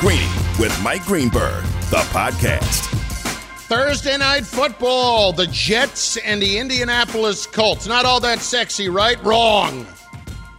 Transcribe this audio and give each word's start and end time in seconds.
Greeny 0.00 0.28
with 0.58 0.78
Mike 0.82 1.06
Greenberg, 1.06 1.64
the 1.88 2.04
podcast. 2.12 2.84
Thursday 3.66 4.18
night 4.18 4.44
football, 4.44 5.32
the 5.32 5.46
Jets 5.46 6.18
and 6.18 6.40
the 6.40 6.58
Indianapolis 6.58 7.46
Colts. 7.46 7.86
Not 7.86 8.04
all 8.04 8.20
that 8.20 8.40
sexy, 8.40 8.90
right? 8.90 9.20
Wrong. 9.24 9.86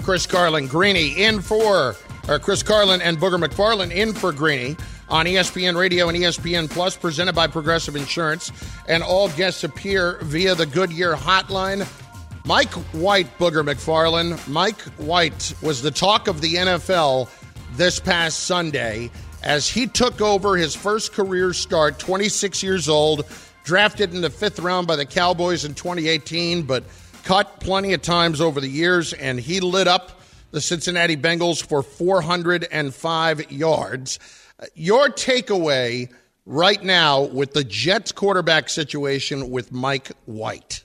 Chris 0.01 0.25
Carlin, 0.25 0.65
Greeny 0.65 1.09
in 1.23 1.39
for, 1.39 1.95
or 2.27 2.39
Chris 2.39 2.63
Carlin 2.63 2.99
and 2.99 3.19
Booger 3.19 3.39
McFarland 3.39 3.91
in 3.91 4.11
for 4.11 4.31
Greeny 4.31 4.75
on 5.07 5.27
ESPN 5.27 5.77
Radio 5.77 6.09
and 6.09 6.17
ESPN 6.17 6.67
Plus, 6.67 6.97
presented 6.97 7.35
by 7.35 7.45
Progressive 7.45 7.95
Insurance. 7.95 8.51
And 8.87 9.03
all 9.03 9.29
guests 9.29 9.63
appear 9.63 10.17
via 10.23 10.55
the 10.55 10.65
Goodyear 10.65 11.13
hotline. 11.13 11.87
Mike 12.43 12.73
White, 12.91 13.37
Booger 13.37 13.63
McFarland. 13.63 14.47
Mike 14.47 14.81
White 14.97 15.53
was 15.61 15.83
the 15.83 15.91
talk 15.91 16.27
of 16.27 16.41
the 16.41 16.55
NFL 16.55 17.29
this 17.73 17.99
past 17.99 18.45
Sunday 18.45 19.11
as 19.47 19.69
he 19.69 19.87
took 19.87 20.19
over 20.19 20.57
his 20.57 20.75
first 20.75 21.13
career 21.13 21.53
start, 21.53 21.97
26 21.99 22.61
years 22.61 22.89
old, 22.89 23.25
drafted 23.63 24.13
in 24.13 24.19
the 24.19 24.29
fifth 24.29 24.59
round 24.59 24.87
by 24.87 24.97
the 24.97 25.05
Cowboys 25.05 25.63
in 25.63 25.73
2018, 25.73 26.63
but 26.63 26.83
cut 27.23 27.61
plenty 27.61 27.93
of 27.93 28.01
times 28.01 28.41
over 28.41 28.59
the 28.59 28.67
years, 28.67 29.13
and 29.13 29.39
he 29.39 29.61
lit 29.61 29.87
up 29.87 30.19
the 30.51 30.59
Cincinnati 30.59 31.15
Bengals 31.15 31.65
for 31.65 31.81
405 31.81 33.51
yards. 33.51 34.19
Your 34.75 35.07
takeaway 35.07 36.11
right 36.45 36.83
now 36.83 37.21
with 37.21 37.53
the 37.53 37.63
Jets 37.63 38.11
quarterback 38.11 38.67
situation 38.67 39.49
with 39.49 39.71
Mike 39.71 40.11
White? 40.25 40.83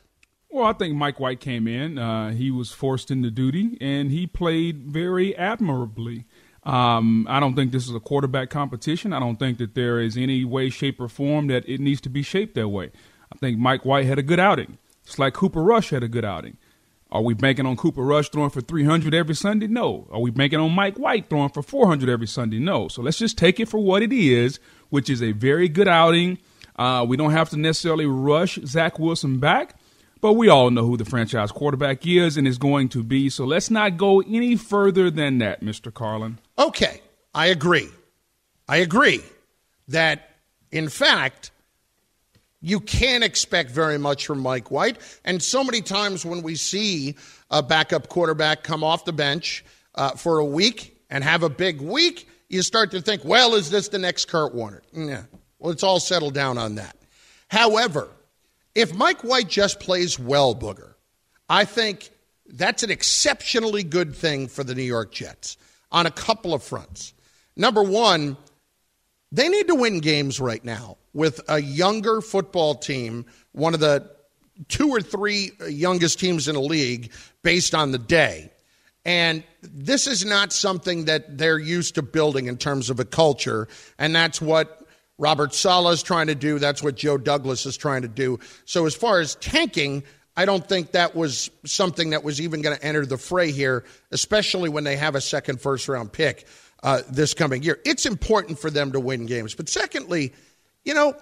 Well, 0.51 0.67
I 0.67 0.73
think 0.73 0.95
Mike 0.95 1.19
White 1.19 1.41
came 1.41 1.67
in. 1.67 1.99
Uh, 1.99 2.31
he 2.31 2.53
was 2.53 2.71
forced 2.71 3.11
into 3.11 3.31
duty, 3.31 3.77
and 3.81 4.13
he 4.13 4.29
played 4.29 4.85
very 4.85 5.35
admirably. 5.37 6.27
Um, 6.65 7.27
I 7.29 7.41
don't 7.41 7.55
think 7.55 7.73
this 7.73 7.89
is 7.89 7.95
a 7.95 8.01
quarterback 8.01 8.51
competition. 8.51 9.13
I 9.13 9.19
don't 9.19 9.39
think 9.39 9.59
that 9.59 9.75
there 9.75 10.01
is 10.01 10.17
any 10.17 10.45
way, 10.45 10.71
shape, 10.71 11.01
or 11.01 11.09
form 11.09 11.49
that 11.49 11.69
it 11.69 11.81
needs 11.81 12.01
to 12.03 12.09
be 12.09 12.23
shaped 12.23 12.55
that 12.55 12.69
way. 12.69 12.93
I 13.33 13.39
think 13.39 13.59
Mike 13.59 13.85
White 13.85 14.07
had 14.07 14.19
a 14.19 14.23
good 14.23 14.39
outing. 14.39 14.79
It's 15.05 15.19
like 15.19 15.35
Cooper 15.35 15.63
Rush 15.63 15.91
had 15.91 16.03
a 16.03 16.09
good 16.09 16.25
outing. 16.25 16.57
Are 17.11 17.21
we 17.21 17.35
banking 17.35 17.67
on 17.67 17.77
Cooper 17.77 18.03
Rush 18.03 18.31
throwing 18.31 18.51
for 18.51 18.63
300 18.63 19.13
every 19.13 19.35
Sunday? 19.35 19.67
No. 19.67 20.09
Are 20.11 20.21
we 20.21 20.31
banking 20.31 20.61
on 20.61 20.73
Mike 20.73 20.97
White 20.97 21.29
throwing 21.29 21.51
for 21.51 21.63
400 21.63 22.09
every 22.09 22.27
Sunday? 22.27 22.59
No. 22.59 22.89
So 22.89 23.03
let's 23.03 23.19
just 23.19 23.37
take 23.37 23.61
it 23.61 23.69
for 23.69 23.79
what 23.79 24.03
it 24.03 24.13
is, 24.13 24.61
which 24.89 25.11
is 25.11 25.23
a 25.23 25.33
very 25.33 25.69
good 25.69 25.89
outing. 25.89 26.39
Uh, 26.77 27.05
we 27.07 27.19
don't 27.19 27.33
have 27.33 27.51
to 27.51 27.59
necessarily 27.59 28.07
rush 28.07 28.59
Zach 28.65 28.99
Wilson 28.99 29.39
back, 29.39 29.77
but 30.23 30.35
we 30.35 30.49
all 30.49 30.71
know 30.71 30.87
who 30.87 30.97
the 30.97 31.05
franchise 31.05 31.53
quarterback 31.53 32.07
is 32.07 32.39
and 32.39 32.49
is 32.49 32.57
going 32.57 32.89
to 32.91 33.03
be. 33.03 33.29
So 33.29 33.45
let's 33.45 33.71
not 33.71 33.99
go 33.99 34.23
any 34.23 34.57
further 34.57 35.11
than 35.11 35.37
that, 35.39 35.61
Mr. 35.61 35.93
Carlin. 35.93 36.39
Okay, 36.59 37.01
I 37.35 37.47
agree. 37.47 37.89
I 38.69 38.79
agree 38.79 39.23
that, 39.89 40.31
in 40.71 40.89
fact, 40.89 41.51
you 42.61 42.79
can't 42.81 43.25
expect 43.25 43.71
very 43.71 43.99
much 43.99 44.27
from 44.27 44.41
Mike 44.41 44.71
White. 44.71 44.99
And 45.25 45.43
so 45.43 45.65
many 45.65 45.81
times 45.83 46.25
when 46.25 46.43
we 46.43 46.55
see 46.55 47.17
a 47.51 47.63
backup 47.63 48.09
quarterback 48.09 48.63
come 48.63 48.85
off 48.85 49.05
the 49.05 49.13
bench 49.13 49.65
uh, 49.95 50.11
for 50.11 50.39
a 50.39 50.45
week 50.45 50.97
and 51.11 51.25
have 51.25 51.43
a 51.43 51.51
big 51.51 51.81
week, 51.81 52.29
you 52.49 52.63
start 52.63 52.93
to 52.93 53.01
think, 53.01 53.25
well, 53.25 53.55
is 53.55 53.71
this 53.71 53.89
the 53.89 53.99
next 53.99 54.27
Kurt 54.27 54.55
Warner? 54.55 54.83
Yeah. 54.93 55.23
Well, 55.59 55.73
it's 55.73 55.83
all 55.83 56.01
settled 56.01 56.35
down 56.35 56.57
on 56.57 56.77
that. 56.77 56.97
However, 57.49 58.09
if 58.75 58.95
Mike 58.95 59.23
White 59.23 59.49
just 59.49 59.81
plays 59.81 60.19
well, 60.19 60.55
Booger, 60.55 60.95
I 61.49 61.65
think 61.65 62.11
that's 62.47 62.83
an 62.83 62.91
exceptionally 62.91 63.83
good 63.83 64.15
thing 64.15 64.49
for 64.49 64.65
the 64.65 64.75
New 64.75 64.83
York 64.83 65.13
Jets 65.13 65.57
on 65.93 66.07
a 66.07 66.11
couple 66.11 66.55
of 66.55 66.63
fronts. 66.63 67.15
Number 67.57 67.83
one, 67.83 68.37
they 69.31 69.49
need 69.49 69.69
to 69.69 69.75
win 69.75 70.01
games 70.01 70.41
right 70.41 70.65
now 70.65 70.97
with 71.13 71.41
a 71.49 71.61
younger 71.61 72.21
football 72.21 72.75
team, 72.75 73.27
one 73.53 73.75
of 73.75 73.81
the 73.81 74.11
two 74.69 74.89
or 74.89 75.01
three 75.01 75.53
youngest 75.69 76.19
teams 76.19 76.49
in 76.49 76.55
the 76.55 76.61
league 76.61 77.13
based 77.43 77.75
on 77.75 77.93
the 77.93 77.99
day. 77.99 78.51
And 79.05 79.43
this 79.63 80.07
is 80.07 80.25
not 80.25 80.53
something 80.53 81.07
that 81.07 81.39
they're 81.39 81.59
used 81.59 81.97
to 81.97 82.03
building 82.03 82.47
in 82.47 82.57
terms 82.57 82.89
of 82.89 83.01
a 83.01 83.05
culture. 83.05 83.69
And 83.99 84.15
that's 84.15 84.41
what 84.41 84.87
Robert 85.19 85.55
Saleh 85.55 85.95
is 85.95 86.03
trying 86.03 86.29
to 86.29 86.35
do. 86.35 86.59
That's 86.59 86.83
what 86.83 86.97
Joe 86.97 87.19
Douglas 87.19 87.67
is 87.67 87.77
trying 87.77 88.03
to 88.03 88.09
do. 88.09 88.39
So, 88.65 88.87
as 88.87 88.95
far 88.95 89.21
as 89.21 89.35
tanking, 89.37 90.05
I 90.37 90.45
don't 90.45 90.67
think 90.67 90.93
that 90.93 91.15
was 91.15 91.51
something 91.65 92.11
that 92.11 92.25
was 92.25 92.41
even 92.41 92.63
going 92.63 92.77
to 92.77 92.85
enter 92.85 93.05
the 93.05 93.19
fray 93.19 93.51
here, 93.51 93.85
especially 94.11 94.69
when 94.69 94.85
they 94.85 94.97
have 94.97 95.15
a 95.15 95.21
second 95.21 95.61
first 95.61 95.89
round 95.89 96.13
pick 96.13 96.47
uh, 96.83 97.03
this 97.11 97.35
coming 97.35 97.63
year. 97.63 97.79
It's 97.85 98.07
important 98.07 98.59
for 98.59 98.71
them 98.71 98.93
to 98.93 99.01
win 99.01 99.27
games. 99.27 99.55
But 99.55 99.69
secondly, 99.69 100.33
you 100.85 100.95
know, 100.95 101.15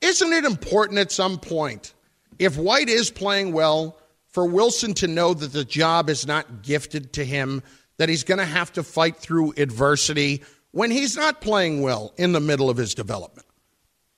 isn't 0.00 0.32
it 0.32 0.44
important 0.44 0.98
at 0.98 1.12
some 1.12 1.38
point, 1.38 1.94
if 2.38 2.56
White 2.56 2.88
is 2.88 3.10
playing 3.10 3.52
well, 3.52 3.98
for 4.28 4.44
Wilson 4.46 4.92
to 4.94 5.06
know 5.06 5.32
that 5.32 5.52
the 5.52 5.64
job 5.64 6.10
is 6.10 6.26
not 6.26 6.62
gifted 6.62 7.14
to 7.14 7.24
him, 7.24 7.62
that 7.96 8.08
he's 8.08 8.24
going 8.24 8.38
to 8.38 8.44
have 8.44 8.72
to 8.74 8.82
fight 8.82 9.16
through 9.16 9.54
adversity 9.56 10.42
when 10.72 10.90
he's 10.90 11.16
not 11.16 11.40
playing 11.40 11.80
well 11.80 12.12
in 12.18 12.32
the 12.32 12.40
middle 12.40 12.68
of 12.68 12.76
his 12.76 12.94
development? 12.94 13.46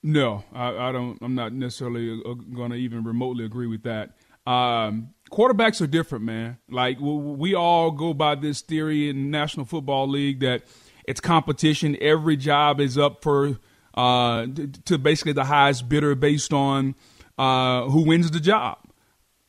No, 0.03 0.43
I, 0.53 0.89
I 0.89 0.93
don't. 0.93 1.19
I'm 1.23 1.35
not 1.35 1.53
necessarily 1.53 2.21
uh, 2.25 2.35
going 2.35 2.71
to 2.71 2.77
even 2.77 3.05
remotely 3.05 3.45
agree 3.45 3.67
with 3.69 3.85
that. 3.85 4.17
Um, 4.49 5.11
quarterbacks 5.31 5.83
are 5.83 5.87
different, 5.87 6.25
man. 6.25 6.57
Like 6.71 6.97
we 7.01 7.55
all 7.55 7.91
go 7.91 8.15
by 8.15 8.35
this 8.35 8.63
theory 8.63 9.11
in 9.11 9.31
National 9.31 9.67
Football 9.67 10.09
League 10.09 10.41
that 10.41 10.63
it's 11.07 11.21
competition. 11.21 11.99
Every 12.01 12.37
job 12.37 12.81
is 12.81 12.97
up 12.97 13.23
for 13.23 13.59
uh, 13.95 14.47
to 14.87 14.97
basically 14.97 15.35
the 15.35 15.45
highest 15.45 15.89
bidder 15.89 16.15
based 16.15 16.55
on 16.55 16.95
uh, 17.37 17.85
who 17.91 18.07
wins 18.07 18.31
the 18.31 18.41
job, 18.41 18.79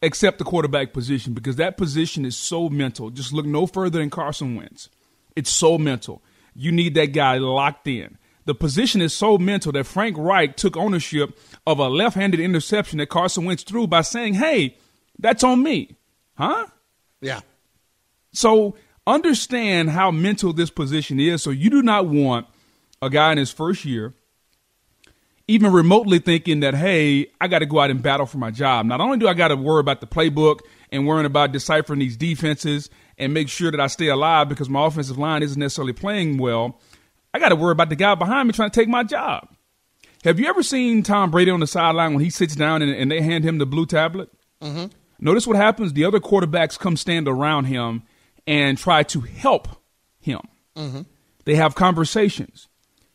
except 0.01 0.37
the 0.37 0.43
quarterback 0.43 0.91
position, 0.91 1.33
because 1.33 1.55
that 1.55 1.77
position 1.77 2.25
is 2.25 2.35
so 2.35 2.67
mental. 2.67 3.09
Just 3.09 3.31
look 3.31 3.45
no 3.45 3.67
further 3.67 3.99
than 3.99 4.09
Carson 4.09 4.55
Wentz. 4.55 4.89
It's 5.33 5.49
so 5.49 5.77
mental. 5.77 6.21
You 6.53 6.73
need 6.73 6.95
that 6.95 7.13
guy 7.13 7.37
locked 7.37 7.87
in. 7.87 8.17
The 8.43 8.55
position 8.55 8.99
is 8.99 9.15
so 9.15 9.37
mental 9.37 9.71
that 9.73 9.85
Frank 9.85 10.17
Reich 10.17 10.57
took 10.57 10.75
ownership 10.75 11.39
of 11.65 11.79
a 11.79 11.87
left 11.87 12.15
handed 12.15 12.41
interception 12.41 12.97
that 12.97 13.07
Carson 13.07 13.45
Wentz 13.45 13.63
threw 13.63 13.87
by 13.87 14.01
saying, 14.01 14.33
hey, 14.33 14.75
that's 15.19 15.43
on 15.43 15.61
me. 15.61 15.95
Huh? 16.35 16.65
Yeah. 17.21 17.41
So 18.31 18.75
understand 19.05 19.91
how 19.91 20.11
mental 20.11 20.53
this 20.53 20.69
position 20.69 21.19
is. 21.19 21.43
So 21.43 21.51
you 21.51 21.69
do 21.69 21.81
not 21.81 22.07
want 22.07 22.47
a 23.01 23.09
guy 23.09 23.31
in 23.31 23.37
his 23.37 23.51
first 23.51 23.85
year 23.85 24.13
even 25.49 25.73
remotely 25.73 26.19
thinking 26.19 26.59
that, 26.59 26.75
hey, 26.75 27.25
I 27.41 27.47
got 27.47 27.59
to 27.59 27.65
go 27.65 27.79
out 27.79 27.89
and 27.89 28.03
battle 28.03 28.27
for 28.27 28.37
my 28.37 28.51
job. 28.51 28.85
Not 28.85 29.01
only 29.01 29.17
do 29.17 29.27
I 29.27 29.33
got 29.33 29.47
to 29.47 29.55
worry 29.55 29.79
about 29.79 29.99
the 29.99 30.05
playbook 30.05 30.59
and 30.91 31.07
worrying 31.07 31.25
about 31.25 31.51
deciphering 31.51 31.99
these 31.99 32.15
defenses 32.15 32.87
and 33.17 33.33
make 33.33 33.49
sure 33.49 33.71
that 33.71 33.79
I 33.79 33.87
stay 33.87 34.09
alive 34.09 34.47
because 34.47 34.69
my 34.69 34.85
offensive 34.85 35.17
line 35.17 35.41
isn't 35.41 35.59
necessarily 35.59 35.91
playing 35.91 36.37
well, 36.37 36.79
I 37.33 37.39
got 37.39 37.49
to 37.49 37.55
worry 37.55 37.71
about 37.71 37.89
the 37.89 37.95
guy 37.95 38.13
behind 38.13 38.47
me 38.47 38.53
trying 38.53 38.69
to 38.69 38.79
take 38.79 38.87
my 38.87 39.03
job. 39.03 39.49
Have 40.23 40.39
you 40.39 40.45
ever 40.45 40.61
seen 40.61 41.01
Tom 41.01 41.31
Brady 41.31 41.49
on 41.49 41.61
the 41.61 41.67
sideline 41.67 42.13
when 42.13 42.23
he 42.23 42.29
sits 42.29 42.55
down 42.55 42.83
and, 42.83 42.91
and 42.91 43.09
they 43.09 43.19
hand 43.19 43.43
him 43.43 43.57
the 43.57 43.65
blue 43.65 43.87
tablet? 43.87 44.29
Mm-hmm. 44.61 44.85
Notice 45.19 45.45
what 45.45 45.57
happens. 45.57 45.93
The 45.93 46.05
other 46.05 46.19
quarterbacks 46.19 46.79
come 46.79 46.97
stand 46.97 47.27
around 47.27 47.65
him 47.65 48.03
and 48.47 48.77
try 48.77 49.03
to 49.03 49.21
help 49.21 49.67
him. 50.19 50.41
Mm-hmm. 50.75 51.01
They 51.45 51.55
have 51.55 51.75
conversations. 51.75 52.67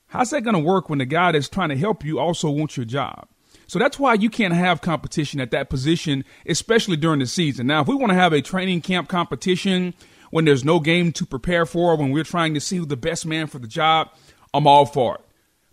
How's 0.06 0.30
that 0.30 0.42
going 0.42 0.54
to 0.54 0.60
work 0.60 0.88
when 0.88 0.98
the 0.98 1.06
guy 1.06 1.32
that's 1.32 1.48
trying 1.48 1.70
to 1.70 1.76
help 1.76 2.04
you 2.04 2.18
also 2.18 2.50
wants 2.50 2.76
your 2.76 2.86
job? 2.86 3.26
So 3.66 3.78
that's 3.78 3.98
why 3.98 4.14
you 4.14 4.28
can't 4.30 4.54
have 4.54 4.80
competition 4.80 5.40
at 5.40 5.50
that 5.52 5.70
position, 5.70 6.24
especially 6.46 6.96
during 6.96 7.20
the 7.20 7.26
season. 7.26 7.66
Now, 7.66 7.80
if 7.80 7.88
we 7.88 7.94
want 7.94 8.10
to 8.10 8.16
have 8.16 8.32
a 8.32 8.42
training 8.42 8.82
camp 8.82 9.08
competition 9.08 9.94
when 10.30 10.44
there's 10.44 10.64
no 10.64 10.80
game 10.80 11.12
to 11.12 11.26
prepare 11.26 11.64
for, 11.64 11.96
when 11.96 12.10
we're 12.10 12.24
trying 12.24 12.54
to 12.54 12.60
see 12.60 12.76
who 12.76 12.86
the 12.86 12.96
best 12.96 13.24
man 13.24 13.46
for 13.46 13.58
the 13.58 13.66
job, 13.66 14.10
I'm 14.52 14.66
all 14.66 14.86
for 14.86 15.16
it. 15.16 15.20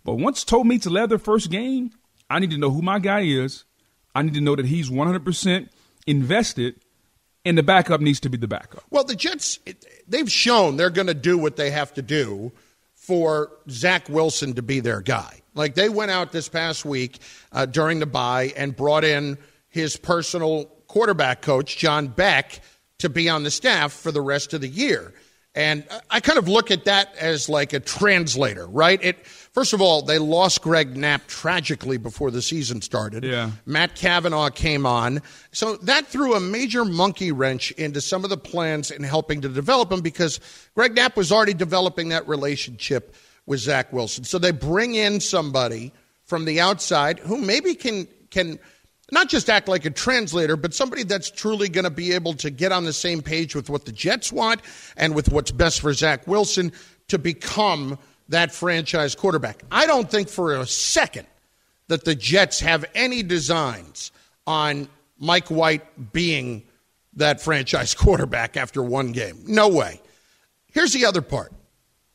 But 0.04 0.16
once 0.16 0.44
toe 0.44 0.64
meets 0.64 0.88
leather 0.88 1.18
first 1.18 1.52
game, 1.52 1.92
I 2.30 2.40
need 2.40 2.52
to 2.52 2.58
know 2.58 2.72
who 2.72 2.82
my 2.82 3.00
guy 3.00 3.22
is. 3.22 3.66
I 4.16 4.22
need 4.24 4.34
to 4.34 4.42
know 4.42 4.56
that 4.56 4.66
he's 4.66 4.90
100% 4.90 5.70
invested, 6.08 6.76
and 7.46 7.58
the 7.58 7.64
backup 7.64 8.02
needs 8.02 8.20
to 8.22 8.30
be 8.30 8.38
the 8.38 8.48
backup. 8.48 8.84
Well, 8.90 9.04
the 9.04 9.16
Jets, 9.16 9.60
they've 10.08 10.32
shown 10.32 10.78
they're 10.78 10.90
going 10.90 11.08
to 11.08 11.14
do 11.14 11.38
what 11.38 11.56
they 11.56 11.72
have 11.72 11.94
to 11.96 12.02
do 12.02 12.52
for 12.96 13.52
Zach 13.70 14.08
Wilson 14.10 14.54
to 14.54 14.62
be 14.62 14.80
their 14.80 15.02
guy. 15.02 15.42
Like 15.54 15.76
they 15.76 15.90
went 15.90 16.12
out 16.12 16.32
this 16.32 16.48
past 16.48 16.86
week 16.86 17.20
uh, 17.52 17.66
during 17.66 18.00
the 18.00 18.06
bye 18.06 18.54
and 18.56 18.76
brought 18.76 19.04
in 19.04 19.38
his 19.70 19.98
personal 19.98 20.66
quarterback 20.88 21.42
coach, 21.42 21.78
John 21.78 22.08
Beck, 22.08 22.62
to 23.00 23.10
be 23.10 23.28
on 23.28 23.44
the 23.44 23.52
staff 23.52 23.92
for 23.92 24.12
the 24.12 24.22
rest 24.22 24.54
of 24.54 24.62
the 24.62 24.68
year. 24.68 25.14
And 25.56 25.86
I 26.10 26.20
kind 26.20 26.38
of 26.38 26.48
look 26.48 26.72
at 26.72 26.86
that 26.86 27.14
as 27.20 27.50
like 27.50 27.74
a 27.74 27.80
translator, 27.80 28.68
right? 28.68 29.04
It 29.04 29.18
first 29.52 29.74
of 29.74 29.82
all, 29.82 30.02
they 30.02 30.18
lost 30.18 30.62
Greg 30.62 30.96
Knapp 30.96 31.28
tragically 31.28 31.98
before 31.98 32.32
the 32.32 32.42
season 32.42 32.82
started. 32.82 33.24
Yeah. 33.24 33.52
Matt 33.66 33.96
Cavanaugh 33.96 34.50
came 34.50 34.86
on. 34.86 35.22
So 35.52 35.78
that 35.78 36.08
threw 36.08 36.36
a 36.36 36.40
major 36.40 36.86
monkey 36.86 37.32
wrench 37.32 37.72
into 37.72 38.02
some 38.02 38.24
of 38.24 38.30
the 38.30 38.38
plans 38.38 38.92
in 38.92 39.04
helping 39.04 39.42
to 39.42 39.50
develop 39.50 39.92
him 39.92 40.02
because 40.02 40.40
Greg 40.76 40.96
Knapp 40.96 41.16
was 41.16 41.32
already 41.32 41.54
developing 41.54 42.10
that 42.10 42.28
relationship 42.28 43.16
with 43.46 43.60
Zach 43.60 43.92
Wilson. 43.92 44.24
So 44.24 44.38
they 44.38 44.52
bring 44.52 44.96
in 44.96 45.20
somebody 45.20 45.94
from 46.24 46.46
the 46.46 46.62
outside 46.62 47.20
who 47.20 47.38
maybe 47.38 47.76
can 47.76 48.08
can 48.30 48.58
not 49.12 49.28
just 49.28 49.50
act 49.50 49.68
like 49.68 49.84
a 49.84 49.90
translator, 49.90 50.56
but 50.56 50.74
somebody 50.74 51.04
that's 51.04 51.30
truly 51.30 51.68
going 51.68 51.84
to 51.84 51.90
be 51.90 52.14
able 52.14 52.34
to 52.36 52.50
get 52.50 52.72
on 52.72 52.86
the 52.86 52.94
same 52.94 53.22
page 53.22 53.54
with 53.54 53.70
what 53.70 53.84
the 53.84 53.92
Jets 53.92 54.32
want 54.32 54.62
and 54.96 55.14
with 55.14 55.30
what's 55.30 55.52
best 55.52 55.82
for 55.82 55.92
Zach 55.94 56.26
Wilson 56.28 56.72
to 57.10 57.20
become 57.20 58.00
that 58.32 58.52
franchise 58.54 59.16
quarterback. 59.16 59.64
I 59.72 59.86
don't 59.86 60.10
think 60.10 60.28
for 60.30 60.56
a 60.56 60.66
second 60.66 61.28
that 61.88 62.04
the 62.06 62.16
Jets 62.16 62.60
have 62.62 62.86
any 62.96 63.24
designs 63.24 64.12
on 64.48 64.88
Mike 65.20 65.50
White 65.50 66.12
being 66.14 66.64
that 67.16 67.42
franchise 67.42 67.94
quarterback 67.96 68.58
after 68.58 68.82
one 68.82 69.12
game. 69.12 69.44
No 69.48 69.68
way. 69.70 70.02
Here's 70.74 70.94
the 70.94 71.06
other 71.06 71.22
part 71.22 71.52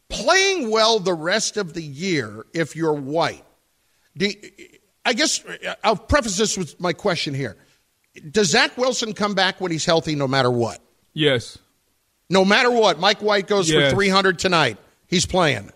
playing 0.09 0.71
well 0.71 0.99
the 1.01 1.13
rest 1.15 1.57
of 1.57 1.75
the 1.75 1.83
year 1.83 2.47
if 2.55 2.77
you're 2.77 2.93
white. 2.95 3.45
Do, 4.17 4.31
I 5.05 5.13
guess 5.13 5.45
uh, 5.45 5.75
I'll 5.85 5.97
preface 5.97 6.37
this 6.37 6.57
with 6.57 6.81
my 6.81 6.93
question 6.93 7.35
here. 7.35 7.57
Does 8.31 8.49
Zach 8.51 8.79
Wilson 8.79 9.13
come 9.13 9.35
back 9.35 9.61
when 9.61 9.71
he's 9.73 9.85
healthy 9.85 10.15
no 10.15 10.27
matter 10.27 10.51
what? 10.51 10.81
Yes. 11.13 11.59
No 12.31 12.45
matter 12.45 12.71
what, 12.71 12.99
Mike 12.99 13.21
White 13.21 13.47
goes 13.47 13.71
Yes. 13.71 13.91
for 13.91 13.97
300 13.97 14.39
tonight. 14.39 14.79
He's 15.07 15.27
playing. 15.27 15.71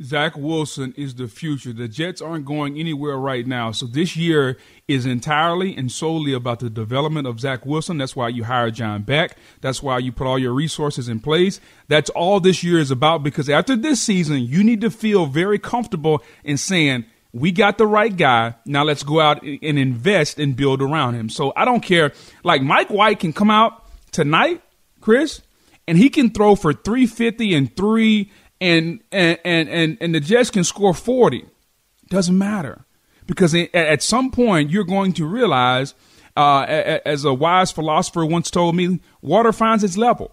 Zach 0.00 0.36
Wilson 0.36 0.94
is 0.96 1.14
the 1.14 1.28
future. 1.28 1.72
The 1.72 1.86
Jets 1.86 2.22
aren't 2.22 2.44
going 2.44 2.78
anywhere 2.78 3.16
right 3.16 3.46
now. 3.46 3.72
So 3.72 3.86
this 3.86 4.16
year 4.16 4.56
is 4.88 5.06
entirely 5.06 5.76
and 5.76 5.92
solely 5.92 6.32
about 6.32 6.60
the 6.60 6.70
development 6.70 7.26
of 7.26 7.40
Zach 7.40 7.66
Wilson. 7.66 7.98
That's 7.98 8.16
why 8.16 8.28
you 8.28 8.44
hire 8.44 8.70
John 8.70 9.02
Beck. 9.02 9.36
That's 9.60 9.82
why 9.82 9.98
you 9.98 10.10
put 10.10 10.26
all 10.26 10.38
your 10.38 10.54
resources 10.54 11.08
in 11.08 11.20
place. 11.20 11.60
That's 11.88 12.10
all 12.10 12.40
this 12.40 12.64
year 12.64 12.78
is 12.78 12.90
about 12.90 13.22
because 13.22 13.50
after 13.50 13.76
this 13.76 14.00
season, 14.00 14.40
you 14.40 14.64
need 14.64 14.80
to 14.80 14.90
feel 14.90 15.26
very 15.26 15.58
comfortable 15.58 16.22
in 16.42 16.56
saying, 16.56 17.04
we 17.32 17.50
got 17.50 17.78
the 17.78 17.86
right 17.86 18.14
guy. 18.14 18.54
Now 18.66 18.84
let's 18.84 19.02
go 19.02 19.20
out 19.20 19.42
and 19.42 19.78
invest 19.78 20.38
and 20.38 20.54
build 20.54 20.82
around 20.82 21.14
him. 21.14 21.28
So 21.28 21.52
I 21.56 21.64
don't 21.64 21.80
care. 21.80 22.12
Like 22.44 22.62
Mike 22.62 22.90
White 22.90 23.20
can 23.20 23.32
come 23.32 23.50
out 23.50 23.86
tonight, 24.10 24.62
Chris, 25.00 25.40
and 25.88 25.96
he 25.96 26.10
can 26.10 26.30
throw 26.30 26.54
for 26.54 26.72
350 26.72 27.54
and 27.54 27.74
three 27.74 28.30
and 28.62 29.00
and 29.10 29.38
and 29.44 29.98
and, 30.00 30.14
the 30.14 30.20
Jets 30.20 30.50
can 30.50 30.64
score 30.64 30.94
40. 30.94 31.46
Doesn't 32.08 32.36
matter 32.36 32.84
because 33.26 33.54
at, 33.54 34.02
some 34.02 34.30
point 34.30 34.70
you're 34.70 34.84
going 34.84 35.12
to 35.14 35.26
realize, 35.26 35.94
uh, 36.36 36.62
as 37.04 37.24
a 37.24 37.34
wise 37.34 37.72
philosopher 37.72 38.24
once 38.24 38.50
told 38.50 38.76
me, 38.76 39.00
water 39.20 39.52
finds 39.52 39.82
its 39.82 39.96
level. 39.96 40.30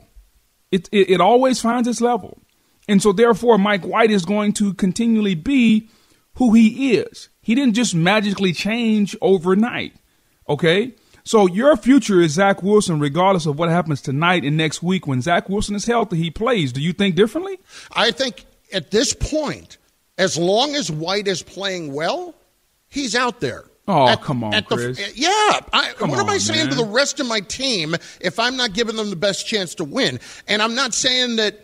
It, 0.72 0.88
it 0.92 1.10
it 1.10 1.22
always 1.22 1.60
finds 1.60 1.88
its 1.88 2.02
level, 2.02 2.42
and 2.88 3.02
so 3.02 3.12
therefore 3.12 3.58
Mike 3.58 3.84
White 3.84 4.12
is 4.12 4.26
going 4.26 4.54
to 4.54 4.74
continually 4.74 5.36
be 5.36 5.90
who 6.36 6.54
he 6.54 6.94
is. 6.94 7.30
He 7.42 7.56
didn't 7.56 7.74
just 7.74 7.96
magically 7.96 8.54
change 8.54 9.16
overnight. 9.22 9.96
Okay. 10.48 10.94
So 11.30 11.46
your 11.46 11.78
future 11.78 12.22
is 12.22 12.32
Zach 12.32 12.64
Wilson, 12.64 13.00
regardless 13.00 13.46
of 13.46 13.60
what 13.60 13.70
happens 13.70 14.02
tonight 14.02 14.44
and 14.44 14.58
next 14.58 14.82
week. 14.82 15.06
When 15.06 15.22
Zach 15.22 15.48
Wilson 15.48 15.76
is 15.76 15.86
healthy, 15.86 16.18
he 16.18 16.32
plays. 16.32 16.74
Do 16.74 16.82
you 16.82 16.92
think 16.92 17.14
differently? 17.14 17.60
I 17.92 18.10
think 18.10 18.46
at 18.74 18.90
this 18.90 19.14
point, 19.14 19.78
as 20.18 20.40
long 20.40 20.74
as 20.74 20.90
White 20.90 21.28
is 21.28 21.44
playing 21.44 21.94
well, 21.94 22.34
he's 22.88 23.14
out 23.14 23.42
there. 23.42 23.66
Oh, 23.88 24.08
At- 24.08 24.24
come 24.24 24.44
on, 24.44 24.56
at 24.56 24.68
the- 24.70 24.76
Chris. 24.76 25.16
yeah. 25.16 25.30
I, 25.72 25.94
what 26.00 26.20
am 26.20 26.30
I 26.32 26.34
on, 26.34 26.40
saying 26.40 26.70
to 26.70 26.76
the 26.76 26.84
rest 26.84 27.20
of 27.20 27.28
my 27.28 27.42
team 27.42 27.96
if 28.20 28.40
I'm 28.40 28.58
not 28.58 28.74
giving 28.74 28.96
them 28.96 29.12
the 29.12 29.16
best 29.16 29.46
chance 29.46 29.76
to 29.76 29.84
win? 29.84 30.20
And 30.48 30.64
I'm 30.64 30.74
not 30.74 30.96
saying 30.96 31.36
that. 31.36 31.64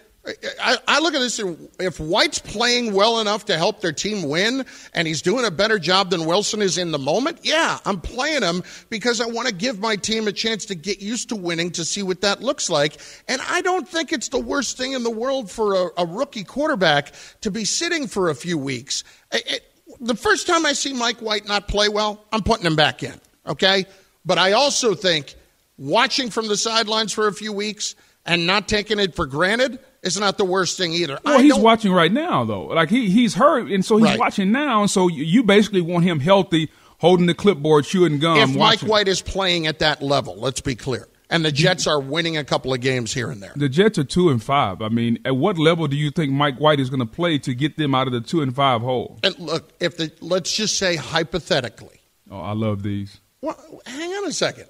I, 0.62 0.78
I 0.88 1.00
look 1.00 1.14
at 1.14 1.20
this. 1.20 1.40
If 1.80 2.00
White's 2.00 2.40
playing 2.40 2.94
well 2.94 3.20
enough 3.20 3.46
to 3.46 3.58
help 3.58 3.82
their 3.82 3.92
team 3.92 4.28
win, 4.28 4.66
and 4.94 5.08
he's 5.08 5.22
doing 5.22 5.46
a 5.46 5.52
better 5.52 5.78
job 5.78 6.10
than 6.10 6.26
Wilson 6.26 6.62
is 6.62 6.78
in 6.78 6.92
the 6.92 6.98
moment, 7.00 7.40
yeah, 7.44 7.78
I'm 7.86 8.02
playing 8.02 8.42
him 8.42 8.64
because 8.90 9.22
I 9.22 9.28
want 9.28 9.48
to 9.48 9.54
give 9.54 9.80
my 9.80 9.96
team 9.96 10.28
a 10.28 10.32
chance 10.32 10.66
to 10.66 10.76
get 10.76 11.00
used 11.02 11.30
to 11.30 11.36
winning 11.36 11.72
to 11.74 11.86
see 11.86 12.02
what 12.02 12.22
that 12.22 12.42
looks 12.42 12.70
like. 12.70 12.98
And 13.28 13.40
I 13.48 13.62
don't 13.62 13.88
think 13.88 14.12
it's 14.12 14.30
the 14.30 14.40
worst 14.40 14.78
thing 14.78 14.94
in 14.94 15.04
the 15.04 15.12
world 15.12 15.52
for 15.52 15.76
a, 15.76 15.90
a 16.00 16.06
rookie 16.06 16.44
quarterback 16.44 17.12
to 17.42 17.52
be 17.52 17.66
sitting 17.66 18.08
for 18.08 18.30
a 18.30 18.36
few 18.36 18.58
weeks. 18.58 19.04
It- 19.32 19.52
it- 19.52 19.72
the 20.02 20.16
first 20.16 20.48
time 20.48 20.66
I 20.66 20.74
see 20.74 20.92
Mike 20.92 21.22
White 21.22 21.48
not 21.48 21.68
play 21.68 21.88
well, 21.88 22.26
I'm 22.34 22.42
putting 22.42 22.66
him 22.66 22.76
back 22.76 23.02
in. 23.04 23.14
Okay, 23.48 23.86
but 24.26 24.38
I 24.38 24.54
also 24.54 24.94
think 24.96 25.36
watching 25.78 26.30
from 26.32 26.48
the 26.48 26.58
sidelines 26.58 27.14
for 27.14 27.28
a 27.28 27.34
few 27.34 27.54
weeks 27.54 27.96
and 28.26 28.46
not 28.48 28.68
taking 28.68 29.00
it 29.00 29.16
for 29.16 29.26
granted 29.26 29.80
is 30.04 30.20
not 30.20 30.38
the 30.38 30.46
worst 30.46 30.78
thing 30.78 30.94
either. 30.94 31.20
Well, 31.24 31.40
I 31.40 31.42
he's 31.44 31.54
don't- 31.54 31.62
watching 31.64 31.92
right 31.92 32.12
now, 32.12 32.44
though. 32.46 32.66
Like 32.66 32.90
he 32.90 33.10
he's 33.10 33.34
hurt, 33.36 33.70
and 33.72 33.84
so 33.84 33.98
he's 33.98 34.06
Right. 34.08 34.20
watching 34.20 34.52
now. 34.52 34.82
And 34.82 34.90
so 34.90 35.08
you, 35.08 35.24
you 35.24 35.44
basically 35.44 35.82
want 35.82 36.04
him 36.06 36.20
healthy, 36.20 36.70
holding 37.00 37.26
the 37.26 37.34
clipboard, 37.34 37.86
chewing 37.86 38.20
gum. 38.20 38.38
if 38.38 38.50
Mike 38.50 38.58
watching. 38.58 38.90
White 38.90 39.08
is 39.08 39.22
playing 39.22 39.68
at 39.68 39.80
that 39.80 40.02
level, 40.02 40.36
let's 40.38 40.62
be 40.62 40.76
clear. 40.76 41.08
And 41.28 41.44
the 41.44 41.52
Jets 41.52 41.88
are 41.88 42.00
winning 42.00 42.38
a 42.38 42.44
couple 42.44 42.72
of 42.72 42.82
games 42.82 43.12
here 43.12 43.32
and 43.32 43.42
there. 43.42 43.52
the 43.56 43.68
Jets 43.68 43.98
are 43.98 44.04
two 44.04 44.30
and 44.30 44.42
five. 44.44 44.80
I 44.84 44.90
mean, 44.90 45.18
at 45.26 45.36
what 45.36 45.58
level 45.58 45.88
do 45.88 45.96
you 45.96 46.12
think 46.12 46.32
Mike 46.32 46.60
White 46.60 46.80
is 46.80 46.92
going 46.92 47.00
to 47.00 47.06
play 47.08 47.40
to 47.40 47.56
get 47.56 47.78
them 47.78 47.96
out 47.96 48.06
of 48.06 48.14
the 48.14 48.22
two 48.22 48.42
and 48.44 48.56
five 48.56 48.82
hole? 48.82 49.18
And 49.24 49.38
look, 49.40 49.72
if 49.80 49.98
the 49.98 50.12
let's 50.22 50.56
just 50.56 50.78
say 50.78 50.96
hypothetically, 50.96 52.00
Oh, 52.30 52.40
I 52.40 52.54
love 52.54 52.84
these. 52.84 53.20
well, 53.42 53.58
hang 53.88 54.12
on 54.12 54.28
a 54.28 54.32
second. 54.32 54.66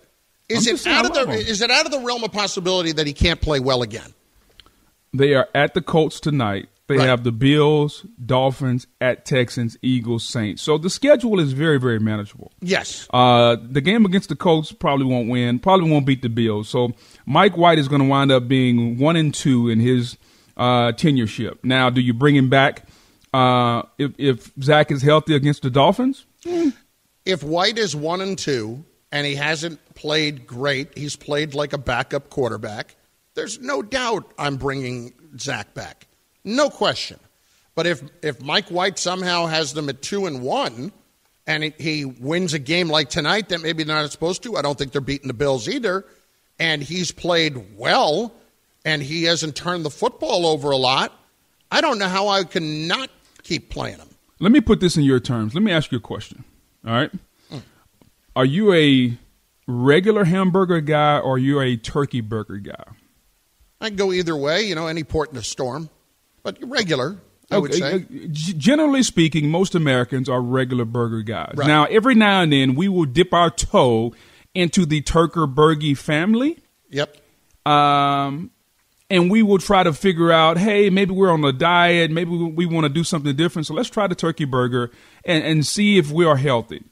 Is 0.50 0.68
I'm 0.68 0.76
it 0.76 0.88
out 0.88 1.06
of 1.06 1.14
the 1.14 1.22
him. 1.34 1.40
is 1.40 1.62
it 1.62 1.72
out 1.72 1.86
of 1.86 1.92
the 1.92 2.00
realm 2.00 2.24
of 2.24 2.32
possibility 2.32 2.92
that 2.94 3.08
he 3.08 3.14
can't 3.14 3.42
play 3.42 3.60
well 3.60 3.82
again? 3.82 4.14
They 5.14 5.34
are 5.34 5.48
at 5.56 5.74
the 5.74 5.82
Colts 5.82 6.20
tonight. 6.20 6.68
They 6.88 6.98
Right. 6.98 7.08
have 7.08 7.24
the 7.24 7.32
Bills, 7.32 8.06
Dolphins, 8.24 8.86
at 9.02 9.26
Texans, 9.26 9.76
Eagles, 9.82 10.24
Saints. 10.24 10.62
So 10.62 10.78
the 10.78 10.90
schedule 10.92 11.40
is 11.40 11.54
very, 11.54 11.80
very 11.80 12.00
manageable. 12.00 12.52
Yes. 12.62 13.08
Uh, 13.12 13.56
the 13.60 13.82
game 13.82 14.06
against 14.06 14.30
the 14.30 14.36
Colts 14.36 14.72
probably 14.72 15.08
won't 15.08 15.28
win, 15.28 15.58
probably 15.58 15.90
won't 15.90 16.06
beat 16.06 16.22
the 16.22 16.30
Bills. 16.30 16.70
So 16.70 16.94
Mike 17.26 17.58
White 17.58 17.80
is 17.80 17.88
going 17.88 18.02
to 18.04 18.08
wind 18.08 18.32
up 18.32 18.48
being 18.48 19.00
one 19.00 19.16
and 19.16 19.34
two 19.34 19.68
in 19.68 19.80
his 19.80 20.16
uh, 20.58 20.92
tenureship. 20.92 21.58
Now, 21.64 21.90
do 21.90 22.02
you 22.02 22.14
bring 22.14 22.36
him 22.36 22.50
back 22.50 22.84
uh, 23.34 23.82
if, 23.98 24.12
if 24.20 24.52
Zach 24.62 24.92
is 24.92 25.02
healthy 25.02 25.34
against 25.34 25.64
the 25.64 25.72
Dolphins? 25.72 26.26
if 27.26 27.42
White 27.42 27.80
is 27.80 27.96
one 27.96 28.22
and 28.22 28.38
two 28.38 28.86
and 29.12 29.26
he 29.26 29.36
hasn't 29.36 29.80
played 29.96 30.48
great, 30.48 30.98
he's 30.98 31.16
played 31.16 31.54
like 31.54 31.74
a 31.74 31.78
backup 31.78 32.30
quarterback. 32.30 32.96
There's 33.34 33.60
no 33.60 33.82
doubt 33.82 34.32
I'm 34.38 34.58
bringing 34.58 35.14
Zach 35.40 35.74
back, 35.74 36.08
no 36.44 36.70
question. 36.70 37.20
But 37.76 37.88
if 37.88 38.02
if 38.22 38.42
Mike 38.42 38.70
White 38.70 38.98
somehow 38.98 39.48
has 39.48 39.74
them 39.74 39.90
at 39.90 40.02
two 40.02 40.26
and 40.26 40.42
one, 40.42 40.94
and 41.48 41.74
he, 41.78 42.06
wins 42.06 42.54
a 42.54 42.60
game 42.60 42.90
like 42.90 43.10
tonight 43.10 43.50
that 43.50 43.62
maybe 43.62 43.84
they're 43.84 43.96
not 43.96 44.12
supposed 44.12 44.44
to, 44.44 44.58
I 44.58 44.62
don't 44.62 44.78
think 44.78 44.92
they're 44.92 45.02
beating 45.02 45.28
the 45.28 45.34
Bills 45.34 45.70
either. 45.70 46.06
And 46.58 46.82
he's 46.82 47.12
played 47.12 47.78
well, 47.78 48.34
and 48.84 49.04
he 49.04 49.24
hasn't 49.24 49.56
turned 49.56 49.86
the 49.86 49.90
football 49.90 50.46
over 50.46 50.72
a 50.72 50.78
lot. 50.78 51.14
I 51.72 51.82
don't 51.82 52.00
know 52.00 52.08
how 52.08 52.30
I 52.30 52.46
can 52.46 52.88
not 52.88 53.10
keep 53.44 53.70
playing 53.70 53.98
him. 53.98 54.08
Let 54.40 54.52
me 54.52 54.62
put 54.62 54.80
this 54.80 54.98
in 54.98 55.04
your 55.04 55.20
terms. 55.20 55.54
Let 55.54 55.64
me 55.64 55.72
ask 55.72 55.92
you 55.92 55.98
a 55.98 56.02
question. 56.02 56.44
All 56.86 56.94
right. 56.94 57.12
Are 58.36 58.46
you 58.46 58.74
a 58.74 59.18
regular 59.68 60.26
hamburger 60.26 60.82
guy 60.82 61.20
or 61.20 61.36
are 61.36 61.38
you 61.38 61.60
a 61.60 61.78
turkey 61.78 62.22
burger 62.22 62.58
guy? 62.58 62.84
I 63.82 63.90
can 63.90 63.98
go 63.98 64.12
either 64.12 64.36
way, 64.36 64.64
you 64.64 64.76
know, 64.76 64.88
any 64.88 65.04
port 65.04 65.32
in 65.32 65.38
a 65.38 65.44
storm. 65.44 65.90
But 66.44 66.58
regular, 66.62 67.18
I 67.50 67.58
would 67.58 67.74
say. 67.74 67.94
uh, 67.96 68.00
Generally 68.32 69.04
speaking, 69.04 69.50
most 69.50 69.74
Americans 69.76 70.30
are 70.30 70.42
regular 70.42 70.86
burger 70.86 71.22
guys. 71.22 71.54
Right. 71.56 71.68
Now, 71.68 71.86
every 71.86 72.16
now 72.16 72.42
and 72.42 72.52
then, 72.54 72.76
we 72.76 72.88
will 72.88 73.06
dip 73.06 73.34
our 73.34 73.50
toe 73.50 74.14
into 74.54 74.86
the 74.86 75.02
Turker 75.02 75.54
Burgie 75.54 75.96
family, 75.96 76.58
Yep. 76.90 77.18
um, 77.66 78.52
and 79.10 79.30
we 79.30 79.44
will 79.44 79.58
try 79.58 79.84
to 79.84 79.92
figure 79.92 80.32
out, 80.32 80.58
hey, 80.58 80.90
maybe 80.90 81.12
we're 81.14 81.32
on 81.32 81.44
a 81.44 81.52
diet, 81.52 82.10
maybe 82.12 82.32
we, 82.32 82.46
we 82.46 82.66
want 82.66 82.86
to 82.86 82.90
do 82.90 83.04
something 83.04 83.36
different, 83.36 83.66
so 83.68 83.74
let's 83.74 83.90
try 83.90 84.08
the 84.08 84.16
turkey 84.16 84.46
burger 84.46 84.92
and, 85.26 85.44
and 85.44 85.66
see 85.66 85.98
if 85.98 86.10
we 86.12 86.26
are 86.26 86.38
healthy. 86.38 86.84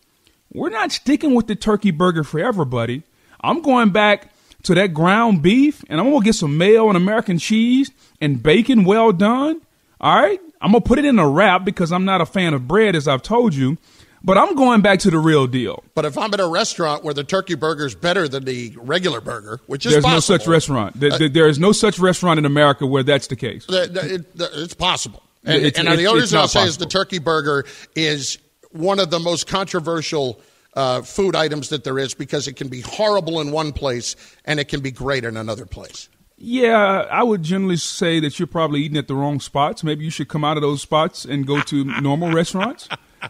We're 0.53 0.69
not 0.69 0.91
sticking 0.91 1.33
with 1.33 1.47
the 1.47 1.55
turkey 1.55 1.91
burger 1.91 2.23
forever, 2.23 2.65
buddy. 2.65 3.03
I'm 3.41 3.61
going 3.61 3.89
back 3.89 4.31
to 4.63 4.75
that 4.75 4.93
ground 4.93 5.41
beef, 5.41 5.83
and 5.89 5.99
I'm 5.99 6.09
gonna 6.11 6.23
get 6.23 6.35
some 6.35 6.57
mayo 6.57 6.87
and 6.87 6.95
American 6.97 7.37
cheese 7.39 7.91
and 8.21 8.41
bacon 8.41 8.85
well 8.85 9.11
done. 9.11 9.61
All 9.99 10.15
right, 10.21 10.39
I'm 10.61 10.71
gonna 10.71 10.81
put 10.81 10.99
it 10.99 11.05
in 11.05 11.19
a 11.19 11.27
wrap 11.27 11.65
because 11.65 11.91
I'm 11.91 12.05
not 12.05 12.21
a 12.21 12.25
fan 12.25 12.53
of 12.53 12.67
bread, 12.67 12.95
as 12.95 13.07
I've 13.07 13.21
told 13.23 13.53
you. 13.53 13.77
But 14.25 14.37
I'm 14.37 14.55
going 14.55 14.79
back 14.79 14.99
to 14.99 15.11
the 15.11 15.17
real 15.17 15.47
deal. 15.47 15.83
But 15.95 16.05
if 16.05 16.17
I'm 16.17 16.33
at 16.33 16.39
a 16.39 16.47
restaurant 16.47 17.03
where 17.03 17.13
the 17.13 17.25
turkey 17.25 17.55
burger 17.55 17.85
is 17.85 17.93
better 17.93 18.25
than 18.29 18.45
the 18.45 18.73
regular 18.77 19.19
burger, 19.19 19.59
which 19.67 19.85
is 19.85 19.91
There's 19.91 20.05
no 20.05 20.21
such 20.21 20.47
restaurant. 20.47 20.97
There- 20.97 21.11
uh, 21.11 21.17
there- 21.17 21.27
there 21.27 21.47
is 21.49 21.59
no 21.59 21.73
such 21.73 21.99
restaurant 21.99 22.37
in 22.37 22.45
America 22.45 22.85
where 22.85 23.03
that's 23.03 23.27
the 23.27 23.35
case. 23.35 23.65
the- 23.65 24.15
it- 24.15 24.25
it's 24.55 24.73
possible. 24.75 25.21
And, 25.43 25.57
It's- 25.57 25.77
and 25.77 25.87
it's- 25.89 25.97
the 25.99 26.07
only 26.07 26.21
reason 26.21 26.39
I'll 26.39 26.47
say 26.47 26.63
is 26.65 26.77
the 26.77 26.85
turkey 26.85 27.19
burger 27.19 27.65
is 27.97 28.37
one 28.73 28.99
of 28.99 29.09
the 29.09 29.19
most 29.19 29.47
controversial 29.47 30.41
uh, 30.75 31.01
food 31.01 31.35
items 31.35 31.69
that 31.69 31.83
there 31.83 31.99
is 31.99 32.13
because 32.13 32.47
it 32.47 32.55
can 32.55 32.67
be 32.67 32.81
horrible 32.81 33.39
in 33.39 33.51
one 33.51 33.71
place 33.71 34.15
and 34.45 34.59
it 34.59 34.67
can 34.67 34.81
be 34.81 34.91
great 34.91 35.23
in 35.23 35.37
another 35.37 35.65
place. 35.65 36.09
Yeah, 36.37 37.07
I 37.09 37.23
would 37.23 37.43
generally 37.43 37.77
say 37.77 38.19
that 38.19 38.37
you're 38.37 38.47
probably 38.47 38.81
eating 38.81 38.97
at 38.97 39.07
the 39.07 39.15
wrong 39.15 39.39
spots. 39.39 39.83
Maybe 39.83 40.03
you 40.03 40.09
should 40.09 40.27
come 40.27 40.43
out 40.43 40.57
of 40.57 40.61
those 40.61 40.81
spots 40.81 41.25
and 41.25 41.47
go 41.47 41.61
to 41.61 41.85
normal 42.01 42.31
restaurants. 42.33 42.89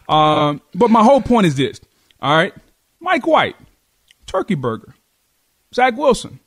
Um, 0.10 0.62
but 0.74 0.90
my 0.90 1.04
whole 1.04 1.22
point 1.22 1.46
is 1.46 1.56
this. 1.56 1.80
All 2.22 2.36
right, 2.36 2.54
Mike 3.00 3.28
White, 3.28 3.56
turkey 4.26 4.56
burger. 4.56 4.96
Zach 5.76 5.96
Wilson, 5.98 6.40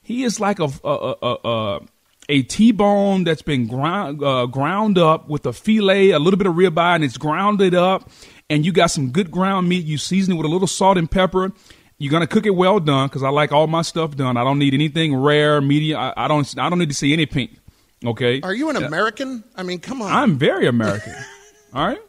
he 0.00 0.22
is 0.22 0.40
like 0.40 0.60
a 0.60 0.70
a 0.84 1.14
a, 1.20 1.36
a, 1.44 1.80
a 2.28 2.42
T-bone 2.42 3.24
that's 3.24 3.42
been 3.42 3.66
ground 3.66 4.22
uh, 4.22 4.46
ground 4.46 4.98
up 4.98 5.28
with 5.28 5.46
a 5.46 5.52
filet, 5.52 6.10
a 6.10 6.18
little 6.18 6.36
bit 6.36 6.46
of 6.46 6.54
ribeye, 6.54 6.96
and 6.96 7.04
it's 7.04 7.16
grounded 7.16 7.74
up. 7.74 8.10
And 8.50 8.64
you 8.64 8.72
got 8.72 8.86
some 8.86 9.10
good 9.10 9.30
ground 9.30 9.68
meat. 9.68 9.84
You 9.84 9.98
season 9.98 10.34
it 10.34 10.36
with 10.36 10.46
a 10.46 10.48
little 10.48 10.66
salt 10.66 10.96
and 10.96 11.10
pepper. 11.10 11.52
You're 11.98 12.10
gonna 12.10 12.26
cook 12.26 12.46
it 12.46 12.50
well 12.50 12.80
done 12.80 13.08
because 13.08 13.22
I 13.22 13.30
like 13.30 13.52
all 13.52 13.66
my 13.66 13.82
stuff 13.82 14.16
done. 14.16 14.36
I 14.36 14.44
don't 14.44 14.58
need 14.58 14.74
anything 14.74 15.16
rare, 15.16 15.60
medium. 15.60 15.98
I, 15.98 16.14
I 16.16 16.28
don't. 16.28 16.58
I 16.58 16.68
don't 16.68 16.78
need 16.78 16.88
to 16.90 16.94
see 16.94 17.12
any 17.12 17.26
pink. 17.26 17.58
Okay. 18.04 18.40
Are 18.42 18.54
you 18.54 18.70
an 18.70 18.76
American? 18.76 19.42
I 19.56 19.62
mean, 19.64 19.80
come 19.80 20.02
on. 20.02 20.12
I'm 20.12 20.38
very 20.38 20.66
American. 20.66 21.14
all 21.74 21.86
right. 21.86 22.00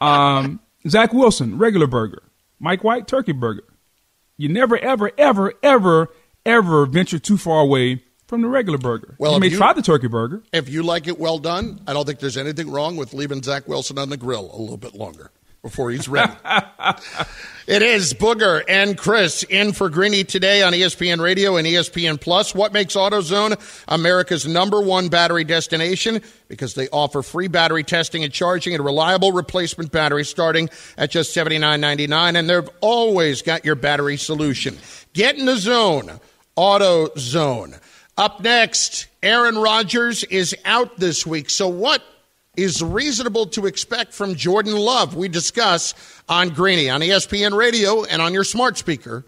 Um, 0.00 0.60
Zach 0.88 1.12
Wilson, 1.12 1.58
regular 1.58 1.86
burger. 1.86 2.22
Mike 2.60 2.84
White, 2.84 3.08
turkey 3.08 3.32
burger. 3.32 3.64
You 4.36 4.48
never, 4.48 4.78
ever, 4.78 5.10
ever, 5.18 5.54
ever, 5.62 6.08
ever 6.46 6.86
venture 6.86 7.18
too 7.18 7.36
far 7.36 7.60
away 7.60 8.02
from 8.32 8.40
the 8.40 8.48
regular 8.48 8.78
burger. 8.78 9.14
Well, 9.18 9.34
you 9.34 9.40
may 9.40 9.48
you- 9.48 9.58
try 9.58 9.74
the 9.74 9.82
turkey 9.82 10.06
burger. 10.08 10.42
If 10.54 10.70
you 10.70 10.82
like 10.82 11.06
it 11.06 11.20
well 11.20 11.36
done, 11.38 11.82
I 11.86 11.92
don't 11.92 12.06
think 12.06 12.18
there's 12.18 12.38
anything 12.38 12.70
wrong 12.70 12.96
with 12.96 13.12
leaving 13.12 13.42
Zach 13.42 13.68
Wilson 13.68 13.98
on 13.98 14.08
the 14.08 14.16
grill 14.16 14.50
a 14.50 14.56
little 14.56 14.78
bit 14.78 14.94
longer 14.94 15.30
before 15.60 15.90
he's 15.90 16.08
ready. 16.08 16.32
it 17.66 17.82
is 17.82 18.14
Booger 18.14 18.62
and 18.66 18.96
Chris 18.96 19.42
in 19.42 19.74
for 19.74 19.90
Greeny 19.90 20.24
today 20.24 20.62
on 20.62 20.72
ESPN 20.72 21.20
Radio 21.20 21.56
and 21.58 21.66
ESPN 21.66 22.18
Plus. 22.18 22.54
What 22.54 22.72
makes 22.72 22.96
AutoZone 22.96 23.84
America's 23.86 24.46
number 24.46 24.80
one 24.80 25.10
battery 25.10 25.44
destination? 25.44 26.22
Because 26.48 26.72
they 26.72 26.88
offer 26.88 27.20
free 27.20 27.48
battery 27.48 27.84
testing 27.84 28.24
and 28.24 28.32
charging 28.32 28.74
and 28.74 28.82
reliable 28.82 29.32
replacement 29.32 29.92
batteries 29.92 30.30
starting 30.30 30.70
at 30.96 31.10
just 31.10 31.36
$79.99, 31.36 32.38
and 32.38 32.48
they've 32.48 32.70
always 32.80 33.42
got 33.42 33.66
your 33.66 33.74
battery 33.74 34.16
solution. 34.16 34.78
Get 35.12 35.36
in 35.36 35.44
the 35.44 35.56
zone. 35.56 36.18
AutoZone. 36.56 37.78
Up 38.18 38.40
next, 38.40 39.06
Aaron 39.22 39.56
Rodgers 39.56 40.22
is 40.24 40.54
out 40.64 40.98
this 40.98 41.26
week. 41.26 41.48
So, 41.48 41.68
what 41.68 42.02
is 42.56 42.82
reasonable 42.82 43.46
to 43.46 43.66
expect 43.66 44.12
from 44.12 44.34
Jordan 44.34 44.76
Love? 44.76 45.16
We 45.16 45.28
discuss 45.28 45.94
on 46.28 46.50
Greeny 46.50 46.90
on 46.90 47.00
ESPN 47.00 47.56
Radio 47.56 48.04
and 48.04 48.20
on 48.20 48.34
your 48.34 48.44
smart 48.44 48.76
speaker 48.76 49.24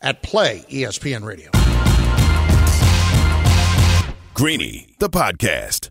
at 0.00 0.22
Play 0.22 0.64
ESPN 0.68 1.24
Radio. 1.24 1.50
Greeny, 4.34 4.94
the 5.00 5.10
podcast. 5.10 5.90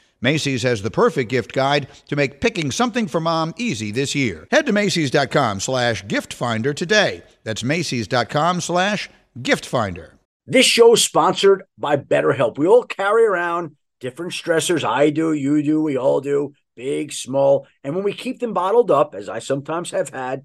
Macy's 0.21 0.63
has 0.63 0.83
the 0.83 0.91
perfect 0.91 1.29
gift 1.29 1.51
guide 1.51 1.87
to 2.07 2.15
make 2.15 2.41
picking 2.41 2.69
something 2.71 3.07
for 3.07 3.19
mom 3.19 3.53
easy 3.57 3.91
this 3.91 4.13
year. 4.13 4.47
Head 4.51 4.67
to 4.67 4.71
Macy's.com 4.71 5.59
slash 5.59 6.07
gift 6.07 6.33
finder 6.33 6.73
today. 6.73 7.23
That's 7.43 7.63
Macy's.com 7.63 8.61
slash 8.61 9.09
gift 9.41 9.65
finder. 9.65 10.19
This 10.45 10.65
show 10.65 10.93
is 10.93 11.03
sponsored 11.03 11.63
by 11.77 11.97
BetterHelp. 11.97 12.57
We 12.57 12.67
all 12.67 12.83
carry 12.83 13.25
around 13.25 13.75
different 13.99 14.33
stressors. 14.33 14.83
I 14.83 15.09
do, 15.09 15.33
you 15.33 15.63
do, 15.63 15.81
we 15.81 15.97
all 15.97 16.21
do, 16.21 16.53
big, 16.75 17.13
small. 17.13 17.67
And 17.83 17.95
when 17.95 18.03
we 18.03 18.13
keep 18.13 18.39
them 18.39 18.53
bottled 18.53 18.91
up, 18.91 19.15
as 19.15 19.29
I 19.29 19.39
sometimes 19.39 19.91
have 19.91 20.09
had 20.09 20.43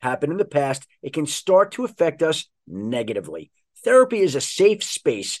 happen 0.00 0.30
in 0.30 0.36
the 0.36 0.44
past, 0.44 0.86
it 1.02 1.12
can 1.12 1.26
start 1.26 1.72
to 1.72 1.84
affect 1.84 2.22
us 2.22 2.46
negatively. 2.66 3.50
Therapy 3.84 4.20
is 4.20 4.34
a 4.34 4.40
safe 4.40 4.84
space 4.84 5.40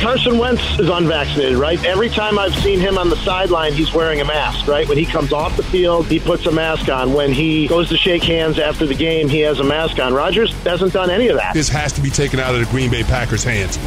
Carson 0.00 0.36
Wentz 0.36 0.62
is 0.78 0.90
unvaccinated, 0.90 1.56
right? 1.56 1.82
Every 1.84 2.10
time 2.10 2.38
I've 2.38 2.54
seen 2.56 2.78
him 2.80 2.98
on 2.98 3.08
the 3.08 3.16
sideline, 3.16 3.72
he's 3.72 3.94
wearing 3.94 4.20
a 4.20 4.26
mask, 4.26 4.68
right? 4.68 4.86
When 4.86 4.98
he 4.98 5.06
comes 5.06 5.32
off 5.32 5.56
the 5.56 5.62
field, 5.62 6.06
he 6.06 6.20
puts 6.20 6.44
a 6.44 6.52
mask 6.52 6.90
on. 6.90 7.14
When 7.14 7.32
he 7.32 7.66
goes 7.66 7.88
to 7.88 7.96
shake 7.96 8.22
hands 8.22 8.58
after 8.58 8.84
the 8.84 8.94
game, 8.94 9.28
he 9.28 9.40
has 9.40 9.58
a 9.58 9.64
mask 9.64 9.98
on. 9.98 10.12
Rodgers 10.12 10.52
hasn't 10.64 10.92
done 10.92 11.08
any 11.08 11.28
of 11.28 11.36
that. 11.36 11.54
This 11.54 11.70
has 11.70 11.92
to 11.94 12.02
be 12.02 12.10
taken 12.10 12.38
out 12.38 12.54
of 12.54 12.60
the 12.60 12.66
Green 12.66 12.90
Bay 12.90 13.04
Packers' 13.04 13.42
hands. 13.42 13.78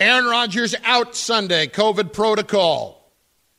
Aaron 0.00 0.24
Rodgers 0.24 0.74
out 0.82 1.14
Sunday, 1.14 1.68
COVID 1.68 2.12
protocol. 2.12 3.12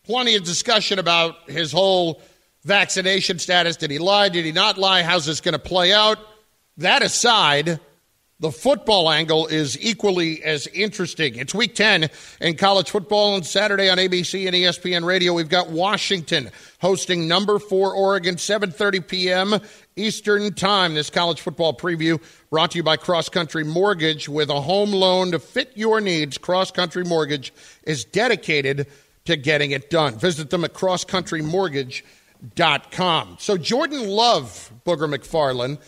Plenty 0.03 0.36
of 0.36 0.43
discussion 0.43 1.00
about 1.00 1.50
his 1.50 1.72
whole 1.72 2.22
vaccination 2.65 3.39
status. 3.39 3.77
Did 3.77 3.89
he 3.89 4.00
lie? 4.00 4.27
Did 4.27 4.43
he 4.43 4.51
not 4.51 4.77
lie? 4.77 5.01
How's 5.01 5.25
this 5.25 5.39
going 5.39 5.53
to 5.53 5.60
play 5.60 5.93
out? 5.93 6.20
That 6.77 7.01
aside, 7.01 7.79
the 8.40 8.52
football 8.52 9.12
angle 9.12 9.48
is 9.48 9.80
equally 9.82 10.44
as 10.44 10.68
interesting. 10.68 11.36
It's 11.36 11.54
week 11.54 11.75
10 11.75 12.10
in 12.42 12.58
college 12.58 12.90
football 12.90 13.36
on 13.36 13.44
Saturday 13.44 13.90
on 13.90 13.98
ABC 13.98 14.48
and 14.48 14.56
ESPN 14.56 15.06
Radio. 15.06 15.34
We've 15.34 15.48
got 15.48 15.70
Washington 15.70 16.50
hosting 16.82 17.28
number 17.28 17.60
4 17.60 17.94
Oregon 17.94 18.36
7:30 18.36 19.08
p.m. 19.08 19.60
Eastern 19.96 20.54
Time. 20.54 20.96
This 20.96 21.10
college 21.10 21.40
football 21.42 21.74
preview 21.74 22.22
brought 22.50 22.72
to 22.72 22.78
you 22.78 22.84
by 22.84 22.98
Cross 22.98 23.30
Country 23.30 23.63
Mortgage 23.63 24.28
with 24.28 24.50
a 24.50 24.60
home 24.60 24.92
loan 24.92 25.32
to 25.32 25.40
fit 25.40 25.72
your 25.75 26.02
needs. 26.02 26.38
Cross 26.38 26.72
Country 26.72 27.06
Mortgage 27.06 27.54
is 27.84 28.04
dedicated 28.04 28.88
to 29.25 29.38
getting 29.38 29.72
it 29.72 29.90
done. 29.90 30.18
Visit 30.18 30.50
them 30.50 30.66
at 30.66 30.74
crosscountrymortgage.com. 30.74 33.38
So 33.40 33.58
Jordan 33.58 34.10
Love, 34.10 34.70
Booger 34.86 35.08
McFarland, 35.08 35.80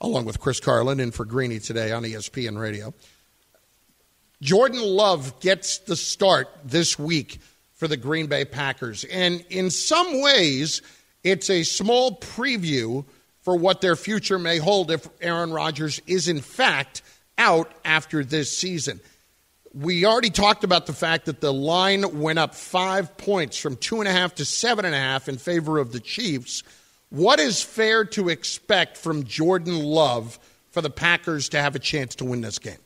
along 0.00 0.24
with 0.24 0.40
Chris 0.40 0.60
Carlin 0.60 1.00
and 1.00 1.14
for 1.14 1.24
Greeny 1.24 1.60
today 1.60 1.92
on 1.92 2.02
ESPN 2.02 2.58
Radio. 2.58 2.94
Jordan 4.42 4.82
Love 4.82 5.40
gets 5.40 5.78
the 5.78 5.96
start 5.96 6.48
this 6.64 6.98
week 6.98 7.38
for 7.74 7.88
the 7.88 7.96
Green 7.96 8.26
Bay 8.26 8.44
Packers. 8.44 9.04
And 9.04 9.44
in 9.50 9.70
some 9.70 10.20
ways, 10.20 10.82
it's 11.22 11.48
a 11.50 11.62
small 11.62 12.18
preview 12.18 13.04
for 13.42 13.56
what 13.56 13.80
their 13.80 13.96
future 13.96 14.38
may 14.38 14.58
hold 14.58 14.90
if 14.90 15.08
Aaron 15.20 15.52
Rodgers 15.52 16.00
is, 16.06 16.28
in 16.28 16.40
fact, 16.40 17.02
out 17.38 17.70
after 17.84 18.24
this 18.24 18.56
season. 18.56 19.00
We 19.74 20.06
already 20.06 20.30
talked 20.30 20.64
about 20.64 20.86
the 20.86 20.92
fact 20.92 21.26
that 21.26 21.40
the 21.40 21.52
line 21.52 22.20
went 22.20 22.38
up 22.38 22.54
five 22.54 23.16
points 23.16 23.58
from 23.58 23.76
two 23.76 24.00
and 24.00 24.08
a 24.08 24.12
half 24.12 24.36
to 24.36 24.44
seven 24.44 24.84
and 24.84 24.94
a 24.94 24.98
half 24.98 25.28
in 25.28 25.36
favor 25.36 25.78
of 25.78 25.92
the 25.92 26.00
Chiefs. 26.00 26.62
What 27.10 27.38
is 27.38 27.62
fair 27.62 28.04
to 28.06 28.28
expect 28.28 28.96
from 28.96 29.24
Jordan 29.24 29.82
Love 29.82 30.38
for 30.70 30.80
the 30.80 30.90
Packers 30.90 31.48
to 31.50 31.60
have 31.60 31.76
a 31.76 31.78
chance 31.78 32.16
to 32.16 32.24
win 32.24 32.40
this 32.40 32.58
game? 32.58 32.78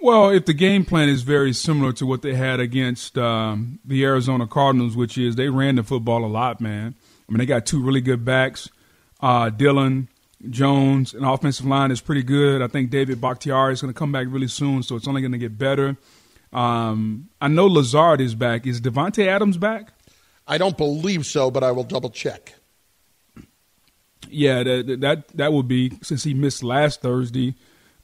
Well, 0.00 0.30
if 0.30 0.46
the 0.46 0.52
game 0.52 0.84
plan 0.84 1.08
is 1.08 1.22
very 1.22 1.52
similar 1.52 1.92
to 1.92 2.06
what 2.06 2.22
they 2.22 2.34
had 2.34 2.58
against 2.58 3.16
um, 3.16 3.78
the 3.84 4.04
Arizona 4.04 4.48
Cardinals, 4.48 4.96
which 4.96 5.16
is 5.16 5.36
they 5.36 5.48
ran 5.48 5.76
the 5.76 5.84
football 5.84 6.24
a 6.24 6.26
lot, 6.26 6.60
man. 6.60 6.96
I 7.28 7.32
mean, 7.32 7.38
they 7.38 7.46
got 7.46 7.66
two 7.66 7.80
really 7.80 8.00
good 8.00 8.24
backs, 8.24 8.68
uh, 9.20 9.48
Dillon, 9.50 10.08
Jones, 10.50 11.14
and 11.14 11.24
offensive 11.24 11.66
line 11.66 11.92
is 11.92 12.00
pretty 12.00 12.24
good. 12.24 12.62
I 12.62 12.66
think 12.66 12.90
David 12.90 13.20
Bakhtiari 13.20 13.72
is 13.72 13.80
going 13.80 13.94
to 13.94 13.98
come 13.98 14.10
back 14.10 14.26
really 14.28 14.48
soon, 14.48 14.82
so 14.82 14.96
it's 14.96 15.06
only 15.06 15.20
going 15.20 15.32
to 15.32 15.38
get 15.38 15.56
better. 15.56 15.96
Um, 16.52 17.28
I 17.40 17.46
know 17.46 17.66
Lazard 17.66 18.20
is 18.20 18.34
back. 18.34 18.66
Is 18.66 18.80
Davante 18.80 19.26
Adams 19.26 19.56
back? 19.56 19.92
I 20.46 20.58
don't 20.58 20.76
believe 20.76 21.24
so, 21.24 21.50
but 21.50 21.62
I 21.62 21.70
will 21.70 21.84
double 21.84 22.10
check. 22.10 22.54
Yeah, 24.28 24.62
that 24.62 25.00
that 25.00 25.28
that 25.28 25.52
would 25.52 25.68
be 25.68 25.92
since 26.02 26.24
he 26.24 26.34
missed 26.34 26.62
last 26.62 27.02
Thursday 27.02 27.54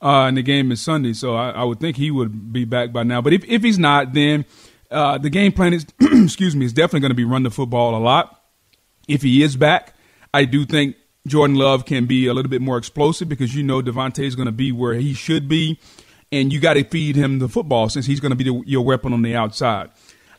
uh, 0.00 0.26
and 0.26 0.36
the 0.36 0.42
game 0.42 0.70
is 0.70 0.80
Sunday, 0.80 1.12
so 1.12 1.34
I, 1.34 1.50
I, 1.50 1.64
would 1.64 1.80
think 1.80 1.96
he 1.96 2.10
would 2.10 2.52
be 2.52 2.64
back 2.64 2.92
by 2.92 3.02
now. 3.02 3.20
But 3.20 3.32
if, 3.32 3.44
if 3.44 3.62
he's 3.62 3.78
not, 3.78 4.12
then 4.12 4.44
uh, 4.90 5.18
the 5.18 5.30
game 5.30 5.52
plan 5.52 5.74
is, 5.74 5.86
excuse 6.00 6.54
me, 6.54 6.64
is 6.64 6.72
definitely 6.72 7.00
going 7.00 7.10
to 7.10 7.16
be 7.16 7.24
run 7.24 7.42
the 7.42 7.50
football 7.50 7.96
a 7.96 7.98
lot. 7.98 8.40
If 9.08 9.22
he 9.22 9.42
is 9.42 9.56
back, 9.56 9.94
I 10.32 10.44
do 10.44 10.64
think 10.64 10.96
Jordan 11.26 11.56
Love 11.56 11.84
can 11.84 12.06
be 12.06 12.28
a 12.28 12.34
little 12.34 12.50
bit 12.50 12.62
more 12.62 12.78
explosive 12.78 13.28
because 13.28 13.56
you 13.56 13.64
know 13.64 13.82
Davante 13.82 14.24
is 14.24 14.36
going 14.36 14.46
to 14.46 14.52
be 14.52 14.70
where 14.70 14.94
he 14.94 15.14
should 15.14 15.48
be, 15.48 15.80
and 16.30 16.52
you 16.52 16.60
got 16.60 16.74
to 16.74 16.84
feed 16.84 17.16
him 17.16 17.40
the 17.40 17.48
football 17.48 17.88
since 17.88 18.06
he's 18.06 18.20
going 18.20 18.30
to 18.30 18.36
be 18.36 18.44
the, 18.44 18.62
your 18.66 18.84
weapon 18.84 19.12
on 19.12 19.22
the 19.22 19.34
outside. 19.34 19.90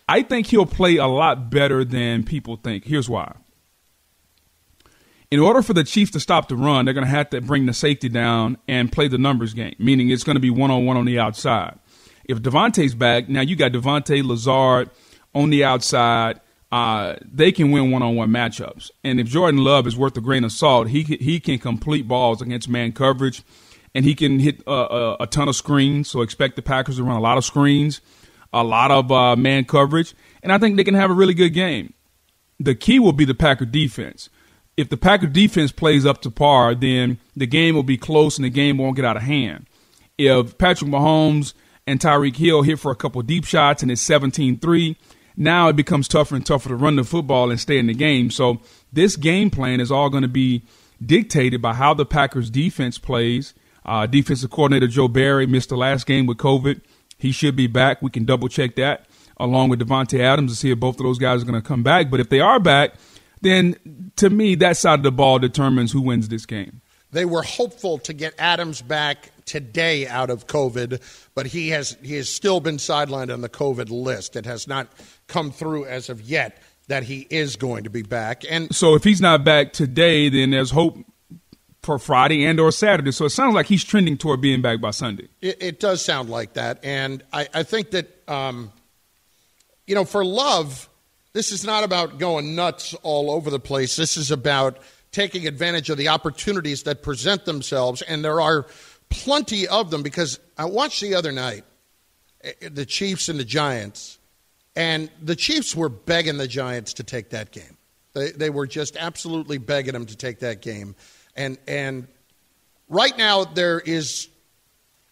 I 0.07 0.23
think 0.23 0.47
he'll 0.47 0.65
play 0.65 0.95
a 0.95 1.07
lot 1.07 1.49
better 1.51 1.83
than 1.83 2.23
people 2.23 2.55
think. 2.55 2.85
Here's 2.85 3.09
why 3.09 3.33
in 5.31 5.39
order 5.39 5.61
for 5.61 5.73
the 5.73 5.83
Chiefs 5.83 6.11
to 6.11 6.19
stop 6.19 6.47
the 6.47 6.55
run, 6.55 6.85
they're 6.85 6.93
going 6.93 7.05
to 7.05 7.11
have 7.11 7.29
to 7.31 7.41
bring 7.41 7.65
the 7.65 7.73
safety 7.73 8.09
down 8.09 8.57
and 8.67 8.91
play 8.91 9.07
the 9.07 9.17
numbers 9.17 9.53
game, 9.53 9.75
meaning 9.77 10.09
it's 10.09 10.23
going 10.23 10.35
to 10.35 10.41
be 10.41 10.49
one 10.49 10.71
on 10.71 10.85
one 10.85 10.97
on 10.97 11.05
the 11.05 11.19
outside. 11.19 11.77
If 12.25 12.41
Davante's 12.41 12.95
back, 12.95 13.29
now 13.29 13.41
you 13.41 13.55
got 13.55 13.71
Davante 13.71 14.23
Lazard 14.23 14.89
on 15.33 15.49
the 15.49 15.63
outside. 15.63 16.39
Uh, 16.71 17.15
they 17.23 17.51
can 17.51 17.71
win 17.71 17.91
one 17.91 18.03
on 18.03 18.15
one 18.15 18.29
matchups. 18.29 18.91
And 19.03 19.19
if 19.19 19.27
Jordan 19.27 19.63
Love 19.63 19.87
is 19.87 19.97
worth 19.97 20.15
a 20.17 20.21
grain 20.21 20.43
of 20.43 20.51
salt, 20.51 20.89
he 20.89 21.01
he 21.01 21.39
can 21.39 21.57
complete 21.57 22.07
balls 22.07 22.41
against 22.41 22.69
man 22.69 22.91
coverage, 22.91 23.43
and 23.95 24.05
he 24.05 24.13
can 24.13 24.39
hit 24.39 24.61
a, 24.67 24.71
a, 24.71 25.17
a 25.21 25.27
ton 25.27 25.47
of 25.47 25.55
screens. 25.55 26.09
So 26.09 26.21
expect 26.21 26.55
the 26.55 26.61
Packers 26.61 26.97
to 26.97 27.03
run 27.03 27.15
a 27.15 27.21
lot 27.21 27.39
of 27.39 27.45
screens, 27.45 28.01
a 28.53 28.63
lot 28.63 28.91
of 28.91 29.11
uh, 29.11 29.35
man 29.35 29.65
coverage, 29.65 30.13
and 30.43 30.51
I 30.51 30.59
think 30.59 30.77
they 30.77 30.83
can 30.83 30.93
have 30.93 31.09
a 31.09 31.15
really 31.15 31.33
good 31.33 31.53
game. 31.53 31.93
The 32.59 32.75
key 32.75 32.99
will 32.99 33.13
be 33.13 33.25
the 33.25 33.35
Packer 33.35 33.65
defense 33.65 34.29
if 34.79 34.87
the 34.87 34.95
Packer 34.95 35.27
defense 35.27 35.73
plays 35.73 36.05
up 36.05 36.21
to 36.21 36.31
par, 36.31 36.73
then 36.73 37.17
the 37.35 37.45
game 37.45 37.75
will 37.75 37.83
be 37.83 37.97
close 37.97 38.37
and 38.37 38.45
the 38.45 38.49
game 38.49 38.77
won't 38.77 38.95
get 38.95 39.03
out 39.03 39.17
of 39.17 39.23
hand. 39.23 39.65
If 40.17 40.57
Patrick 40.57 40.89
Mahomes 40.89 41.53
and 41.85 41.99
Tyreek 41.99 42.37
Hill 42.37 42.61
hit 42.61 42.79
for 42.79 42.89
a 42.89 42.95
couple 42.95 43.21
deep 43.21 43.43
shots 43.43 43.83
and 43.83 43.91
it's 43.91 44.07
17-3, 44.07 44.95
now 45.35 45.67
it 45.67 45.75
becomes 45.75 46.07
tougher 46.07 46.33
and 46.33 46.45
tougher 46.45 46.69
to 46.69 46.77
run 46.77 46.95
the 46.95 47.03
football 47.03 47.51
and 47.51 47.59
stay 47.59 47.77
in 47.77 47.87
the 47.87 47.93
game. 47.93 48.31
So 48.31 48.61
this 48.93 49.17
game 49.17 49.49
plan 49.49 49.81
is 49.81 49.91
all 49.91 50.09
going 50.09 50.21
to 50.23 50.29
be 50.29 50.63
dictated 51.05 51.61
by 51.61 51.73
how 51.73 51.93
the 51.93 52.05
Packers 52.05 52.49
defense 52.49 52.97
plays. 52.97 53.53
Uh, 53.83 54.05
defensive 54.05 54.49
coordinator 54.49 54.87
Joe 54.87 55.09
Barry 55.09 55.45
missed 55.45 55.69
the 55.69 55.77
last 55.77 56.05
game 56.05 56.25
with 56.25 56.37
COVID. 56.37 56.79
He 57.17 57.33
should 57.33 57.57
be 57.57 57.67
back. 57.67 58.01
We 58.01 58.11
can 58.11 58.23
double 58.23 58.47
check 58.47 58.77
that 58.77 59.07
along 59.35 59.69
with 59.69 59.81
Davante 59.81 60.21
Adams 60.21 60.53
to 60.53 60.57
see 60.57 60.71
if 60.71 60.79
both 60.79 60.95
of 61.01 61.03
those 61.03 61.19
guys 61.19 61.41
are 61.41 61.45
going 61.45 61.61
to 61.61 61.67
come 61.67 61.83
back. 61.83 62.09
But 62.09 62.21
if 62.21 62.29
they 62.29 62.39
are 62.39 62.61
back– 62.61 62.93
then 63.41 64.11
to 64.17 64.29
me, 64.29 64.55
that 64.55 64.77
side 64.77 64.99
of 64.99 65.03
the 65.03 65.11
ball 65.11 65.39
determines 65.39 65.91
who 65.91 66.01
wins 66.01 66.29
this 66.29 66.45
game. 66.45 66.81
They 67.11 67.25
were 67.25 67.41
hopeful 67.41 67.97
to 67.99 68.13
get 68.13 68.33
Adams 68.37 68.81
back 68.81 69.31
today 69.45 70.07
out 70.07 70.29
of 70.29 70.45
COVID, 70.45 71.01
but 71.33 71.47
he 71.47 71.69
has 71.69 71.97
he 72.03 72.15
has 72.15 72.29
still 72.29 72.59
been 72.59 72.77
sidelined 72.77 73.33
on 73.33 73.41
the 73.41 73.49
COVID 73.49 73.89
list. 73.89 74.35
It 74.35 74.45
has 74.45 74.67
not 74.67 74.87
come 75.27 75.51
through 75.51 75.85
as 75.85 76.09
of 76.09 76.21
yet 76.21 76.61
that 76.87 77.03
he 77.03 77.25
is 77.29 77.55
going 77.55 77.85
to 77.85 77.89
be 77.89 78.03
back. 78.03 78.43
And 78.49 78.73
so, 78.75 78.93
if 78.93 79.03
he's 79.03 79.21
not 79.21 79.43
back 79.43 79.73
today, 79.73 80.29
then 80.29 80.51
there's 80.51 80.71
hope 80.71 80.97
for 81.81 81.97
Friday 81.97 82.45
and 82.45 82.59
or 82.59 82.71
Saturday. 82.71 83.11
So 83.11 83.25
it 83.25 83.29
sounds 83.29 83.55
like 83.55 83.67
he's 83.67 83.83
trending 83.83 84.17
toward 84.17 84.41
being 84.41 84.61
back 84.61 84.81
by 84.81 84.91
Sunday. 84.91 85.29
It, 85.41 85.61
it 85.61 85.79
does 85.79 86.03
sound 86.03 86.29
like 86.29 86.53
that, 86.53 86.79
and 86.83 87.23
I, 87.31 87.47
I 87.53 87.63
think 87.63 87.91
that 87.91 88.07
um, 88.27 88.71
you 89.87 89.95
know 89.95 90.05
for 90.05 90.25
Love 90.25 90.88
this 91.33 91.51
is 91.51 91.63
not 91.63 91.83
about 91.83 92.17
going 92.17 92.55
nuts 92.55 92.93
all 93.03 93.29
over 93.31 93.49
the 93.49 93.59
place. 93.59 93.95
This 93.95 94.17
is 94.17 94.31
about 94.31 94.79
taking 95.11 95.47
advantage 95.47 95.89
of 95.89 95.97
the 95.97 96.07
opportunities 96.07 96.83
that 96.83 97.03
present 97.03 97.45
themselves, 97.45 98.01
and 98.01 98.23
there 98.23 98.41
are 98.41 98.65
plenty 99.09 99.67
of 99.67 99.91
them 99.91 100.03
because 100.03 100.39
I 100.57 100.65
watched 100.65 101.01
the 101.01 101.15
other 101.15 101.31
night 101.31 101.63
eh, 102.43 102.51
eh, 102.61 102.69
the 102.71 102.85
Chiefs 102.85 103.29
and 103.29 103.39
the 103.39 103.45
Giants, 103.45 104.17
and 104.75 105.09
the 105.21 105.35
Chiefs 105.35 105.75
were 105.75 105.89
begging 105.89 106.37
the 106.37 106.47
Giants 106.47 106.93
to 106.93 107.03
take 107.03 107.31
that 107.31 107.51
game. 107.51 107.77
They, 108.13 108.31
they 108.31 108.49
were 108.49 108.67
just 108.67 108.97
absolutely 108.97 109.57
begging 109.57 109.93
them 109.93 110.05
to 110.07 110.15
take 110.15 110.39
that 110.39 110.61
game. 110.61 110.95
And, 111.35 111.57
and 111.67 112.07
right 112.87 113.15
now, 113.17 113.45
there 113.45 113.79
is, 113.79 114.27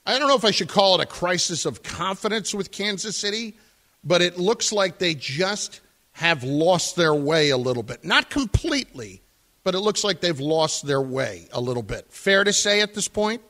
I 0.05 0.17
don't 0.17 0.27
know 0.27 0.35
if 0.35 0.45
I 0.45 0.51
should 0.51 0.69
call 0.69 0.99
it 0.99 1.03
a 1.03 1.05
crisis 1.05 1.65
of 1.65 1.83
confidence 1.83 2.53
with 2.53 2.71
Kansas 2.71 3.15
City, 3.15 3.55
but 4.03 4.21
it 4.21 4.37
looks 4.37 4.71
like 4.71 4.99
they 4.99 5.13
just 5.13 5.81
have 6.17 6.43
lost 6.43 6.95
their 6.95 7.13
way 7.13 7.51
a 7.51 7.57
little 7.57 7.83
bit. 7.83 8.03
Not 8.03 8.31
completely, 8.31 9.21
but 9.63 9.75
it 9.75 9.81
looks 9.81 10.03
like 10.03 10.19
they've 10.19 10.39
lost 10.39 10.87
their 10.87 11.01
way 11.01 11.47
a 11.51 11.61
little 11.61 11.83
bit. 11.83 12.07
Fair 12.09 12.43
to 12.43 12.51
say 12.51 12.81
at 12.81 12.95
this 12.95 13.07
point? 13.07 13.43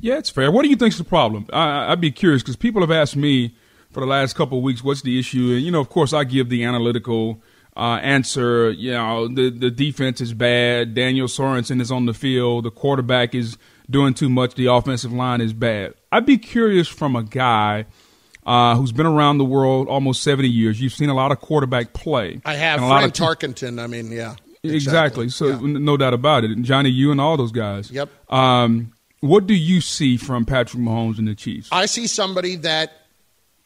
Yeah, 0.00 0.18
it's 0.18 0.28
fair. 0.28 0.50
What 0.50 0.64
do 0.64 0.68
you 0.68 0.74
think 0.74 0.94
is 0.94 0.98
the 0.98 1.04
problem? 1.04 1.46
I, 1.52 1.90
would 1.90 2.00
be 2.00 2.10
curious 2.10 2.42
because 2.42 2.56
people 2.56 2.80
have 2.80 2.90
asked 2.90 3.14
me 3.14 3.54
for 3.92 4.00
the 4.00 4.06
last 4.06 4.34
couple 4.34 4.58
of 4.58 4.64
weeks, 4.64 4.82
what's 4.82 5.02
the 5.02 5.16
issue? 5.16 5.52
And, 5.52 5.62
you 5.62 5.70
know, 5.70 5.78
of 5.78 5.90
course, 5.90 6.12
I 6.12 6.24
give 6.24 6.48
the 6.48 6.64
analytical 6.64 7.40
uh, 7.76 8.00
answer. 8.02 8.72
You 8.72 8.94
know, 8.94 9.28
the, 9.28 9.50
the 9.50 9.70
defense 9.70 10.20
is 10.20 10.34
bad. 10.34 10.94
Daniel 10.94 11.28
Sorensen 11.28 11.80
is 11.80 11.92
on 11.92 12.06
the 12.06 12.14
field. 12.14 12.64
The 12.64 12.72
quarterback 12.72 13.32
is 13.32 13.56
doing 13.88 14.14
too 14.14 14.28
much. 14.28 14.56
The 14.56 14.66
offensive 14.66 15.12
line 15.12 15.40
is 15.40 15.52
bad. 15.52 15.94
I'd 16.10 16.26
be 16.26 16.38
curious 16.38 16.88
from 16.88 17.14
a 17.14 17.22
guy– 17.22 17.86
uh, 18.44 18.76
who's 18.76 18.92
been 18.92 19.06
around 19.06 19.38
the 19.38 19.44
world 19.44 19.88
almost 19.88 20.22
70 20.22 20.48
years. 20.48 20.80
You've 20.80 20.92
seen 20.92 21.08
a 21.08 21.14
lot 21.14 21.32
of 21.32 21.40
quarterback 21.40 21.92
play. 21.92 22.40
I 22.44 22.54
have. 22.54 22.78
And 22.80 22.86
a 22.86 22.88
lot 22.88 23.04
of 23.04 23.12
Tarkenton, 23.12 23.82
I 23.82 23.86
mean, 23.86 24.10
yeah. 24.10 24.34
Exactly. 24.64 24.74
exactly. 24.74 25.28
So, 25.28 25.48
yeah. 25.48 25.58
no 25.62 25.96
doubt 25.96 26.14
about 26.14 26.44
it. 26.44 26.50
And 26.50 26.64
Johnny 26.64 26.90
U 26.90 27.10
and 27.10 27.20
all 27.20 27.36
those 27.36 27.52
guys. 27.52 27.90
Yep. 27.90 28.10
Um, 28.32 28.92
what 29.20 29.46
do 29.46 29.54
you 29.54 29.80
see 29.80 30.16
from 30.16 30.44
Patrick 30.44 30.82
Mahomes 30.82 31.18
and 31.18 31.28
the 31.28 31.34
Chiefs? 31.34 31.68
I 31.70 31.86
see 31.86 32.06
somebody 32.06 32.56
that 32.56 32.92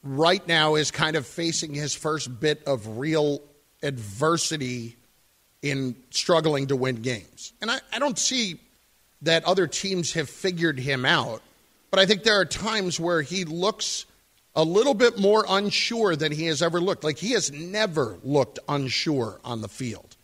right 0.02 0.46
now 0.46 0.74
is 0.74 0.90
kind 0.90 1.16
of 1.16 1.26
facing 1.26 1.74
his 1.74 1.94
first 1.94 2.40
bit 2.40 2.62
of 2.66 2.98
real 2.98 3.42
adversity 3.82 4.96
in 5.62 5.96
struggling 6.10 6.66
to 6.68 6.76
win 6.76 6.96
games. 6.96 7.52
And 7.60 7.70
I, 7.70 7.78
I 7.92 7.98
don't 7.98 8.18
see 8.18 8.60
that 9.22 9.44
other 9.44 9.66
teams 9.66 10.12
have 10.12 10.28
figured 10.28 10.78
him 10.78 11.04
out, 11.04 11.42
but 11.90 11.98
I 11.98 12.06
think 12.06 12.22
there 12.22 12.38
are 12.38 12.44
times 12.44 13.00
where 13.00 13.22
he 13.22 13.44
looks– 13.44 14.04
a 14.56 14.64
little 14.64 14.94
bit 14.94 15.18
more 15.18 15.44
unsure 15.48 16.16
than 16.16 16.32
he 16.32 16.46
has 16.46 16.62
ever 16.62 16.80
looked. 16.80 17.04
Like 17.04 17.18
he 17.18 17.32
has 17.32 17.52
never 17.52 18.18
looked 18.24 18.58
unsure 18.68 19.38
on 19.44 19.60
the 19.60 19.68
field. 19.68 20.16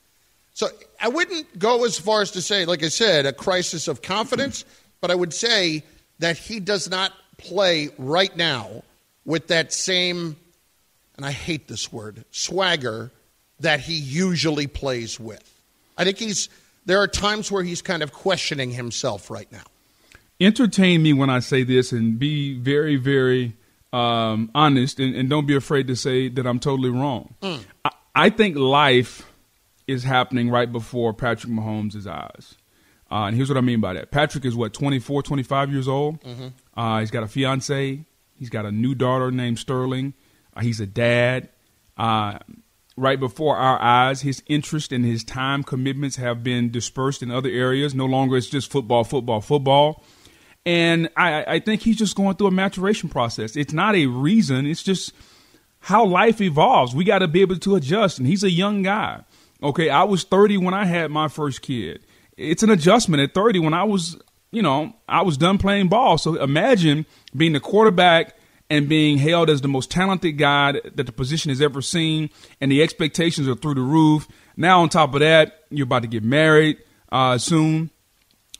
So 0.54 0.68
I 1.00 1.08
wouldn't 1.08 1.58
go 1.58 1.84
as 1.84 1.98
far 1.98 2.22
as 2.22 2.30
to 2.32 2.42
say, 2.42 2.64
like 2.64 2.82
I 2.82 2.88
said, 2.88 3.26
a 3.26 3.32
crisis 3.32 3.88
of 3.88 4.02
confidence, 4.02 4.64
but 5.00 5.10
I 5.10 5.14
would 5.14 5.34
say 5.34 5.84
that 6.18 6.38
he 6.38 6.60
does 6.60 6.88
not 6.90 7.12
play 7.36 7.90
right 7.98 8.34
now 8.36 8.82
with 9.24 9.48
that 9.48 9.72
same, 9.72 10.36
and 11.16 11.26
I 11.26 11.32
hate 11.32 11.68
this 11.68 11.92
word, 11.92 12.24
swagger 12.30 13.10
that 13.60 13.80
he 13.80 13.94
usually 13.94 14.66
plays 14.66 15.20
with. 15.20 15.48
I 15.96 16.04
think 16.04 16.18
he's, 16.18 16.48
there 16.86 16.98
are 16.98 17.08
times 17.08 17.50
where 17.52 17.62
he's 17.62 17.82
kind 17.82 18.02
of 18.02 18.12
questioning 18.12 18.70
himself 18.70 19.30
right 19.30 19.50
now. 19.52 19.62
Entertain 20.40 21.02
me 21.02 21.12
when 21.12 21.30
I 21.30 21.38
say 21.38 21.62
this 21.62 21.92
and 21.92 22.18
be 22.18 22.58
very, 22.58 22.96
very 22.96 23.54
um, 23.92 24.50
honest 24.54 25.00
and, 25.00 25.14
and, 25.14 25.28
don't 25.28 25.46
be 25.46 25.54
afraid 25.54 25.86
to 25.88 25.96
say 25.96 26.28
that 26.28 26.46
I'm 26.46 26.58
totally 26.58 26.88
wrong. 26.88 27.34
Mm. 27.42 27.64
I, 27.84 27.90
I, 28.14 28.30
think 28.30 28.56
life 28.56 29.30
is 29.86 30.02
happening 30.02 30.48
right 30.48 30.70
before 30.70 31.12
Patrick 31.12 31.52
Mahomes' 31.52 32.06
eyes. 32.06 32.56
Uh, 33.10 33.26
and 33.26 33.36
here's 33.36 33.50
what 33.50 33.58
I 33.58 33.60
mean 33.60 33.80
by 33.80 33.92
that. 33.92 34.10
Patrick 34.10 34.46
is 34.46 34.56
what, 34.56 34.72
24, 34.72 35.22
25 35.22 35.70
years 35.70 35.88
old? 35.88 36.22
Mm-hmm. 36.22 36.48
Uh, 36.74 37.00
he's 37.00 37.10
got 37.10 37.22
a 37.22 37.28
fiance. 37.28 38.04
He's 38.38 38.48
got 38.48 38.64
a 38.64 38.72
new 38.72 38.94
daughter 38.94 39.30
named 39.30 39.58
Sterling. 39.58 40.14
Uh, 40.56 40.62
he's 40.62 40.80
a 40.80 40.86
dad. 40.86 41.50
Uh, 41.98 42.38
right 42.96 43.20
before 43.20 43.56
our 43.56 43.80
eyes, 43.80 44.22
his 44.22 44.42
interest 44.46 44.92
and 44.92 45.04
his 45.04 45.24
time 45.24 45.62
commitments 45.62 46.16
have 46.16 46.42
been 46.42 46.70
dispersed 46.70 47.22
in 47.22 47.30
other 47.30 47.50
areas. 47.50 47.94
No 47.94 48.06
longer 48.06 48.38
it's 48.38 48.48
just 48.48 48.70
football, 48.70 49.04
football, 49.04 49.42
football. 49.42 50.02
And 50.64 51.08
I, 51.16 51.44
I 51.54 51.58
think 51.58 51.82
he's 51.82 51.96
just 51.96 52.14
going 52.16 52.36
through 52.36 52.48
a 52.48 52.52
maturation 52.52 53.08
process. 53.08 53.56
It's 53.56 53.72
not 53.72 53.96
a 53.96 54.06
reason, 54.06 54.66
it's 54.66 54.82
just 54.82 55.12
how 55.80 56.04
life 56.04 56.40
evolves. 56.40 56.94
We 56.94 57.04
got 57.04 57.18
to 57.18 57.28
be 57.28 57.40
able 57.40 57.58
to 57.58 57.74
adjust. 57.76 58.18
And 58.18 58.26
he's 58.26 58.44
a 58.44 58.50
young 58.50 58.82
guy. 58.82 59.24
Okay, 59.62 59.90
I 59.90 60.04
was 60.04 60.24
30 60.24 60.58
when 60.58 60.74
I 60.74 60.84
had 60.84 61.10
my 61.10 61.28
first 61.28 61.62
kid. 61.62 62.04
It's 62.36 62.62
an 62.62 62.70
adjustment 62.70 63.22
at 63.22 63.34
30 63.34 63.58
when 63.60 63.74
I 63.74 63.84
was, 63.84 64.16
you 64.50 64.62
know, 64.62 64.94
I 65.08 65.22
was 65.22 65.36
done 65.36 65.58
playing 65.58 65.88
ball. 65.88 66.18
So 66.18 66.40
imagine 66.40 67.06
being 67.36 67.52
the 67.52 67.60
quarterback 67.60 68.36
and 68.70 68.88
being 68.88 69.18
hailed 69.18 69.50
as 69.50 69.60
the 69.60 69.68
most 69.68 69.90
talented 69.90 70.38
guy 70.38 70.72
that 70.72 71.04
the 71.04 71.12
position 71.12 71.50
has 71.50 71.60
ever 71.60 71.82
seen, 71.82 72.30
and 72.60 72.72
the 72.72 72.82
expectations 72.82 73.46
are 73.46 73.54
through 73.54 73.74
the 73.74 73.82
roof. 73.82 74.26
Now, 74.56 74.80
on 74.80 74.88
top 74.88 75.12
of 75.14 75.20
that, 75.20 75.64
you're 75.70 75.84
about 75.84 76.02
to 76.02 76.08
get 76.08 76.22
married 76.22 76.78
uh, 77.10 77.36
soon. 77.36 77.90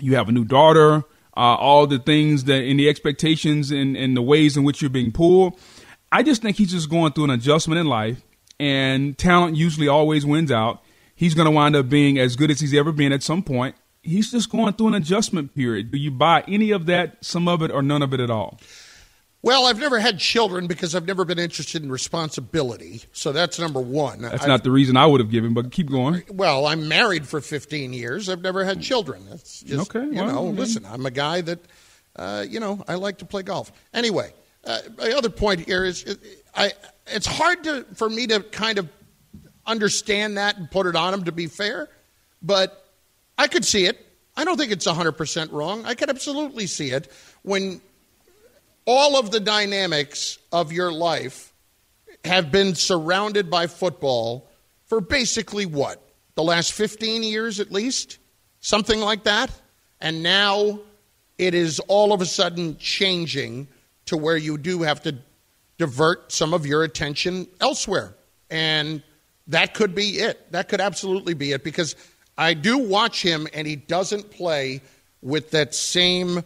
You 0.00 0.16
have 0.16 0.28
a 0.28 0.32
new 0.32 0.44
daughter. 0.44 1.04
Uh, 1.34 1.56
all 1.56 1.86
the 1.86 1.98
things 1.98 2.44
that 2.44 2.62
in 2.62 2.76
the 2.76 2.88
expectations 2.88 3.70
and, 3.70 3.96
and 3.96 4.14
the 4.14 4.20
ways 4.20 4.56
in 4.56 4.64
which 4.64 4.82
you're 4.82 4.90
being 4.90 5.12
pulled. 5.12 5.58
I 6.10 6.22
just 6.22 6.42
think 6.42 6.58
he's 6.58 6.72
just 6.72 6.90
going 6.90 7.12
through 7.12 7.24
an 7.24 7.30
adjustment 7.30 7.80
in 7.80 7.86
life, 7.86 8.20
and 8.60 9.16
talent 9.16 9.56
usually 9.56 9.88
always 9.88 10.26
wins 10.26 10.52
out. 10.52 10.82
He's 11.14 11.32
going 11.32 11.46
to 11.46 11.50
wind 11.50 11.74
up 11.74 11.88
being 11.88 12.18
as 12.18 12.36
good 12.36 12.50
as 12.50 12.60
he's 12.60 12.74
ever 12.74 12.92
been 12.92 13.12
at 13.12 13.22
some 13.22 13.42
point. 13.42 13.76
He's 14.02 14.30
just 14.30 14.50
going 14.50 14.74
through 14.74 14.88
an 14.88 14.94
adjustment 14.94 15.54
period. 15.54 15.90
Do 15.90 15.96
you 15.96 16.10
buy 16.10 16.44
any 16.46 16.70
of 16.70 16.84
that, 16.86 17.24
some 17.24 17.48
of 17.48 17.62
it, 17.62 17.70
or 17.70 17.80
none 17.80 18.02
of 18.02 18.12
it 18.12 18.20
at 18.20 18.28
all? 18.28 18.58
Well, 19.44 19.66
I've 19.66 19.80
never 19.80 19.98
had 19.98 20.20
children 20.20 20.68
because 20.68 20.94
I've 20.94 21.06
never 21.06 21.24
been 21.24 21.40
interested 21.40 21.82
in 21.82 21.90
responsibility. 21.90 23.02
So 23.12 23.32
that's 23.32 23.58
number 23.58 23.80
one. 23.80 24.22
That's 24.22 24.42
I've, 24.42 24.48
not 24.48 24.62
the 24.62 24.70
reason 24.70 24.96
I 24.96 25.04
would 25.04 25.20
have 25.20 25.30
given, 25.30 25.52
but 25.52 25.72
keep 25.72 25.90
going. 25.90 26.22
Well, 26.30 26.66
I'm 26.66 26.86
married 26.86 27.26
for 27.26 27.40
15 27.40 27.92
years. 27.92 28.28
I've 28.28 28.40
never 28.40 28.64
had 28.64 28.80
children. 28.80 29.26
That's 29.28 29.62
just, 29.62 29.94
okay. 29.94 30.06
You 30.06 30.22
well, 30.22 30.26
know, 30.32 30.42
I 30.42 30.46
mean. 30.46 30.56
listen, 30.56 30.86
I'm 30.86 31.06
a 31.06 31.10
guy 31.10 31.40
that, 31.40 31.58
uh, 32.14 32.44
you 32.48 32.60
know, 32.60 32.84
I 32.86 32.94
like 32.94 33.18
to 33.18 33.24
play 33.24 33.42
golf. 33.42 33.72
Anyway, 33.92 34.32
uh, 34.64 34.78
my 34.96 35.10
other 35.10 35.30
point 35.30 35.60
here 35.60 35.84
is, 35.84 36.16
I. 36.54 36.72
It's 37.08 37.26
hard 37.26 37.64
to 37.64 37.84
for 37.94 38.08
me 38.08 38.28
to 38.28 38.40
kind 38.40 38.78
of 38.78 38.88
understand 39.66 40.36
that 40.36 40.56
and 40.56 40.70
put 40.70 40.86
it 40.86 40.94
on 40.94 41.12
him. 41.12 41.24
To 41.24 41.32
be 41.32 41.48
fair, 41.48 41.88
but 42.40 42.88
I 43.36 43.48
could 43.48 43.64
see 43.64 43.86
it. 43.86 44.06
I 44.36 44.44
don't 44.44 44.56
think 44.56 44.70
it's 44.70 44.86
100 44.86 45.12
percent 45.12 45.50
wrong. 45.50 45.84
I 45.84 45.94
could 45.94 46.10
absolutely 46.10 46.68
see 46.68 46.90
it 46.90 47.10
when 47.42 47.80
all 48.84 49.18
of 49.18 49.30
the 49.30 49.40
dynamics 49.40 50.38
of 50.50 50.72
your 50.72 50.92
life 50.92 51.52
have 52.24 52.50
been 52.50 52.74
surrounded 52.74 53.50
by 53.50 53.66
football 53.66 54.48
for 54.86 55.00
basically 55.00 55.66
what? 55.66 56.02
The 56.34 56.42
last 56.42 56.72
15 56.72 57.22
years 57.22 57.60
at 57.60 57.72
least? 57.72 58.18
Something 58.60 59.00
like 59.00 59.24
that? 59.24 59.50
And 60.00 60.22
now 60.22 60.80
it 61.38 61.54
is 61.54 61.80
all 61.80 62.12
of 62.12 62.20
a 62.20 62.26
sudden 62.26 62.76
changing 62.78 63.68
to 64.06 64.16
where 64.16 64.36
you 64.36 64.58
do 64.58 64.82
have 64.82 65.02
to 65.02 65.16
divert 65.78 66.32
some 66.32 66.54
of 66.54 66.66
your 66.66 66.84
attention 66.84 67.46
elsewhere. 67.60 68.14
And 68.50 69.02
that 69.48 69.74
could 69.74 69.94
be 69.94 70.18
it. 70.18 70.50
That 70.52 70.68
could 70.68 70.80
absolutely 70.80 71.34
be 71.34 71.52
it 71.52 71.64
because 71.64 71.96
I 72.36 72.54
do 72.54 72.78
watch 72.78 73.22
him 73.22 73.48
and 73.52 73.66
he 73.66 73.76
doesn't 73.76 74.30
play 74.30 74.82
with 75.20 75.50
that 75.52 75.74
same 75.74 76.42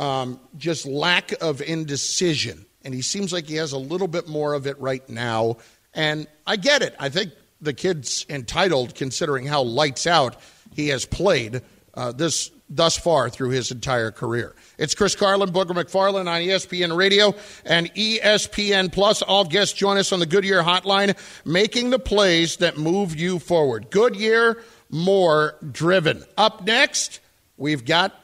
um, 0.00 0.40
just 0.56 0.86
lack 0.86 1.32
of 1.40 1.60
indecision. 1.60 2.66
And 2.82 2.94
he 2.94 3.02
seems 3.02 3.32
like 3.32 3.46
he 3.46 3.56
has 3.56 3.72
a 3.72 3.78
little 3.78 4.08
bit 4.08 4.26
more 4.26 4.54
of 4.54 4.66
it 4.66 4.80
right 4.80 5.06
now. 5.08 5.58
And 5.94 6.26
I 6.46 6.56
get 6.56 6.82
it. 6.82 6.96
I 6.98 7.10
think 7.10 7.32
the 7.60 7.74
kid's 7.74 8.24
entitled 8.28 8.94
considering 8.94 9.46
how 9.46 9.62
lights 9.62 10.06
out 10.06 10.36
he 10.74 10.88
has 10.88 11.04
played 11.04 11.60
uh, 11.92 12.12
this 12.12 12.50
thus 12.70 12.96
far 12.96 13.28
through 13.28 13.50
his 13.50 13.70
entire 13.70 14.10
career. 14.10 14.54
It's 14.78 14.94
Chris 14.94 15.16
Carlin, 15.16 15.50
Booger 15.50 15.72
McFarland 15.72 16.28
on 16.28 16.40
ESPN 16.40 16.96
Radio 16.96 17.34
and 17.66 17.92
ESPN 17.94 18.92
Plus. 18.92 19.20
All 19.22 19.44
guests 19.44 19.76
join 19.76 19.98
us 19.98 20.12
on 20.12 20.20
the 20.20 20.26
Goodyear 20.26 20.62
Hotline, 20.62 21.18
making 21.44 21.90
the 21.90 21.98
plays 21.98 22.56
that 22.58 22.78
move 22.78 23.16
you 23.16 23.40
forward. 23.40 23.90
Goodyear, 23.90 24.62
more 24.88 25.56
driven. 25.72 26.24
Up 26.38 26.64
next, 26.64 27.20
we've 27.56 27.84
got 27.84 28.14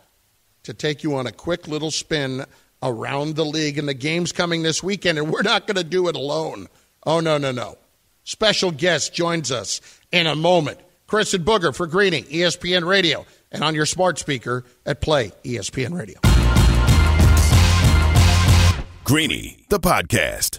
to 0.66 0.74
take 0.74 1.02
you 1.02 1.16
on 1.16 1.26
a 1.26 1.32
quick 1.32 1.66
little 1.66 1.90
spin 1.90 2.44
around 2.82 3.36
the 3.36 3.44
league 3.44 3.78
and 3.78 3.88
the 3.88 3.94
games 3.94 4.32
coming 4.32 4.62
this 4.62 4.82
weekend, 4.82 5.18
and 5.18 5.32
we're 5.32 5.42
not 5.42 5.66
going 5.66 5.76
to 5.76 5.84
do 5.84 6.08
it 6.08 6.16
alone. 6.16 6.68
Oh, 7.04 7.20
no, 7.20 7.38
no, 7.38 7.52
no. 7.52 7.78
Special 8.24 8.70
guest 8.70 9.14
joins 9.14 9.50
us 9.50 9.80
in 10.12 10.26
a 10.26 10.36
moment. 10.36 10.78
Chris 11.06 11.32
and 11.34 11.44
Booger 11.44 11.74
for 11.74 11.86
Greeny, 11.86 12.22
ESPN 12.22 12.86
Radio, 12.86 13.24
and 13.52 13.62
on 13.62 13.74
your 13.74 13.86
smart 13.86 14.18
speaker 14.18 14.64
at 14.84 15.00
Play 15.00 15.32
ESPN 15.44 15.96
Radio. 15.96 16.18
Greeny, 19.04 19.64
the 19.68 19.78
podcast. 19.78 20.58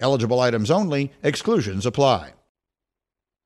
Eligible 0.00 0.40
items 0.40 0.70
only, 0.70 1.12
exclusions 1.22 1.86
apply. 1.86 2.32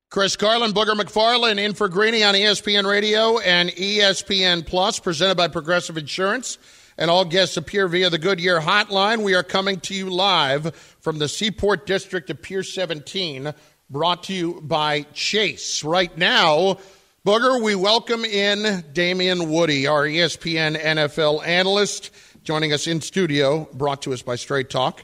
Chris 0.09 0.35
Carlin, 0.35 0.71
Booger 0.71 0.99
McFarland 0.99 1.59
in 1.59 1.75
for 1.75 1.87
Greeny 1.87 2.23
on 2.23 2.33
ESPN 2.33 2.89
Radio 2.89 3.37
and 3.37 3.69
ESPN 3.69 4.65
Plus, 4.65 4.97
presented 4.97 5.37
by 5.37 5.47
Progressive 5.47 5.97
Insurance. 5.97 6.57
And 6.97 7.11
all 7.11 7.23
guests 7.25 7.57
appear 7.57 7.87
via 7.87 8.09
the 8.09 8.17
Goodyear 8.17 8.59
Hotline. 8.59 9.23
We 9.23 9.35
are 9.35 9.43
coming 9.43 9.79
to 9.81 9.93
you 9.93 10.09
live 10.09 10.75
from 10.99 11.19
the 11.19 11.29
Seaport 11.29 11.85
District 11.85 12.27
of 12.31 12.41
Pier 12.41 12.63
17, 12.63 13.53
brought 13.89 14.23
to 14.23 14.33
you 14.33 14.61
by 14.61 15.03
Chase. 15.13 15.83
Right 15.83 16.17
now, 16.17 16.79
Booger, 17.23 17.61
we 17.61 17.75
welcome 17.75 18.25
in 18.25 18.83
Damien 18.91 19.51
Woody, 19.51 19.85
our 19.85 20.05
ESPN 20.05 20.75
NFL 20.75 21.45
analyst, 21.45 22.09
joining 22.43 22.73
us 22.73 22.87
in 22.87 22.99
studio, 22.99 23.69
brought 23.73 24.01
to 24.01 24.13
us 24.13 24.23
by 24.23 24.35
Straight 24.35 24.71
Talk 24.71 25.03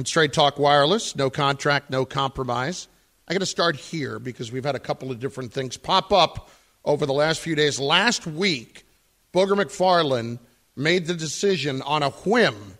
and 0.00 0.08
Straight 0.08 0.32
Talk 0.32 0.58
Wireless. 0.58 1.14
No 1.14 1.28
contract, 1.28 1.90
no 1.90 2.06
compromise. 2.06 2.88
I 3.28 3.34
got 3.34 3.40
to 3.40 3.46
start 3.46 3.76
here 3.76 4.18
because 4.18 4.50
we've 4.50 4.64
had 4.64 4.74
a 4.74 4.78
couple 4.78 5.10
of 5.10 5.20
different 5.20 5.52
things 5.52 5.76
pop 5.76 6.10
up 6.10 6.48
over 6.86 7.04
the 7.04 7.12
last 7.12 7.40
few 7.40 7.54
days. 7.54 7.78
Last 7.78 8.26
week, 8.26 8.86
Booger 9.34 9.62
McFarland 9.62 10.38
made 10.74 11.06
the 11.06 11.12
decision 11.12 11.82
on 11.82 12.02
a 12.02 12.08
whim 12.08 12.78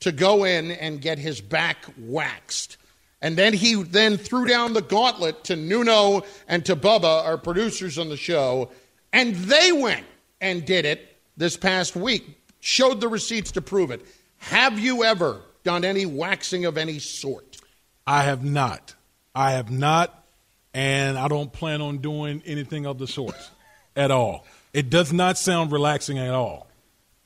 to 0.00 0.12
go 0.12 0.44
in 0.44 0.72
and 0.72 1.00
get 1.00 1.18
his 1.18 1.40
back 1.40 1.86
waxed. 1.96 2.76
And 3.22 3.34
then 3.34 3.54
he 3.54 3.82
then 3.82 4.18
threw 4.18 4.46
down 4.46 4.74
the 4.74 4.82
gauntlet 4.82 5.44
to 5.44 5.56
Nuno 5.56 6.20
and 6.48 6.66
to 6.66 6.76
Bubba, 6.76 7.24
our 7.24 7.38
producers 7.38 7.98
on 7.98 8.10
the 8.10 8.16
show, 8.18 8.70
and 9.14 9.34
they 9.34 9.72
went 9.72 10.04
and 10.42 10.66
did 10.66 10.84
it 10.84 11.16
this 11.34 11.56
past 11.56 11.96
week. 11.96 12.26
Showed 12.60 13.00
the 13.00 13.08
receipts 13.08 13.52
to 13.52 13.62
prove 13.62 13.90
it. 13.90 14.04
Have 14.36 14.78
you 14.78 15.04
ever 15.04 15.40
done 15.68 15.84
any 15.84 16.06
waxing 16.06 16.64
of 16.64 16.78
any 16.78 16.98
sort? 16.98 17.58
I 18.06 18.22
have 18.22 18.42
not. 18.42 18.94
I 19.34 19.52
have 19.52 19.70
not, 19.70 20.24
and 20.72 21.18
I 21.18 21.28
don't 21.28 21.52
plan 21.52 21.82
on 21.82 21.98
doing 21.98 22.42
anything 22.46 22.86
of 22.86 22.96
the 22.96 23.06
sort 23.06 23.36
at 23.96 24.10
all. 24.10 24.46
It 24.72 24.88
does 24.88 25.12
not 25.12 25.36
sound 25.36 25.70
relaxing 25.70 26.18
at 26.18 26.32
all. 26.32 26.68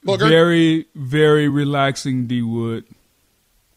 Booger? 0.05 0.29
Very, 0.29 0.87
very 0.97 1.49
relaxing, 1.49 2.27
D 2.27 2.43
Wood. 2.43 2.85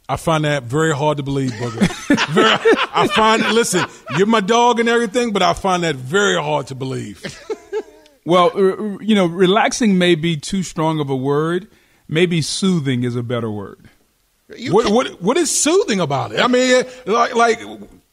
I 0.10 0.18
find 0.18 0.46
that 0.46 0.64
very 0.64 0.96
hard 0.96 1.18
to 1.18 1.24
believe, 1.24 1.52
Booger. 1.52 2.28
very, 2.34 2.58
I 2.92 3.08
find, 3.08 3.44
listen, 3.54 3.86
you're 4.18 4.26
my 4.26 4.42
dog 4.42 4.80
and 4.80 4.90
everything, 4.90 5.32
but 5.32 5.44
I 5.44 5.54
find 5.54 5.84
that 5.84 5.96
very 5.96 6.42
hard 6.42 6.68
to 6.68 6.76
believe. 6.76 7.24
Well, 8.28 8.98
you 9.02 9.14
know, 9.14 9.28
relaxing 9.28 10.00
may 10.00 10.16
be 10.16 10.36
too 10.36 10.64
strong 10.64 11.00
of 11.00 11.12
a 11.12 11.16
word. 11.16 11.68
Maybe 12.08 12.42
soothing 12.42 13.04
is 13.04 13.16
a 13.16 13.22
better 13.22 13.52
word. 13.52 13.88
You 14.56 14.74
What, 14.74 14.92
what, 14.92 15.22
what 15.22 15.38
is 15.38 15.50
soothing 15.50 16.00
about 16.00 16.32
it? 16.32 16.40
I 16.40 16.48
mean, 16.48 16.84
like, 17.06 17.36
like, 17.36 17.60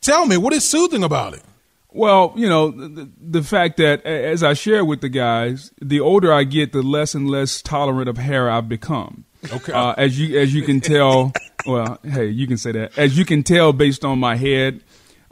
tell 0.01 0.27
me, 0.27 0.37
what 0.37 0.53
is 0.53 0.65
soothing 0.65 1.05
about 1.05 1.35
it? 1.35 1.43
Well, 1.91 2.33
you 2.37 2.49
know, 2.49 2.71
the, 2.71 3.11
the 3.21 3.43
fact 3.43 3.77
that, 3.77 4.05
as 4.07 4.43
I 4.43 4.55
share 4.55 4.85
with 4.85 5.03
the 5.03 5.11
guys, 5.11 5.73
the 5.81 6.01
older 6.01 6.33
I 6.33 6.45
get, 6.45 6.73
the 6.73 6.83
less 6.83 7.15
and 7.15 7.29
less 7.29 7.61
tolerant 7.61 8.09
of 8.09 8.17
hair 8.17 8.51
I've 8.51 8.69
become. 8.69 9.25
Okay. 9.53 9.73
Uh, 9.73 9.93
as 9.99 10.19
you 10.19 10.39
as 10.39 10.55
you 10.55 10.63
can 10.63 10.81
tell, 10.81 11.33
well, 11.67 11.99
hey, 12.03 12.29
you 12.29 12.47
can 12.47 12.57
say 12.57 12.73
that. 12.73 12.97
As 12.97 13.19
you 13.19 13.25
can 13.25 13.43
tell, 13.43 13.73
based 13.73 14.05
on 14.05 14.19
my 14.21 14.37
head, 14.37 14.83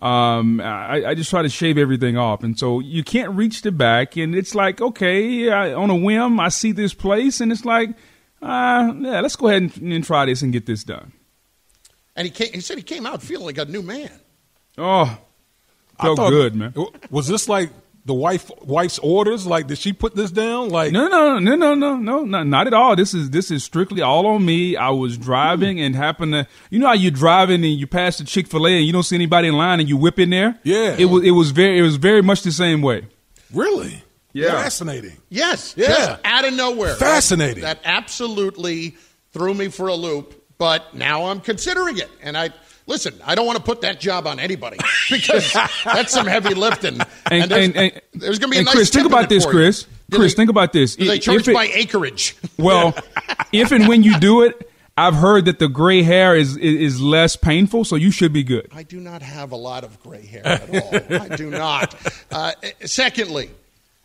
um, 0.01 0.61
I, 0.61 1.07
I 1.07 1.15
just 1.15 1.31
try 1.31 1.43
to 1.43 1.49
shave 1.49 1.79
everything 1.79 2.17
off, 2.17 2.43
and 2.43 2.59
so 2.59 2.81
you 2.81 3.05
can't 3.05 3.31
reach 3.37 3.63
the 3.63 3.73
back. 3.73 4.17
And 4.17 4.35
it's 4.35 4.55
like, 4.55 4.81
okay, 4.81 5.49
I, 5.51 5.73
on 5.73 5.91
a 5.91 5.97
whim, 5.97 6.41
I 6.41 6.49
see 6.49 6.73
this 6.73 6.93
place, 6.93 7.41
and 7.41 7.53
it's 7.53 7.65
like, 7.65 7.91
uh, 8.43 8.93
yeah, 8.99 9.21
let's 9.21 9.37
go 9.37 9.49
ahead 9.49 9.63
and, 9.63 9.93
and 9.93 10.05
try 10.05 10.27
this 10.27 10.43
and 10.43 10.53
get 10.53 10.67
this 10.67 10.85
done. 10.85 11.13
And 12.17 12.27
he 12.27 12.31
came, 12.31 12.53
he 12.53 12.61
said 12.61 12.77
he 12.77 12.83
came 12.83 13.07
out 13.07 13.23
feeling 13.23 13.47
like 13.47 13.59
a 13.59 13.65
new 13.65 13.83
man. 13.83 14.11
Oh, 14.79 15.19
felt 16.01 16.17
thought- 16.17 16.31
good, 16.31 16.55
man. 16.55 16.75
Was 17.11 17.29
this 17.29 17.49
like 17.49 17.71
the 18.07 18.15
wife 18.15 18.51
wife's 18.63 18.99
orders? 18.99 19.47
Like, 19.47 19.67
did 19.67 19.79
she 19.79 19.93
put 19.93 20.17
this 20.17 20.31
down? 20.31 20.71
Like, 20.71 20.91
No, 20.93 21.07
no, 21.09 21.39
no, 21.39 21.55
no, 21.55 21.75
no, 21.75 21.97
no, 21.97 22.25
not, 22.25 22.47
not 22.47 22.67
at 22.67 22.73
all. 22.75 22.97
This 22.97 23.13
is 23.15 23.31
this 23.31 23.51
is 23.51 23.63
strictly 23.63 24.01
all 24.03 24.27
on 24.27 24.45
me. 24.45 24.75
I 24.77 24.89
was 24.91 25.17
driving 25.19 25.81
and 25.81 25.95
happened 25.95 26.33
to, 26.33 26.47
you 26.71 26.79
know 26.79 26.89
how 26.89 26.95
you're 26.95 27.11
driving 27.11 27.65
and 27.65 27.75
you 27.75 27.87
pass 27.87 28.19
the 28.19 28.25
Chick 28.25 28.47
Fil 28.49 28.67
A 28.67 28.71
and 28.71 28.87
you 28.87 28.93
don't 28.93 29.03
see 29.03 29.17
anybody 29.17 29.49
in 29.49 29.55
line 29.57 29.81
and 29.81 29.89
you 29.89 29.97
whip 29.97 30.19
in 30.19 30.31
there. 30.31 30.59
Yeah. 30.63 30.97
it 30.99 31.07
was 31.07 31.25
it 31.25 31.33
was 31.33 31.51
very 31.51 31.79
it 31.79 31.83
was 31.83 31.97
very 31.97 32.23
much 32.23 32.43
the 32.43 32.53
same 32.53 32.81
way. 32.83 33.07
really? 33.53 34.03
Yeah. 34.33 34.51
Fascinating. 34.63 35.17
Yes, 35.29 35.75
Yeah. 35.77 35.87
just 35.89 36.21
out 36.25 36.45
of 36.47 36.55
nowhere. 36.55 36.95
Fascinating. 36.95 37.63
That, 37.63 37.83
that 37.83 37.89
absolutely 37.91 38.97
threw 39.33 39.55
me 39.55 39.69
for 39.69 39.89
a 39.89 39.95
loop, 39.95 40.35
but 40.59 40.95
now 40.95 41.27
I'm 41.27 41.41
considering 41.41 41.99
it. 41.99 42.11
And 42.23 42.37
I 42.37 42.51
listen, 42.87 43.15
I 43.25 43.35
don't 43.35 43.47
want 43.47 43.59
to 43.59 43.65
put 43.65 43.81
that 43.83 44.01
job 44.01 44.27
on 44.27 44.39
anybody 44.41 44.79
because 45.11 45.53
that's 45.85 46.13
some 46.13 46.27
heavy 46.27 46.55
lifting. 46.55 47.01
And, 47.31 47.51
there's, 47.51 47.67
and, 47.67 47.77
and, 47.77 48.01
there's 48.15 48.39
going 48.39 48.51
to 48.53 48.57
be 48.57 48.61
a 48.61 48.65
nice 48.65 48.75
Chris, 48.75 48.91
think 48.91 49.07
about 49.07 49.29
this. 49.29 49.47
Chris. 49.47 49.87
Do 50.11 50.17
Chris, 50.19 50.33
they- 50.33 50.37
think 50.37 50.51
about 50.51 50.73
this. 50.73 50.97
They 50.97 51.19
charge 51.21 51.47
it- 51.49 51.55
by 51.55 51.67
acreage? 51.67 52.37
Well, 52.59 52.95
if 53.53 53.73
and 53.73 53.89
when 53.89 54.03
you 54.03 54.19
do 54.19 54.43
it, 54.43 54.71
I've 54.99 55.15
heard 55.15 55.47
that 55.47 55.59
the 55.59 55.69
gray 55.69 56.03
hair 56.03 56.37
is, 56.37 56.59
is 56.59 56.95
is 56.95 57.01
less 57.01 57.37
painful, 57.37 57.85
so 57.87 57.97
you 57.97 58.11
should 58.11 58.35
be 58.35 58.43
good. 58.43 58.69
I 58.75 58.83
do 58.83 59.01
not 59.01 59.23
have 59.23 59.53
a 59.53 59.57
lot 59.57 59.83
of 59.83 59.99
gray 60.03 60.27
hair 60.27 60.47
at 60.47 60.69
all. 60.69 61.23
I 61.23 61.37
do 61.37 61.49
not. 61.49 61.95
Uh, 62.31 62.53
secondly, 62.85 63.51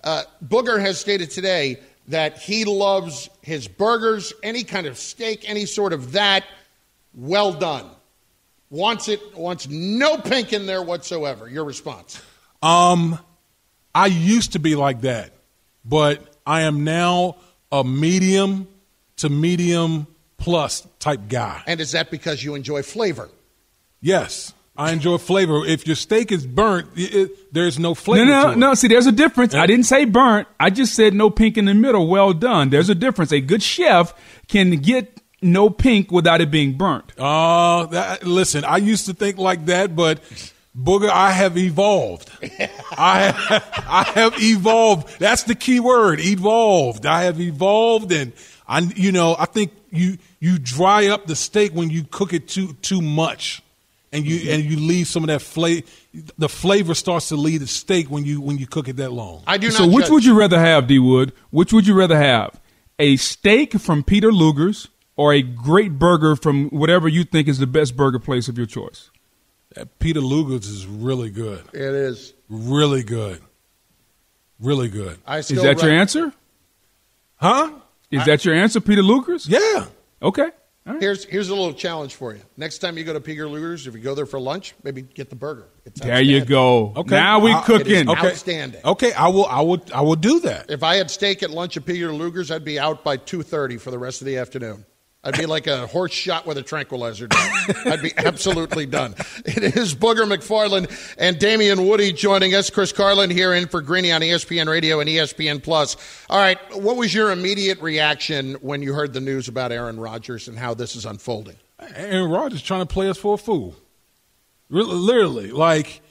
uh, 0.06 0.24
Booger 0.48 0.80
has 0.80 1.00
stated 1.00 1.32
today 1.32 1.80
that 2.08 2.38
he 2.38 2.66
loves 2.66 3.30
his 3.42 3.68
burgers, 3.68 4.34
any 4.44 4.64
kind 4.64 4.88
of 4.88 4.98
steak, 4.98 5.50
any 5.50 5.66
sort 5.66 5.92
of 5.92 6.14
that, 6.14 6.46
well 7.14 7.52
done. 7.52 7.90
Wants 8.70 9.10
it, 9.10 9.36
wants 9.36 9.68
no 9.68 10.18
pink 10.18 10.54
in 10.54 10.66
there 10.66 10.82
whatsoever. 10.82 11.50
Your 11.50 11.66
response? 11.66 12.22
Um, 12.62 13.20
I 13.94 14.08
used 14.08 14.54
to 14.54 14.60
be 14.60 14.76
like 14.76 15.02
that, 15.02 15.32
but 15.84 16.22
I 16.46 16.62
am 16.62 16.84
now 16.84 17.38
a 17.72 17.84
medium 17.84 18.68
to 19.18 19.30
medium 19.30 20.08
plus 20.38 20.86
type 21.00 21.22
guy. 21.30 21.64
And 21.68 21.80
is 21.80 21.94
that 21.94 22.12
because 22.12 22.44
you 22.44 22.56
enjoy 22.56 22.84
flavor? 22.84 23.30
Yes, 24.02 24.54
I 24.78 24.92
enjoy 24.92 25.18
flavor. 25.18 25.66
If 25.66 25.88
your 25.88 25.96
steak 25.96 26.32
is 26.32 26.46
burnt, 26.46 26.90
it, 26.96 27.14
it- 27.16 27.54
there's 27.54 27.80
no 27.80 27.94
flavor. 27.96 28.26
No, 28.26 28.48
no, 28.50 28.54
no. 28.56 28.74
See, 28.74 28.88
there's 28.90 29.08
a 29.08 29.12
difference. 29.14 29.54
I 29.56 29.66
didn't 29.66 29.86
say 29.86 30.04
burnt. 30.06 30.48
I 30.60 30.70
just 30.70 30.94
said 30.94 31.14
no 31.14 31.30
pink 31.30 31.58
in 31.58 31.66
the 31.66 31.74
middle. 31.74 32.08
Well 32.08 32.34
done. 32.34 32.70
There's 32.70 32.90
a 32.90 32.96
difference. 32.96 33.32
A 33.32 33.40
good 33.40 33.64
chef 33.64 34.14
can 34.50 34.72
get 34.72 35.22
no 35.42 35.70
pink 35.70 36.12
without 36.12 36.42
it 36.42 36.52
being 36.52 36.74
burnt. 36.78 37.18
Uh, 37.18 38.18
listen, 38.24 38.66
I 38.66 38.78
used 38.78 39.06
to 39.06 39.14
think 39.14 39.38
like 39.38 39.68
that, 39.68 39.96
but 39.96 40.22
Booger, 40.78 41.10
I 41.10 41.32
have 41.32 41.58
evolved. 41.58 42.30
I 42.92 43.62
I 43.88 44.04
have 44.16 44.34
evolved. 44.42 45.18
That's 45.20 45.44
the 45.44 45.56
key 45.56 45.80
word, 45.80 46.20
evolved. 46.20 47.06
I 47.06 47.24
have 47.24 47.40
evolved, 47.40 48.12
and 48.12 48.34
I, 48.68 48.80
you 48.80 49.14
know, 49.14 49.38
I 49.40 49.46
think 49.46 49.72
you 49.92 50.18
you 50.42 50.60
dry 50.60 51.08
up 51.08 51.28
the 51.28 51.36
steak 51.38 51.72
when 51.72 51.90
you 51.90 52.04
cook 52.04 52.34
it 52.34 52.50
too 52.50 52.74
too 52.82 53.02
much, 53.02 53.62
and 54.16 54.26
you 54.26 54.40
mm-hmm. 54.40 54.50
and 54.50 54.64
you 54.64 54.78
leave 54.78 55.08
some 55.08 55.24
of 55.24 55.28
that 55.28 55.42
flavor. 55.42 55.86
The 56.38 56.50
flavor 56.50 56.94
starts 56.94 57.30
to 57.30 57.36
leave 57.36 57.60
the 57.60 57.68
steak 57.68 58.10
when 58.10 58.26
you 58.26 58.42
when 58.42 58.58
you 58.58 58.68
cook 58.68 58.88
it 58.88 58.96
that 58.98 59.12
long. 59.12 59.44
I 59.46 59.58
do 59.58 59.68
not. 59.68 59.76
So, 59.76 59.88
which 59.88 60.06
judge. 60.06 60.12
would 60.12 60.26
you 60.26 60.40
rather 60.40 60.60
have, 60.60 60.88
D 60.88 61.00
Wood? 61.00 61.34
Which 61.52 61.74
would 61.74 61.86
you 61.86 61.94
rather 61.94 62.18
have? 62.18 62.60
A 62.98 63.18
steak 63.18 63.74
from 63.74 64.04
Peter 64.04 64.32
Luger's 64.32 64.88
or 65.18 65.34
a 65.34 65.42
great 65.42 65.98
burger 66.00 66.36
from 66.36 66.70
whatever 66.70 67.08
you 67.08 67.24
think 67.24 67.48
is 67.48 67.60
the 67.60 67.68
best 67.68 67.96
burger 67.96 68.20
place 68.20 68.48
of 68.48 68.58
your 68.58 68.68
choice? 68.68 69.10
That 69.74 70.00
Peter 70.00 70.22
Luger's 70.22 70.68
is 70.68 70.86
really 70.86 71.30
good, 71.30 71.64
It 71.74 71.82
is. 71.82 72.34
really 72.50 73.04
good, 73.04 73.42
really 74.60 74.88
good. 74.88 75.20
I 75.28 75.40
Is 75.40 75.48
still 75.48 75.64
that 75.64 75.82
your 75.82 75.92
answer? 75.92 76.34
Huh? 77.38 77.72
Is 78.12 78.26
that 78.26 78.46
your 78.46 78.56
answer, 78.56 78.80
Peter 78.80 79.02
Luger's? 79.02 79.48
Yeah. 79.48 79.88
Okay. 80.22 80.50
All 80.88 80.94
right. 80.94 81.02
Here's 81.02 81.26
here's 81.26 81.50
a 81.50 81.56
little 81.56 81.74
challenge 81.74 82.14
for 82.14 82.34
you. 82.34 82.42
Next 82.58 82.78
time 82.78 82.96
you 82.98 83.04
go 83.04 83.14
to 83.14 83.20
Peter 83.20 83.48
Luger's, 83.48 83.88
if 83.88 83.96
you 83.96 84.02
go 84.02 84.14
there 84.14 84.28
for 84.28 84.40
lunch, 84.40 84.76
maybe 84.84 85.02
get 85.02 85.32
the 85.32 85.36
burger. 85.36 85.68
It's 85.84 86.00
There 86.00 86.22
you 86.22 86.46
go. 86.46 86.94
Okay. 86.96 87.16
Now 87.16 87.40
we 87.40 87.52
Uh, 87.54 87.62
cooking. 87.62 88.08
Okay. 88.08 88.20
Okay. 88.20 88.28
Outstanding. 88.30 88.82
Okay, 88.86 89.12
I 89.14 89.28
will. 89.30 89.48
I 89.48 89.62
will 89.62 89.84
I 89.94 90.02
will 90.02 90.16
do 90.16 90.42
that. 90.42 90.70
If 90.70 90.84
I 90.84 90.96
had 90.98 91.10
steak 91.10 91.42
at 91.42 91.50
lunch 91.50 91.76
at 91.76 91.86
Peter 91.86 92.14
Luger's, 92.14 92.52
I'd 92.52 92.64
be 92.64 92.78
out 92.78 93.04
by 93.04 93.18
two 93.18 93.42
thirty 93.42 93.78
for 93.78 93.90
the 93.90 93.98
rest 93.98 94.22
of 94.22 94.26
the 94.28 94.38
afternoon. 94.38 94.86
I'd 95.26 95.38
be 95.38 95.48
like 95.48 95.66
a 95.66 95.88
horse 95.88 96.14
shot 96.14 96.46
with 96.46 96.58
a 96.60 96.62
tranquilizer. 96.62 97.26
Done. 97.28 97.52
I'd 97.86 98.02
be 98.04 98.14
absolutely 98.16 98.86
done. 98.86 99.16
It 99.44 99.76
is 99.76 99.96
Booger 99.96 100.24
McFarland 100.32 101.16
and 101.18 101.40
Damien 101.40 101.88
Woody 101.88 102.14
joining 102.14 102.54
us. 102.54 102.70
Chris 102.70 102.92
Carlin 102.92 103.32
here 103.32 103.52
in 103.52 103.68
for 103.68 103.82
Greeny 103.82 104.12
on 104.12 104.22
ESPN 104.22 104.70
Radio 104.70 105.00
and 105.00 105.10
ESPN 105.10 105.64
Plus. 105.64 105.98
All 106.30 106.38
right, 106.38 106.60
what 106.76 106.96
was 106.96 107.12
your 107.12 107.32
immediate 107.32 107.82
reaction 107.82 108.54
when 108.62 108.84
you 108.84 108.94
heard 108.94 109.14
the 109.14 109.20
news 109.20 109.48
about 109.48 109.72
Aaron 109.72 110.00
Rodgers 110.00 110.48
and 110.48 110.60
how 110.60 110.76
this 110.76 110.96
is 110.96 111.06
unfolding? 111.06 111.56
Aaron 111.96 112.30
Rodgers 112.30 112.62
trying 112.62 112.82
to 112.82 112.94
play 112.94 113.10
us 113.10 113.18
for 113.18 113.34
a 113.34 113.38
fool. 113.38 113.76
Literally, 114.70 115.52
like 115.52 116.02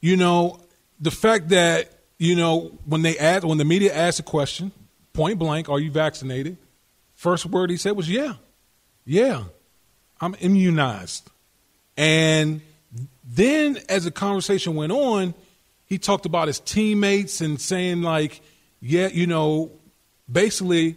you 0.00 0.16
know, 0.16 0.60
the 1.00 1.10
fact 1.10 1.50
that 1.50 1.90
you 2.18 2.34
know 2.34 2.78
when 2.86 3.02
they 3.02 3.18
asked, 3.18 3.44
when 3.44 3.58
the 3.58 3.64
media 3.64 3.94
asked 3.94 4.20
a 4.20 4.22
question, 4.22 4.72
point 5.12 5.38
blank, 5.38 5.68
"Are 5.68 5.80
you 5.80 5.90
vaccinated?" 5.90 6.56
First 7.18 7.46
word 7.46 7.68
he 7.68 7.76
said 7.76 7.96
was, 7.96 8.08
"Yeah, 8.08 8.34
yeah, 9.04 9.42
I'm 10.20 10.36
immunized." 10.38 11.28
And 11.96 12.60
then, 13.24 13.80
as 13.88 14.04
the 14.04 14.12
conversation 14.12 14.76
went 14.76 14.92
on, 14.92 15.34
he 15.84 15.98
talked 15.98 16.26
about 16.26 16.46
his 16.46 16.60
teammates 16.60 17.40
and 17.40 17.60
saying, 17.60 18.02
like, 18.02 18.40
"Yeah, 18.80 19.08
you 19.08 19.26
know, 19.26 19.72
basically." 20.30 20.96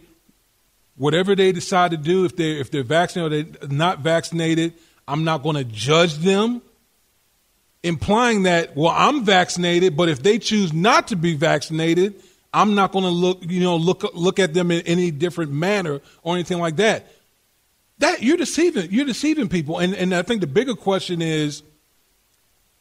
whatever 0.94 1.34
they 1.34 1.50
decide 1.50 1.90
to 1.90 1.96
do, 1.96 2.26
if 2.26 2.36
they're, 2.36 2.58
if 2.58 2.70
they're 2.70 2.82
vaccinated 2.82 3.56
or 3.56 3.66
they're 3.66 3.76
not 3.76 4.00
vaccinated, 4.00 4.74
I'm 5.08 5.24
not 5.24 5.42
going 5.42 5.56
to 5.56 5.64
judge 5.64 6.16
them. 6.16 6.60
Implying 7.82 8.42
that, 8.44 8.76
well, 8.76 8.92
I'm 8.94 9.24
vaccinated, 9.24 9.96
but 9.96 10.10
if 10.10 10.22
they 10.22 10.38
choose 10.38 10.72
not 10.72 11.08
to 11.08 11.16
be 11.16 11.34
vaccinated, 11.34 12.22
I'm 12.54 12.74
not 12.74 12.92
going 12.92 13.04
to 13.04 13.10
look, 13.10 13.38
you 13.42 13.60
know, 13.60 13.76
look 13.76 14.02
look 14.14 14.38
at 14.38 14.54
them 14.54 14.70
in 14.70 14.82
any 14.82 15.10
different 15.10 15.52
manner 15.52 16.00
or 16.22 16.34
anything 16.34 16.58
like 16.58 16.76
that. 16.76 17.06
That 17.98 18.22
you're 18.22 18.36
deceiving, 18.36 18.90
you're 18.90 19.06
deceiving 19.06 19.48
people, 19.48 19.78
and 19.78 19.94
and 19.94 20.14
I 20.14 20.22
think 20.22 20.40
the 20.40 20.46
bigger 20.46 20.74
question 20.74 21.22
is, 21.22 21.62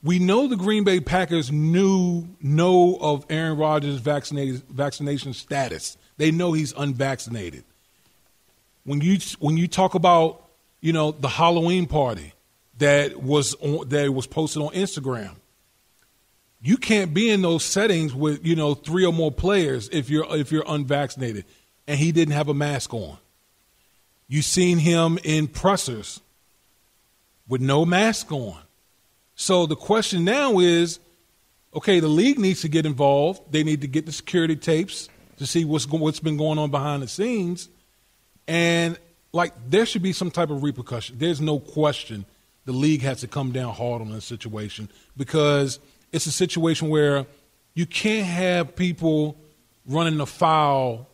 we 0.03 0.19
know 0.19 0.47
the 0.47 0.57
Green 0.57 0.83
Bay 0.83 0.99
Packers 0.99 1.51
knew 1.51 2.27
know 2.41 2.97
of 2.99 3.25
Aaron 3.29 3.57
Rodgers' 3.57 3.99
vaccination 3.99 5.33
status. 5.33 5.97
They 6.17 6.31
know 6.31 6.53
he's 6.53 6.73
unvaccinated 6.73 7.63
when 8.83 9.01
you 9.01 9.17
when 9.39 9.57
you 9.57 9.67
talk 9.67 9.95
about 9.95 10.49
you 10.79 10.93
know 10.93 11.11
the 11.11 11.27
Halloween 11.27 11.85
party 11.85 12.33
that 12.77 13.21
was 13.21 13.55
on, 13.55 13.87
that 13.89 14.13
was 14.13 14.27
posted 14.27 14.61
on 14.61 14.69
Instagram, 14.69 15.35
you 16.61 16.77
can't 16.77 17.13
be 17.13 17.29
in 17.29 17.41
those 17.41 17.63
settings 17.63 18.13
with 18.13 18.45
you 18.45 18.55
know 18.55 18.73
three 18.73 19.05
or 19.05 19.13
more 19.13 19.31
players 19.31 19.89
if 19.91 20.09
you're 20.09 20.25
if 20.35 20.51
you're 20.51 20.65
unvaccinated, 20.67 21.45
and 21.87 21.99
he 21.99 22.11
didn't 22.11 22.33
have 22.33 22.47
a 22.49 22.53
mask 22.53 22.93
on. 22.93 23.17
You 24.27 24.41
seen 24.41 24.77
him 24.77 25.19
in 25.23 25.47
pressers 25.47 26.21
with 27.47 27.61
no 27.61 27.85
mask 27.85 28.31
on. 28.31 28.57
So 29.35 29.65
the 29.65 29.75
question 29.75 30.23
now 30.23 30.59
is, 30.59 30.99
okay, 31.73 31.99
the 31.99 32.07
league 32.07 32.39
needs 32.39 32.61
to 32.61 32.69
get 32.69 32.85
involved. 32.85 33.51
They 33.51 33.63
need 33.63 33.81
to 33.81 33.87
get 33.87 34.05
the 34.05 34.11
security 34.11 34.55
tapes 34.55 35.09
to 35.37 35.45
see 35.45 35.65
what's 35.65 35.87
what's 35.87 36.19
been 36.19 36.37
going 36.37 36.59
on 36.59 36.71
behind 36.71 37.03
the 37.03 37.07
scenes 37.07 37.67
and 38.47 38.97
like 39.33 39.53
there 39.69 39.85
should 39.85 40.01
be 40.01 40.13
some 40.13 40.29
type 40.29 40.49
of 40.49 40.63
repercussion. 40.63 41.17
There's 41.17 41.41
no 41.41 41.59
question 41.59 42.25
the 42.65 42.73
league 42.73 43.01
has 43.01 43.21
to 43.21 43.27
come 43.27 43.51
down 43.51 43.73
hard 43.73 44.01
on 44.01 44.11
this 44.11 44.25
situation 44.25 44.89
because 45.17 45.79
it's 46.11 46.25
a 46.25 46.31
situation 46.31 46.89
where 46.89 47.25
you 47.73 47.85
can't 47.85 48.25
have 48.25 48.75
people 48.75 49.37
running 49.85 50.19
afoul 50.19 51.07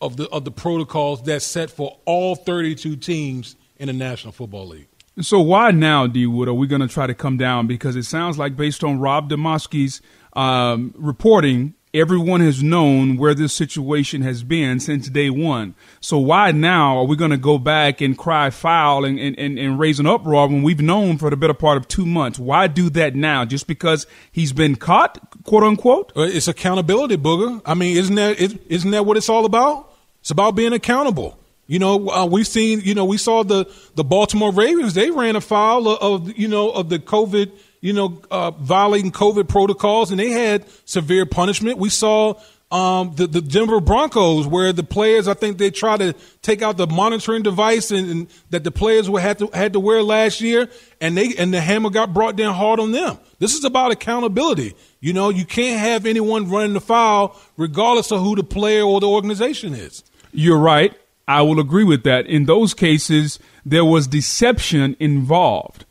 of 0.00 0.16
the 0.16 0.28
of 0.30 0.44
the 0.44 0.50
protocols 0.50 1.22
that's 1.22 1.46
set 1.46 1.70
for 1.70 1.98
all 2.04 2.34
32 2.34 2.96
teams 2.96 3.56
in 3.76 3.86
the 3.86 3.92
National 3.92 4.32
Football 4.32 4.68
League. 4.68 4.88
So 5.20 5.40
why 5.40 5.70
now, 5.72 6.06
D 6.06 6.26
Wood, 6.26 6.48
are 6.48 6.54
we 6.54 6.66
going 6.66 6.80
to 6.80 6.88
try 6.88 7.06
to 7.06 7.14
come 7.14 7.36
down? 7.36 7.66
Because 7.66 7.96
it 7.96 8.04
sounds 8.04 8.38
like, 8.38 8.56
based 8.56 8.82
on 8.82 8.98
Rob 8.98 9.28
Demovsky's 9.28 10.00
um, 10.32 10.94
reporting, 10.96 11.74
Everyone 11.94 12.40
has 12.40 12.62
known 12.62 13.18
where 13.18 13.34
this 13.34 13.52
situation 13.52 14.22
has 14.22 14.42
been 14.42 14.80
since 14.80 15.10
day 15.10 15.28
one. 15.28 15.74
So 16.00 16.16
why 16.16 16.50
now 16.50 16.96
are 16.96 17.04
we 17.04 17.16
going 17.16 17.32
to 17.32 17.36
go 17.36 17.58
back 17.58 18.00
and 18.00 18.16
cry 18.16 18.48
foul 18.48 19.04
and, 19.04 19.20
and, 19.20 19.38
and, 19.38 19.58
and, 19.58 19.78
raise 19.78 20.00
an 20.00 20.06
uproar 20.06 20.48
when 20.48 20.62
we've 20.62 20.80
known 20.80 21.18
for 21.18 21.28
the 21.28 21.36
better 21.36 21.52
part 21.52 21.76
of 21.76 21.86
two 21.88 22.06
months? 22.06 22.38
Why 22.38 22.66
do 22.66 22.88
that 22.90 23.14
now? 23.14 23.44
Just 23.44 23.66
because 23.66 24.06
he's 24.30 24.54
been 24.54 24.76
caught, 24.76 25.18
quote 25.44 25.64
unquote? 25.64 26.12
Uh, 26.16 26.22
it's 26.22 26.48
accountability, 26.48 27.18
booger. 27.18 27.60
I 27.66 27.74
mean, 27.74 27.98
isn't 27.98 28.14
that 28.14 28.40
isn't 28.40 28.90
that 28.90 29.04
what 29.04 29.18
it's 29.18 29.28
all 29.28 29.44
about? 29.44 29.92
It's 30.20 30.30
about 30.30 30.52
being 30.52 30.72
accountable. 30.72 31.38
You 31.66 31.78
know, 31.78 32.08
uh, 32.08 32.24
we've 32.24 32.46
seen. 32.46 32.80
You 32.80 32.94
know, 32.94 33.04
we 33.04 33.18
saw 33.18 33.42
the 33.44 33.70
the 33.96 34.04
Baltimore 34.04 34.50
Ravens. 34.50 34.94
They 34.94 35.10
ran 35.10 35.36
afoul 35.36 35.88
of, 35.88 36.28
of 36.28 36.38
you 36.38 36.48
know 36.48 36.70
of 36.70 36.88
the 36.88 36.98
COVID 36.98 37.52
you 37.82 37.92
know, 37.92 38.22
uh, 38.30 38.52
violating 38.52 39.12
COVID 39.12 39.48
protocols, 39.48 40.10
and 40.10 40.18
they 40.18 40.30
had 40.30 40.64
severe 40.86 41.26
punishment. 41.26 41.78
We 41.78 41.90
saw 41.90 42.40
um, 42.70 43.14
the, 43.16 43.26
the 43.26 43.42
Denver 43.42 43.80
Broncos, 43.80 44.46
where 44.46 44.72
the 44.72 44.84
players, 44.84 45.28
I 45.28 45.34
think 45.34 45.58
they 45.58 45.70
tried 45.70 45.98
to 45.98 46.14
take 46.40 46.62
out 46.62 46.78
the 46.78 46.86
monitoring 46.86 47.42
device 47.42 47.90
and, 47.90 48.08
and, 48.08 48.26
that 48.48 48.64
the 48.64 48.70
players 48.70 49.10
were 49.10 49.20
had 49.20 49.40
to 49.40 49.48
had 49.48 49.74
to 49.74 49.80
wear 49.80 50.02
last 50.02 50.40
year, 50.40 50.70
and 51.00 51.18
they 51.18 51.34
and 51.36 51.52
the 51.52 51.60
hammer 51.60 51.90
got 51.90 52.14
brought 52.14 52.36
down 52.36 52.54
hard 52.54 52.80
on 52.80 52.92
them. 52.92 53.18
This 53.40 53.54
is 53.54 53.64
about 53.64 53.90
accountability. 53.90 54.74
You 55.00 55.12
know, 55.12 55.28
you 55.28 55.44
can't 55.44 55.80
have 55.80 56.06
anyone 56.06 56.48
running 56.48 56.72
the 56.72 56.80
foul 56.80 57.38
regardless 57.56 58.10
of 58.12 58.20
who 58.20 58.36
the 58.36 58.44
player 58.44 58.84
or 58.84 59.00
the 59.00 59.08
organization 59.08 59.74
is. 59.74 60.04
You're 60.32 60.58
right. 60.58 60.96
I 61.28 61.42
will 61.42 61.60
agree 61.60 61.84
with 61.84 62.04
that. 62.04 62.26
In 62.26 62.46
those 62.46 62.74
cases, 62.74 63.38
there 63.66 63.84
was 63.84 64.06
deception 64.06 64.96
involved. 64.98 65.84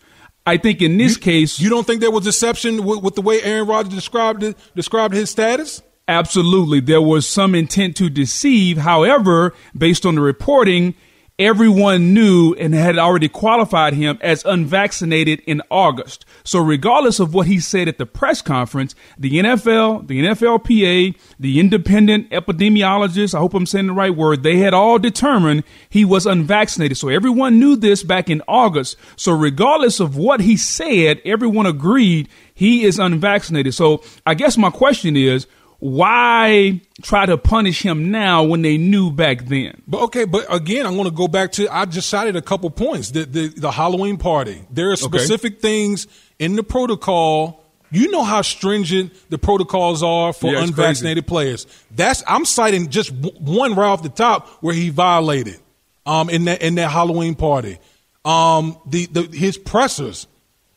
I 0.46 0.58
think 0.58 0.82
in 0.82 0.98
this 0.98 1.16
you, 1.16 1.22
case, 1.22 1.60
you 1.60 1.70
don't 1.70 1.86
think 1.86 2.02
there 2.02 2.12
was 2.12 2.24
deception 2.24 2.84
with, 2.84 3.04
with 3.04 3.16
the 3.16 3.22
way 3.22 3.42
Aaron 3.42 3.68
Rodgers 3.68 3.94
described 3.94 4.44
it, 4.44 4.58
described 4.76 5.14
his 5.14 5.30
status. 5.30 5.82
Absolutely, 6.08 6.80
there 6.80 7.02
was 7.02 7.28
some 7.28 7.54
intent 7.56 7.96
to 7.98 8.10
deceive. 8.10 8.78
However, 8.78 9.54
based 9.78 10.06
on 10.06 10.16
the 10.16 10.22
reporting, 10.22 10.96
everyone 11.40 12.14
knew 12.14 12.54
and 12.54 12.74
had 12.74 12.98
already 12.98 13.28
qualified 13.28 13.94
him 13.94 14.18
as 14.22 14.46
unvaccinated 14.46 15.42
in 15.48 15.62
August. 15.72 16.26
So, 16.44 16.60
regardless 16.60 17.20
of 17.20 17.34
what 17.34 17.48
he 17.48 17.60
said 17.60 17.88
at 17.88 17.98
the 17.98 18.06
press 18.06 18.42
conference, 18.42 18.96
the 19.18 19.40
NFL, 19.40 20.08
the 20.08 20.22
NFLPA, 20.22 21.16
the 21.40 21.60
independent 21.60 22.30
epidemiologists, 22.30 23.34
I 23.34 23.40
hope 23.40 23.54
I'm 23.54 23.66
saying 23.66 23.88
the 23.88 23.94
right 23.94 24.16
word, 24.16 24.44
they 24.44 24.58
had 24.58 24.74
all 24.74 25.00
determined 25.00 25.64
he 25.90 26.06
was 26.06 26.26
unvaccinated. 26.26 26.98
So, 26.98 27.10
everyone 27.10 27.60
knew 27.60 27.76
this 27.76 28.04
back 28.04 28.30
in 28.30 28.42
August. 28.48 28.98
So, 29.16 29.32
regardless 29.32 30.00
of 30.00 30.16
what 30.16 30.42
he 30.42 30.58
said, 30.58 31.22
everyone 31.26 31.66
agreed 31.66 32.30
he 32.54 32.84
is 32.84 33.00
unvaccinated. 33.00 33.74
So, 33.74 34.04
I 34.26 34.36
guess 34.36 34.58
my 34.58 34.70
question 34.70 35.18
is, 35.18 35.48
why 35.82 36.80
try 37.02 37.26
to 37.26 37.40
punish 37.40 37.82
him 37.82 38.12
now 38.12 38.44
when 38.44 38.62
they 38.62 38.78
knew 38.78 39.10
back 39.10 39.46
then? 39.46 39.82
But 39.88 40.04
okay, 40.04 40.26
but 40.26 40.46
again, 40.54 40.86
I'm 40.86 40.94
going 40.94 41.10
to 41.10 41.16
go 41.16 41.28
back 41.28 41.54
to 41.54 41.68
I 41.70 41.86
just 41.86 42.08
cited 42.08 42.36
a 42.36 42.42
couple 42.42 42.70
points. 42.70 43.10
The 43.10 43.26
the, 43.26 43.48
the 43.48 43.72
Halloween 43.72 44.18
party. 44.18 44.62
There 44.70 44.92
are 44.92 44.96
specific 44.96 45.54
okay. 45.54 45.62
things 45.62 46.08
in 46.38 46.56
the 46.56 46.62
protocol. 46.62 47.66
You 47.90 48.12
know 48.12 48.24
how 48.24 48.44
stringent 48.44 49.12
the 49.32 49.40
protocols 49.40 50.04
are 50.04 50.34
for 50.34 50.54
yeah, 50.54 50.64
unvaccinated 50.64 51.26
crazy. 51.26 51.30
players. 51.30 51.68
That's 51.90 52.24
I'm 52.28 52.46
citing 52.46 52.90
just 52.90 53.12
one 53.12 53.74
right 53.74 53.88
off 53.88 54.04
the 54.04 54.10
top 54.10 54.50
where 54.62 54.76
he 54.76 54.92
violated 54.92 55.60
um, 56.06 56.30
in 56.30 56.46
that 56.46 56.62
in 56.62 56.76
that 56.76 56.92
Halloween 56.92 57.34
party. 57.34 57.80
Um, 58.24 58.78
the, 58.86 59.08
the 59.08 59.24
his 59.24 59.58
pressers. 59.58 60.28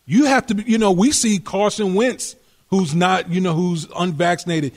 You 0.06 0.24
have 0.24 0.46
to, 0.46 0.54
you 0.66 0.78
know, 0.78 0.92
we 0.92 1.12
see 1.12 1.38
Carson 1.38 1.94
Wentz, 1.94 2.36
who's 2.68 2.94
not, 2.94 3.30
you 3.30 3.42
know, 3.42 3.52
who's 3.52 3.86
unvaccinated. 3.96 4.72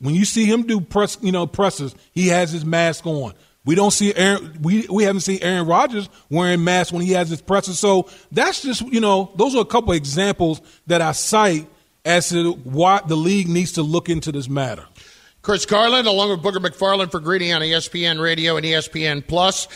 When 0.00 0.14
you 0.14 0.24
see 0.24 0.44
him 0.44 0.62
do 0.62 0.80
press, 0.80 1.18
you 1.20 1.32
know, 1.32 1.46
presses, 1.46 1.94
he 2.12 2.28
has 2.28 2.52
his 2.52 2.64
mask 2.64 3.06
on. 3.06 3.34
We 3.64 3.74
don't 3.74 3.90
see 3.90 4.14
Aaron. 4.14 4.56
We 4.62 4.86
we 4.88 5.04
haven't 5.04 5.20
seen 5.20 5.40
Aaron 5.42 5.66
Rodgers 5.66 6.08
wearing 6.30 6.64
masks 6.64 6.92
when 6.92 7.02
he 7.02 7.12
has 7.12 7.28
his 7.28 7.42
presses. 7.42 7.78
So 7.78 8.08
that's 8.32 8.62
just 8.62 8.80
you 8.80 9.00
know 9.00 9.32
those 9.36 9.54
are 9.54 9.60
a 9.60 9.66
couple 9.66 9.92
examples 9.92 10.62
that 10.86 11.02
I 11.02 11.12
cite 11.12 11.66
as 12.04 12.30
to 12.30 12.52
why 12.52 13.02
the 13.06 13.16
league 13.16 13.48
needs 13.48 13.72
to 13.72 13.82
look 13.82 14.08
into 14.08 14.32
this 14.32 14.48
matter. 14.48 14.86
Chris 15.42 15.66
Carlin, 15.66 16.06
along 16.06 16.30
with 16.30 16.42
Booger 16.42 16.64
McFarland 16.64 17.10
for 17.10 17.20
Greeny 17.20 17.52
on 17.52 17.60
ESPN 17.60 18.20
Radio 18.20 18.56
and 18.56 18.64
ESPN 18.64 19.26
Plus, 19.26 19.68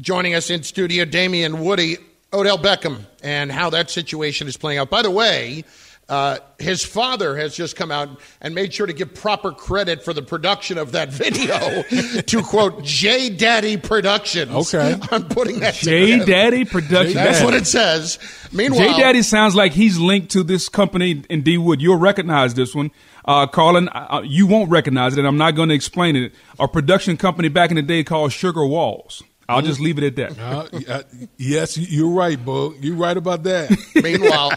joining 0.00 0.34
us 0.34 0.50
in 0.50 0.62
studio, 0.62 1.04
Damien 1.04 1.60
Woody, 1.60 1.96
Odell 2.32 2.58
Beckham, 2.58 3.06
and 3.22 3.50
how 3.50 3.70
that 3.70 3.90
situation 3.90 4.46
is 4.46 4.56
playing 4.56 4.78
out. 4.78 4.90
By 4.90 5.02
the 5.02 5.10
way. 5.10 5.64
Uh, 6.08 6.38
his 6.58 6.82
father 6.82 7.36
has 7.36 7.54
just 7.54 7.76
come 7.76 7.90
out 7.90 8.08
and 8.40 8.54
made 8.54 8.72
sure 8.72 8.86
to 8.86 8.94
give 8.94 9.12
proper 9.14 9.52
credit 9.52 10.02
for 10.02 10.14
the 10.14 10.22
production 10.22 10.78
of 10.78 10.92
that 10.92 11.10
video 11.10 11.82
to 12.22 12.42
quote 12.42 12.82
J 12.82 13.28
Daddy 13.28 13.76
Productions. 13.76 14.50
Okay, 14.50 14.98
I'm 15.12 15.28
putting 15.28 15.60
that 15.60 15.74
J 15.74 16.24
Daddy 16.24 16.64
Productions. 16.64 17.14
That's 17.14 17.42
what 17.42 17.52
it 17.52 17.66
says. 17.66 18.18
Meanwhile, 18.52 18.94
J 18.94 18.98
Daddy 19.00 19.22
sounds 19.22 19.54
like 19.54 19.72
he's 19.72 19.98
linked 19.98 20.30
to 20.30 20.42
this 20.42 20.70
company 20.70 21.22
in 21.28 21.42
D 21.42 21.58
Wood. 21.58 21.82
You'll 21.82 21.98
recognize 21.98 22.54
this 22.54 22.74
one. 22.74 22.90
Uh, 23.26 23.46
Carlin, 23.46 23.90
uh, 23.90 24.22
you 24.24 24.46
won't 24.46 24.70
recognize 24.70 25.12
it. 25.12 25.18
and 25.18 25.28
I'm 25.28 25.36
not 25.36 25.50
going 25.54 25.68
to 25.68 25.74
explain 25.74 26.16
it. 26.16 26.32
A 26.58 26.66
production 26.66 27.18
company 27.18 27.48
back 27.48 27.68
in 27.68 27.76
the 27.76 27.82
day 27.82 28.02
called 28.02 28.32
Sugar 28.32 28.64
Walls. 28.64 29.22
I'll 29.48 29.62
just 29.62 29.80
leave 29.80 29.96
it 29.98 30.04
at 30.04 30.16
that. 30.16 30.38
Uh, 30.38 30.92
uh, 30.92 31.02
yes, 31.38 31.78
you're 31.78 32.10
right, 32.10 32.42
Bo. 32.42 32.74
You're 32.80 32.96
right 32.96 33.16
about 33.16 33.44
that. 33.44 33.74
Meanwhile, 33.94 34.52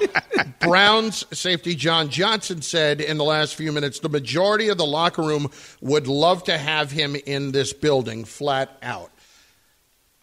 Browns 0.59 1.25
safety 1.37 1.75
John 1.75 2.09
Johnson 2.09 2.61
said 2.61 2.99
in 2.99 3.17
the 3.17 3.23
last 3.23 3.55
few 3.55 3.71
minutes 3.71 3.99
the 3.99 4.09
majority 4.09 4.67
of 4.67 4.77
the 4.77 4.85
locker 4.85 5.21
room 5.21 5.49
would 5.79 6.07
love 6.07 6.43
to 6.45 6.57
have 6.57 6.91
him 6.91 7.15
in 7.25 7.53
this 7.53 7.71
building, 7.71 8.25
flat 8.25 8.77
out. 8.81 9.11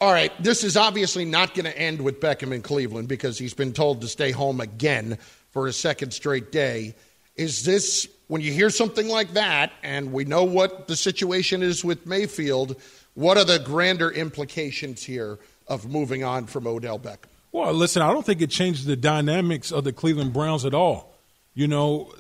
All 0.00 0.12
right, 0.12 0.32
this 0.40 0.62
is 0.62 0.76
obviously 0.76 1.24
not 1.24 1.54
going 1.54 1.64
to 1.64 1.76
end 1.76 2.02
with 2.02 2.20
Beckham 2.20 2.52
in 2.52 2.62
Cleveland 2.62 3.08
because 3.08 3.38
he's 3.38 3.54
been 3.54 3.72
told 3.72 4.02
to 4.02 4.08
stay 4.08 4.30
home 4.30 4.60
again 4.60 5.18
for 5.50 5.66
a 5.66 5.72
second 5.72 6.12
straight 6.12 6.52
day. 6.52 6.94
Is 7.36 7.64
this, 7.64 8.06
when 8.28 8.42
you 8.42 8.52
hear 8.52 8.70
something 8.70 9.08
like 9.08 9.32
that, 9.32 9.72
and 9.82 10.12
we 10.12 10.24
know 10.24 10.44
what 10.44 10.88
the 10.88 10.94
situation 10.94 11.62
is 11.62 11.84
with 11.84 12.06
Mayfield, 12.06 12.80
what 13.18 13.36
are 13.36 13.42
the 13.42 13.58
grander 13.58 14.12
implications 14.12 15.02
here 15.02 15.40
of 15.66 15.88
moving 15.90 16.22
on 16.22 16.46
from 16.46 16.68
Odell 16.68 17.00
Beckham? 17.00 17.26
Well, 17.50 17.72
listen, 17.72 18.00
I 18.00 18.12
don't 18.12 18.24
think 18.24 18.40
it 18.40 18.48
changes 18.48 18.84
the 18.84 18.94
dynamics 18.94 19.72
of 19.72 19.82
the 19.82 19.92
Cleveland 19.92 20.32
Browns 20.32 20.64
at 20.64 20.72
all. 20.72 21.18
You 21.52 21.66
know, 21.66 22.14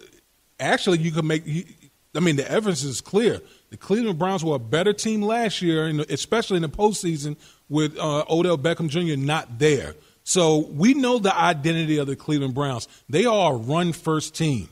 actually, 0.58 0.98
you 0.98 1.12
could 1.12 1.24
make. 1.24 1.44
I 2.16 2.18
mean, 2.18 2.34
the 2.34 2.50
evidence 2.50 2.82
is 2.82 3.00
clear. 3.00 3.40
The 3.70 3.76
Cleveland 3.76 4.18
Browns 4.18 4.44
were 4.44 4.56
a 4.56 4.58
better 4.58 4.92
team 4.92 5.22
last 5.22 5.62
year, 5.62 5.86
especially 6.08 6.56
in 6.56 6.62
the 6.62 6.68
postseason 6.68 7.36
with 7.68 7.96
uh, 7.96 8.24
Odell 8.28 8.58
Beckham 8.58 8.88
Jr. 8.88 9.16
not 9.24 9.60
there. 9.60 9.94
So 10.24 10.66
we 10.66 10.94
know 10.94 11.20
the 11.20 11.32
identity 11.32 11.98
of 11.98 12.08
the 12.08 12.16
Cleveland 12.16 12.54
Browns. 12.54 12.88
They 13.08 13.24
are 13.24 13.52
a 13.52 13.56
run 13.56 13.92
first 13.92 14.34
team. 14.34 14.68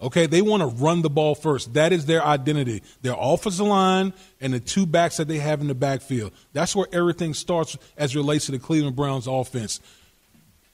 Okay, 0.00 0.26
they 0.26 0.42
want 0.42 0.60
to 0.60 0.68
run 0.68 1.02
the 1.02 1.10
ball 1.10 1.34
first. 1.34 1.74
That 1.74 1.92
is 1.92 2.06
their 2.06 2.24
identity. 2.24 2.82
Their 3.02 3.16
offensive 3.18 3.66
line 3.66 4.12
and 4.40 4.54
the 4.54 4.60
two 4.60 4.86
backs 4.86 5.16
that 5.16 5.26
they 5.26 5.38
have 5.38 5.60
in 5.60 5.66
the 5.66 5.74
backfield. 5.74 6.32
That's 6.52 6.76
where 6.76 6.86
everything 6.92 7.34
starts 7.34 7.76
as 7.96 8.14
relates 8.14 8.46
to 8.46 8.52
the 8.52 8.60
Cleveland 8.60 8.94
Browns 8.94 9.26
offense. 9.26 9.80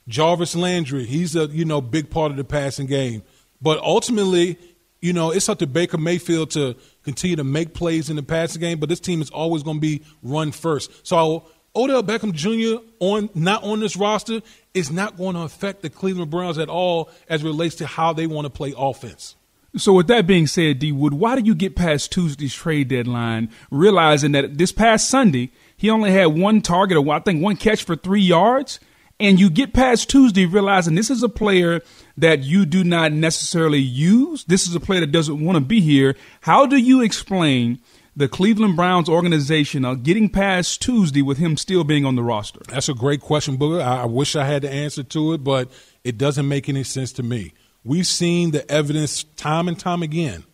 Jarvis 0.07 0.55
Landry, 0.55 1.05
he's 1.05 1.35
a 1.35 1.47
you 1.47 1.65
know 1.65 1.81
big 1.81 2.11
part 2.11 2.31
of 2.31 2.37
the 2.37 2.43
passing 2.43 2.85
game. 2.85 3.23
But 3.61 3.79
ultimately, 3.79 4.59
you 5.01 5.13
know, 5.13 5.31
it's 5.31 5.49
up 5.49 5.57
to 5.59 5.67
Baker 5.67 5.97
Mayfield 5.97 6.51
to 6.51 6.75
continue 7.03 7.35
to 7.37 7.43
make 7.43 7.73
plays 7.73 8.11
in 8.11 8.15
the 8.15 8.23
passing 8.23 8.61
game, 8.61 8.79
but 8.79 8.89
this 8.89 8.99
team 8.99 9.21
is 9.21 9.31
always 9.31 9.63
going 9.63 9.77
to 9.77 9.81
be 9.81 10.03
run 10.21 10.51
first. 10.51 11.05
So 11.05 11.45
Odell 11.75 12.03
Beckham 12.03 12.33
Jr. 12.33 12.83
on 12.99 13.29
not 13.33 13.63
on 13.63 13.79
this 13.79 13.95
roster 13.97 14.41
is 14.73 14.91
not 14.91 15.17
going 15.17 15.35
to 15.35 15.41
affect 15.41 15.81
the 15.81 15.89
Cleveland 15.89 16.31
Browns 16.31 16.57
at 16.57 16.69
all 16.69 17.09
as 17.29 17.43
relates 17.43 17.75
to 17.75 17.87
how 17.87 18.13
they 18.13 18.27
want 18.27 18.45
to 18.45 18.49
play 18.49 18.73
offense. 18.77 19.35
So, 19.77 19.91
with 19.91 20.07
that 20.07 20.25
being 20.25 20.47
said, 20.47 20.79
D 20.79 20.93
Wood, 20.93 21.13
why 21.13 21.35
do 21.35 21.45
you 21.45 21.53
get 21.53 21.75
past 21.75 22.11
Tuesday's 22.11 22.53
trade 22.53 22.87
deadline, 22.87 23.49
realizing 23.69 24.31
that 24.31 24.57
this 24.57 24.71
past 24.71 25.09
Sunday 25.09 25.51
he 25.75 25.89
only 25.89 26.11
had 26.11 26.27
one 26.27 26.61
target, 26.61 26.97
or 26.97 27.13
I 27.13 27.19
think 27.19 27.43
one 27.43 27.57
catch 27.57 27.83
for 27.83 27.97
three 27.97 28.21
yards, 28.21 28.79
and 29.19 29.37
you 29.37 29.49
get 29.49 29.73
past 29.73 30.09
Tuesday 30.09 30.45
realizing 30.45 30.95
this 30.95 31.09
is 31.09 31.23
a 31.23 31.29
player 31.29 31.81
that 32.17 32.43
you 32.43 32.65
do 32.65 32.83
not 32.85 33.11
necessarily 33.11 33.79
use. 33.79 34.45
This 34.45 34.67
is 34.67 34.75
a 34.75 34.79
player 34.79 35.01
that 35.01 35.11
doesn't 35.11 35.43
want 35.43 35.57
to 35.57 35.61
be 35.61 35.81
here. 35.81 36.15
How 36.41 36.65
do 36.65 36.77
you 36.77 37.01
explain? 37.01 37.79
The 38.15 38.27
Cleveland 38.27 38.75
Browns 38.75 39.09
organization 39.09 39.83
are 39.83 39.95
getting 39.95 40.29
past 40.29 40.81
Tuesday 40.81 41.21
with 41.21 41.37
him 41.37 41.57
still 41.57 41.83
being 41.83 42.05
on 42.05 42.15
the 42.15 42.23
roster? 42.23 42.61
That's 42.67 42.87
a 42.87 42.93
great 42.93 43.21
question, 43.21 43.57
Booger. 43.57 43.81
I, 43.81 44.05
wish 44.05 44.35
I 44.35 44.45
had 44.45 44.61
the 44.61 44.71
answer 44.71 45.03
to 45.03 45.33
it, 45.33 45.43
but 45.43 45.69
it 46.03 46.17
doesn't 46.17 46.47
make 46.47 46.69
any 46.69 46.83
sense 46.83 47.11
to 47.13 47.23
me. 47.23 47.53
We've 47.83 48.07
seen 48.07 48.51
the 48.51 48.69
evidence 48.71 49.23
time 49.23 49.67
and 49.67 49.77
time 49.77 50.01
again. 50.01 50.45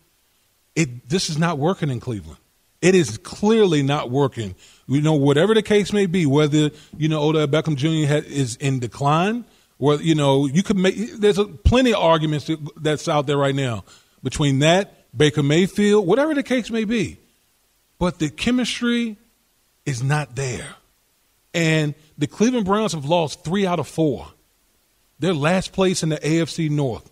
It 0.74 1.08
this 1.08 1.30
is 1.30 1.38
not 1.38 1.58
working 1.58 1.90
in 1.90 2.00
Cleveland. 2.00 2.38
It 2.80 2.94
is 2.94 3.18
clearly 3.18 3.82
not 3.82 4.10
working. 4.10 4.54
You 4.88 5.00
know, 5.00 5.14
whatever 5.14 5.54
the 5.54 5.62
case 5.62 5.92
may 5.92 6.06
be, 6.06 6.26
whether 6.26 6.70
you 6.96 7.08
know 7.08 7.22
Odell 7.22 7.46
Beckham 7.46 7.76
Jr. 7.76 8.26
is 8.26 8.56
in 8.56 8.80
decline, 8.80 9.44
or 9.78 9.96
you 9.96 10.14
know, 10.14 10.46
you 10.46 10.62
could 10.62 10.76
make. 10.76 10.96
There's 11.14 11.38
a, 11.38 11.44
plenty 11.44 11.92
of 11.92 12.00
arguments 12.00 12.50
that's 12.76 13.08
out 13.08 13.26
there 13.26 13.36
right 13.36 13.54
now 13.54 13.84
between 14.22 14.60
that 14.60 15.16
Baker 15.16 15.42
Mayfield, 15.42 16.06
whatever 16.06 16.34
the 16.34 16.42
case 16.42 16.70
may 16.70 16.84
be. 16.84 17.18
But 18.02 18.18
the 18.18 18.30
chemistry 18.30 19.16
is 19.86 20.02
not 20.02 20.34
there. 20.34 20.74
And 21.54 21.94
the 22.18 22.26
Cleveland 22.26 22.66
Browns 22.66 22.94
have 22.94 23.04
lost 23.04 23.44
three 23.44 23.64
out 23.64 23.78
of 23.78 23.86
four. 23.86 24.26
They're 25.20 25.32
last 25.32 25.72
place 25.72 26.02
in 26.02 26.08
the 26.08 26.16
AFC 26.16 26.68
North. 26.68 27.08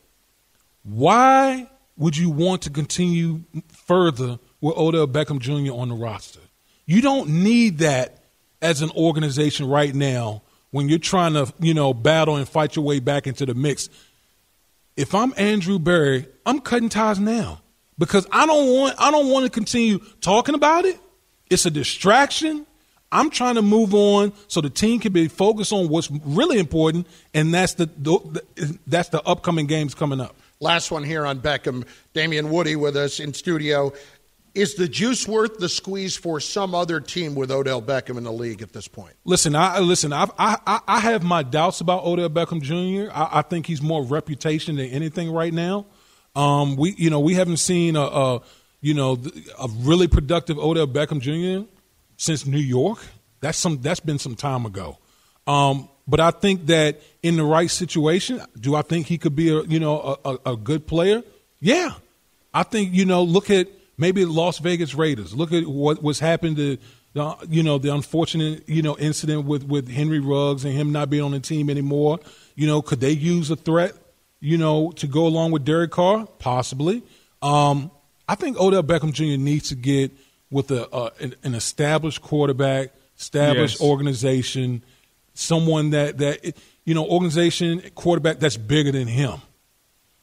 Why 0.83 1.71
would 1.97 2.17
you 2.17 2.29
want 2.29 2.63
to 2.63 2.71
continue 2.71 3.43
further 3.69 4.41
with 4.61 4.77
Odell 4.77 5.07
Beckham 5.07 5.39
Jr. 5.39 5.73
on 5.73 5.91
the 5.91 5.95
roster? 5.95 6.41
You 6.87 7.01
don't 7.01 7.45
need 7.45 7.79
that 7.79 8.25
as 8.61 8.83
an 8.83 8.91
organization 8.97 9.69
right 9.69 9.95
now 9.95 10.43
when 10.73 10.89
you're 10.89 10.99
trying 10.99 11.35
to, 11.35 11.55
you 11.61 11.73
know, 11.73 11.95
battle 11.95 12.35
and 12.35 12.49
fight 12.49 12.75
your 12.75 12.85
way 12.85 12.99
back 12.99 13.29
into 13.29 13.47
the 13.47 13.55
mix. 13.55 13.89
If 14.97 15.15
I'm 15.15 15.35
Andrew 15.37 15.79
Berry, 15.79 16.27
I'm 16.45 16.59
cutting 16.59 16.89
ties 16.89 17.21
now 17.21 17.61
because 18.01 18.27
I 18.33 18.47
don't 18.47 18.75
want 18.75 18.97
I 18.99 19.13
don't 19.13 19.29
want 19.29 19.45
to 19.45 19.51
continue 19.51 20.01
talking 20.21 20.57
about 20.57 20.87
it. 20.87 20.99
It's 21.49 21.67
a 21.67 21.71
distraction. 21.71 22.67
I'm 23.13 23.31
trying 23.31 23.57
to 23.57 23.63
move 23.63 23.93
on 23.93 24.33
so 24.49 24.61
the 24.61 24.71
team 24.71 25.01
can 25.01 25.13
be 25.13 25.29
focused 25.29 25.73
on 25.73 25.89
what's 25.89 26.11
really 26.11 26.59
important, 26.59 27.09
and 27.35 27.53
that's 27.53 27.75
the, 27.75 27.87
the 27.99 28.79
that's 28.87 29.11
the 29.11 29.23
upcoming 29.23 29.67
games 29.67 29.95
coming 29.95 30.21
up. 30.21 30.35
Last 30.61 30.91
one 30.91 31.05
here 31.05 31.27
on 31.27 31.41
Beckham. 31.41 31.87
Damien 32.15 32.51
Woody 32.51 32.77
with 32.77 32.97
us 32.97 33.21
in 33.21 33.35
studio. 33.35 33.93
Is 34.53 34.75
the 34.75 34.89
juice 34.89 35.29
worth 35.29 35.59
the 35.59 35.69
squeeze 35.69 36.17
for 36.17 36.41
some 36.41 36.75
other 36.75 37.01
team 37.01 37.37
with 37.37 37.53
Odell 37.53 37.81
Beckham 37.81 38.17
in 38.17 38.25
the 38.25 38.33
league 38.33 38.63
at 38.63 38.73
this 38.73 38.89
point? 38.89 39.15
Listen, 39.25 39.55
I 39.55 39.79
listen. 39.79 40.13
i 40.13 40.27
I 40.39 40.81
I 40.89 41.01
have 41.01 41.23
my 41.23 41.43
doubts 41.43 41.81
about 41.81 42.05
Odell 42.05 42.31
Beckham 42.31 42.63
Jr. 42.63 43.13
I, 43.13 43.39
I 43.39 43.43
think 43.43 43.67
he's 43.67 43.83
more 43.83 44.03
reputation 44.03 44.77
than 44.77 44.87
anything 44.87 45.31
right 45.31 45.53
now. 45.53 45.87
Um, 46.35 46.77
we 46.77 46.95
you 46.97 47.11
know 47.11 47.21
we 47.21 47.35
haven't 47.35 47.59
seen 47.59 47.97
a, 47.97 48.03
a 48.03 48.43
you 48.81 48.95
know 48.95 49.19
a 49.59 49.69
really 49.81 50.09
productive 50.09 50.59
Odell 50.59 50.87
Beckham 50.87 51.21
Jr. 51.21 51.69
since 52.17 52.47
New 52.47 52.59
York. 52.59 52.99
That's 53.41 53.59
some 53.59 53.81
that's 53.81 54.01
been 54.01 54.19
some 54.19 54.37
time 54.37 54.67
ago. 54.67 54.99
Um, 55.47 55.89
but 56.07 56.21
I 56.21 56.31
think 56.31 56.67
that 56.67 57.01
in 57.23 57.37
the 57.37 57.45
right 57.45 57.71
situation, 57.71 58.41
do 58.59 58.75
I 58.75 58.83
think 58.83 59.07
he 59.07 59.19
could 59.19 59.35
be 59.35 59.51
a 59.51 59.63
you 59.63 59.81
know 59.81 60.19
a, 60.25 60.31
a, 60.31 60.53
a 60.53 60.57
good 60.57 60.87
player? 60.87 61.23
Yeah, 61.61 61.95
I 62.55 62.63
think 62.63 62.93
you 62.93 63.05
know 63.05 63.23
look 63.23 63.51
at 63.51 63.69
maybe 63.97 64.25
the 64.25 64.33
Las 64.33 64.59
Vegas 64.59 64.95
Raiders. 64.95 65.35
Look 65.35 65.53
at 65.53 65.67
what 65.67 66.03
was 66.03 66.19
happened 66.21 66.57
to 66.57 66.79
uh, 67.17 67.35
you 67.49 67.63
know 67.63 67.79
the 67.79 67.95
unfortunate 67.95 68.69
you 68.69 68.83
know 68.83 68.97
incident 68.99 69.47
with 69.47 69.65
with 69.65 69.89
Henry 69.89 70.21
Ruggs 70.21 70.65
and 70.65 70.75
him 70.75 70.93
not 70.93 71.11
being 71.11 71.23
on 71.23 71.33
the 71.33 71.41
team 71.41 71.69
anymore. 71.71 72.21
You 72.55 72.67
know, 72.67 72.83
could 72.83 73.01
they 73.01 73.13
use 73.13 73.51
a 73.51 73.57
threat? 73.57 73.95
You 74.41 74.57
know, 74.57 74.91
to 74.93 75.07
go 75.07 75.27
along 75.27 75.51
with 75.51 75.65
Derek 75.65 75.91
Carr, 75.91 76.27
possibly. 76.39 77.03
Um, 77.43 77.91
I 78.27 78.35
think 78.35 78.59
Odell 78.59 78.83
Beckham 78.83 79.13
Jr. 79.13 79.41
needs 79.41 79.69
to 79.69 79.75
get 79.75 80.13
with 80.51 80.71
a 80.71 80.89
uh, 80.89 81.11
an, 81.21 81.35
an, 81.43 81.55
established 81.55 82.23
quarterback, 82.23 82.93
established 83.19 83.81
yes. 83.81 83.89
organization, 83.89 84.83
someone 85.35 85.91
that 85.91 86.19
that 86.19 86.57
you 86.85 86.95
know 86.95 87.07
organization 87.07 87.83
quarterback 87.95 88.39
that's 88.39 88.57
bigger 88.57 88.93
than 88.93 89.09
him, 89.09 89.41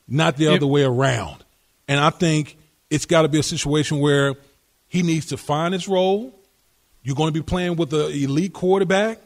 not 0.07 0.37
the 0.37 0.47
other 0.47 0.67
way 0.67 0.83
around. 0.83 1.43
And 1.87 1.99
I 1.99 2.09
think 2.09 2.57
it's 2.89 3.05
got 3.05 3.23
to 3.23 3.27
be 3.27 3.39
a 3.39 3.43
situation 3.43 3.99
where 3.99 4.35
he 4.87 5.03
needs 5.03 5.27
to 5.27 5.37
find 5.37 5.73
his 5.73 5.87
role. 5.87 6.33
You're 7.03 7.15
going 7.15 7.33
to 7.33 7.39
be 7.39 7.43
playing 7.43 7.75
with 7.75 7.93
an 7.93 8.11
elite 8.11 8.53
quarterback. 8.53 9.19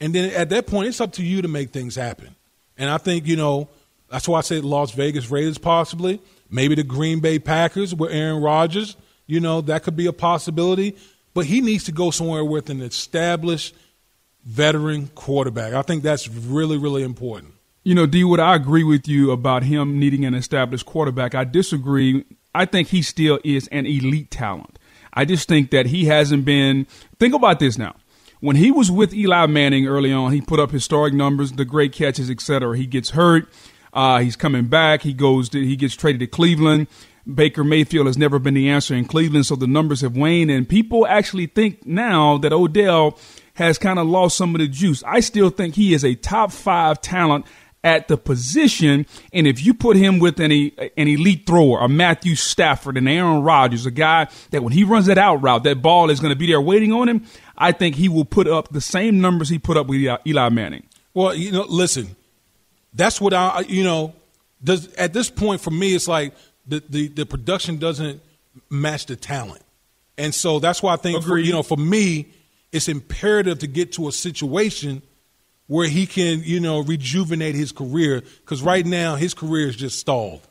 And 0.00 0.14
then 0.14 0.30
at 0.30 0.48
that 0.50 0.66
point, 0.66 0.88
it's 0.88 1.00
up 1.00 1.12
to 1.12 1.22
you 1.22 1.42
to 1.42 1.48
make 1.48 1.70
things 1.70 1.94
happen. 1.94 2.34
And 2.78 2.88
I 2.88 2.98
think, 2.98 3.26
you 3.26 3.36
know, 3.36 3.68
that's 4.10 4.28
why 4.28 4.38
I 4.38 4.42
said 4.42 4.64
Las 4.64 4.92
Vegas 4.92 5.30
Raiders 5.30 5.58
possibly. 5.58 6.20
Maybe 6.50 6.74
the 6.74 6.82
Green 6.82 7.20
Bay 7.20 7.38
Packers 7.38 7.94
with 7.94 8.10
Aaron 8.12 8.42
Rodgers. 8.42 8.96
You 9.26 9.40
know, 9.40 9.60
that 9.62 9.84
could 9.84 9.96
be 9.96 10.06
a 10.06 10.12
possibility. 10.12 10.96
But 11.32 11.46
he 11.46 11.60
needs 11.60 11.84
to 11.84 11.92
go 11.92 12.10
somewhere 12.10 12.44
with 12.44 12.70
an 12.70 12.82
established 12.82 13.74
veteran 14.44 15.08
quarterback. 15.14 15.74
I 15.74 15.82
think 15.82 16.02
that's 16.02 16.28
really, 16.28 16.76
really 16.76 17.04
important. 17.04 17.54
You 17.84 17.94
know, 17.94 18.06
D 18.06 18.24
Wood, 18.24 18.40
I 18.40 18.56
agree 18.56 18.84
with 18.84 19.06
you 19.06 19.30
about 19.30 19.62
him 19.62 19.98
needing 19.98 20.24
an 20.24 20.34
established 20.34 20.86
quarterback. 20.86 21.34
I 21.34 21.44
disagree 21.44 22.24
I 22.54 22.64
think 22.64 22.88
he 22.88 23.02
still 23.02 23.38
is 23.44 23.68
an 23.68 23.86
elite 23.86 24.30
talent. 24.30 24.78
I 25.12 25.24
just 25.24 25.48
think 25.48 25.70
that 25.70 25.86
he 25.86 26.06
hasn't 26.06 26.44
been. 26.44 26.86
Think 27.18 27.34
about 27.34 27.58
this 27.58 27.78
now. 27.78 27.96
When 28.40 28.56
he 28.56 28.70
was 28.70 28.90
with 28.90 29.12
Eli 29.12 29.46
Manning 29.46 29.86
early 29.86 30.12
on, 30.12 30.32
he 30.32 30.40
put 30.40 30.60
up 30.60 30.70
historic 30.70 31.12
numbers, 31.12 31.52
the 31.52 31.64
great 31.64 31.92
catches, 31.92 32.30
etc. 32.30 32.76
He 32.76 32.86
gets 32.86 33.10
hurt. 33.10 33.48
Uh, 33.92 34.20
he's 34.20 34.36
coming 34.36 34.66
back. 34.66 35.02
He 35.02 35.12
goes. 35.12 35.48
To, 35.50 35.60
he 35.60 35.76
gets 35.76 35.94
traded 35.94 36.20
to 36.20 36.26
Cleveland. 36.26 36.86
Baker 37.32 37.64
Mayfield 37.64 38.06
has 38.06 38.18
never 38.18 38.38
been 38.38 38.54
the 38.54 38.68
answer 38.70 38.94
in 38.94 39.04
Cleveland, 39.04 39.46
so 39.46 39.56
the 39.56 39.66
numbers 39.66 40.00
have 40.00 40.16
waned. 40.16 40.50
And 40.50 40.68
people 40.68 41.06
actually 41.06 41.46
think 41.46 41.86
now 41.86 42.38
that 42.38 42.52
Odell 42.52 43.18
has 43.54 43.78
kind 43.78 43.98
of 43.98 44.06
lost 44.06 44.36
some 44.36 44.54
of 44.54 44.60
the 44.60 44.68
juice. 44.68 45.02
I 45.06 45.20
still 45.20 45.50
think 45.50 45.74
he 45.74 45.92
is 45.92 46.04
a 46.04 46.14
top 46.14 46.50
five 46.50 47.00
talent 47.00 47.46
at 47.82 48.08
the 48.08 48.16
position. 48.16 49.06
And 49.32 49.46
if 49.46 49.64
you 49.64 49.74
put 49.74 49.96
him 49.96 50.18
with 50.18 50.38
an, 50.40 50.50
an 50.52 51.08
elite 51.08 51.46
thrower, 51.46 51.80
a 51.80 51.88
Matthew 51.88 52.34
Stafford 52.34 52.96
and 52.96 53.08
Aaron 53.08 53.42
Rodgers, 53.42 53.86
a 53.86 53.90
guy 53.90 54.28
that 54.50 54.62
when 54.62 54.72
he 54.72 54.84
runs 54.84 55.06
that 55.06 55.18
out 55.18 55.36
route, 55.42 55.64
that 55.64 55.82
ball 55.82 56.10
is 56.10 56.20
going 56.20 56.32
to 56.32 56.38
be 56.38 56.46
there 56.46 56.60
waiting 56.60 56.92
on 56.92 57.08
him, 57.08 57.24
I 57.56 57.72
think 57.72 57.96
he 57.96 58.08
will 58.08 58.24
put 58.24 58.46
up 58.46 58.70
the 58.70 58.80
same 58.80 59.20
numbers 59.20 59.48
he 59.48 59.58
put 59.58 59.76
up 59.76 59.86
with 59.86 60.00
Eli 60.26 60.48
Manning. 60.50 60.86
Well, 61.14 61.34
you 61.34 61.52
know, 61.52 61.64
listen, 61.68 62.16
that's 62.94 63.20
what 63.20 63.32
I, 63.32 63.60
you 63.68 63.84
know, 63.84 64.14
does 64.62 64.92
at 64.94 65.12
this 65.12 65.30
point 65.30 65.60
for 65.60 65.70
me, 65.70 65.94
it's 65.94 66.08
like 66.08 66.34
the, 66.66 66.82
the, 66.88 67.08
the 67.08 67.26
production 67.26 67.78
doesn't 67.78 68.20
match 68.68 69.06
the 69.06 69.16
talent. 69.16 69.62
And 70.18 70.34
so 70.34 70.58
that's 70.58 70.82
why 70.82 70.94
I 70.94 70.96
think, 70.96 71.24
for, 71.24 71.38
you 71.38 71.52
know, 71.52 71.62
for 71.62 71.78
me, 71.78 72.28
it's 72.72 72.88
imperative 72.88 73.60
to 73.60 73.66
get 73.66 73.92
to 73.92 74.08
a 74.08 74.12
situation 74.12 75.02
where 75.66 75.88
he 75.88 76.06
can, 76.06 76.42
you 76.44 76.60
know, 76.60 76.80
rejuvenate 76.82 77.54
his 77.54 77.72
career 77.72 78.22
because 78.40 78.60
right 78.60 78.84
now 78.84 79.14
his 79.14 79.34
career 79.34 79.68
is 79.68 79.76
just 79.76 79.98
stalled. 79.98 80.46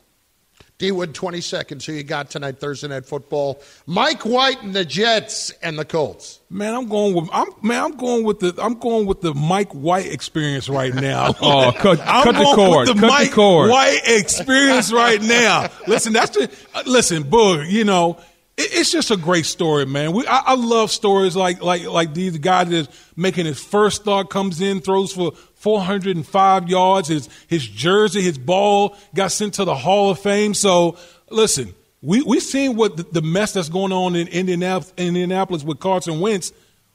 D 0.80 0.90
Wood, 0.92 1.14
20 1.14 1.42
seconds. 1.42 1.84
Who 1.84 1.92
you 1.92 2.02
got 2.02 2.30
tonight, 2.30 2.58
Thursday 2.58 2.88
Night 2.88 3.04
Football? 3.04 3.60
Mike 3.86 4.24
White 4.24 4.62
and 4.62 4.72
the 4.72 4.82
Jets 4.82 5.50
and 5.62 5.78
the 5.78 5.84
Colts. 5.84 6.40
Man, 6.48 6.74
I'm 6.74 6.88
going 6.88 7.14
with 7.14 7.28
I'm 7.34 7.48
man, 7.62 7.84
I'm 7.84 7.96
going 7.98 8.24
with 8.24 8.40
the 8.40 8.54
I'm 8.58 8.78
going 8.78 9.04
with 9.06 9.20
the 9.20 9.34
Mike 9.34 9.72
White 9.72 10.06
experience 10.06 10.70
right 10.70 10.94
now. 10.94 11.34
oh, 11.42 11.70
cut, 11.76 12.00
I'm 12.04 12.24
cut 12.24 12.32
the 12.32 12.52
cord. 12.56 12.88
the 12.88 12.94
cut 12.94 13.08
Mike 13.08 13.28
the 13.28 13.34
cord. 13.34 13.70
White 13.70 14.00
experience 14.06 14.90
right 14.90 15.20
now. 15.20 15.68
listen, 15.86 16.14
that's 16.14 16.30
the 16.30 16.50
listen, 16.86 17.24
Boog, 17.24 17.70
you 17.70 17.84
know, 17.84 18.18
it's 18.56 18.90
just 18.90 19.10
a 19.10 19.16
great 19.18 19.46
story, 19.46 19.84
man. 19.84 20.12
We, 20.12 20.26
I, 20.26 20.42
I, 20.46 20.54
love 20.54 20.90
stories 20.90 21.36
like 21.36 21.62
like 21.62 21.84
like 21.84 22.14
these 22.14 22.38
guy 22.38 22.64
that's 22.64 22.88
making 23.16 23.46
his 23.46 23.62
first 23.62 24.02
start, 24.02 24.30
comes 24.30 24.60
in, 24.60 24.80
throws 24.80 25.12
for 25.12 25.32
405 25.60 26.68
yards. 26.68 27.08
His 27.08 27.28
his 27.46 27.66
jersey, 27.66 28.22
his 28.22 28.38
ball 28.38 28.96
got 29.14 29.30
sent 29.30 29.54
to 29.54 29.64
the 29.64 29.74
Hall 29.74 30.10
of 30.10 30.18
Fame. 30.18 30.54
So 30.54 30.96
listen, 31.30 31.74
we 32.02 32.22
we 32.22 32.40
seen 32.40 32.76
what 32.76 32.96
the, 32.96 33.02
the 33.04 33.22
mess 33.22 33.52
that's 33.52 33.68
going 33.68 33.92
on 33.92 34.16
in 34.16 34.26
Indianapolis, 34.28 34.92
Indianapolis 34.96 35.62
with 35.62 35.78
Carson 35.78 36.20
Wentz. 36.20 36.52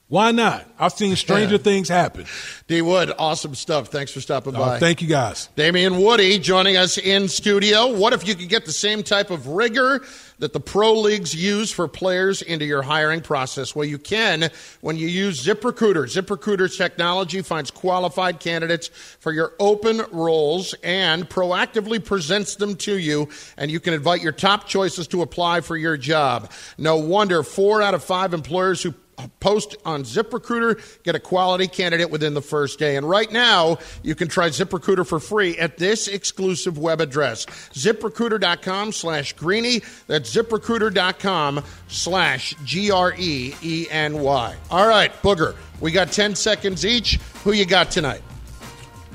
Why 0.08 0.30
not? 0.30 0.64
I've 0.78 0.92
seen 0.92 1.14
stranger 1.16 1.58
things 1.70 1.88
happen. 1.88 2.26
D 2.68 2.82
Wood, 2.82 3.12
awesome 3.18 3.54
stuff. 3.54 3.88
Thanks 3.88 4.12
for 4.12 4.20
stopping 4.20 4.54
uh, 4.54 4.58
by. 4.58 4.78
Thank 4.78 5.02
you, 5.02 5.08
guys. 5.08 5.48
Damien 5.56 5.98
Woody 5.98 6.38
joining 6.38 6.76
us 6.76 6.98
in 6.98 7.28
studio. 7.28 7.96
What 7.96 8.12
if 8.12 8.26
you 8.26 8.34
could 8.34 8.48
get 8.48 8.66
the 8.66 8.72
same 8.72 9.02
type 9.02 9.30
of 9.30 9.48
rigor 9.48 10.04
that 10.38 10.52
the 10.52 10.60
pro 10.60 10.92
leagues 10.92 11.34
use 11.34 11.70
for 11.70 11.88
players 11.88 12.42
into 12.42 12.64
your 12.64 12.82
hiring 12.82 13.20
process? 13.20 13.74
Well, 13.74 13.86
you 13.86 13.98
can 13.98 14.50
when 14.80 14.96
you 14.96 15.08
use 15.08 15.44
ZipRecruiter. 15.44 16.04
ZipRecruiter's 16.04 16.76
technology 16.76 17.42
finds 17.42 17.70
qualified 17.70 18.40
candidates 18.40 18.88
for 18.88 19.32
your 19.32 19.54
open 19.58 20.02
roles 20.12 20.74
and 20.82 21.28
proactively 21.28 22.04
presents 22.04 22.56
them 22.56 22.76
to 22.76 22.98
you, 22.98 23.28
and 23.56 23.70
you 23.70 23.80
can 23.80 23.94
invite 23.94 24.22
your 24.22 24.32
top 24.32 24.66
choices 24.66 25.06
to 25.08 25.22
apply 25.22 25.60
for 25.60 25.76
your 25.76 25.96
job. 25.96 26.50
No 26.78 26.96
wonder 26.96 27.42
four 27.42 27.82
out 27.82 27.94
of 27.94 28.04
five 28.04 28.34
employers 28.34 28.82
who 28.82 28.94
post 29.40 29.76
on 29.84 30.04
ZipRecruiter, 30.04 31.02
get 31.02 31.14
a 31.14 31.20
quality 31.20 31.66
candidate 31.66 32.10
within 32.10 32.34
the 32.34 32.42
first 32.42 32.78
day. 32.78 32.96
And 32.96 33.08
right 33.08 33.30
now, 33.30 33.78
you 34.02 34.14
can 34.14 34.28
try 34.28 34.48
ZipRecruiter 34.48 35.06
for 35.06 35.20
free 35.20 35.56
at 35.58 35.78
this 35.78 36.08
exclusive 36.08 36.78
web 36.78 37.00
address, 37.00 37.46
ziprecruiter.com 37.72 38.92
slash 38.92 39.32
greeny. 39.34 39.82
That's 40.06 40.34
ziprecruiter.com 40.34 41.64
slash 41.88 42.54
G 42.64 42.90
R 42.90 43.14
E 43.16 43.54
E 43.62 43.86
N 43.90 44.20
Y. 44.20 44.56
All 44.70 44.88
right, 44.88 45.12
Booger, 45.22 45.56
we 45.80 45.90
got 45.90 46.12
10 46.12 46.34
seconds 46.34 46.84
each. 46.84 47.16
Who 47.44 47.52
you 47.52 47.66
got 47.66 47.90
tonight? 47.90 48.22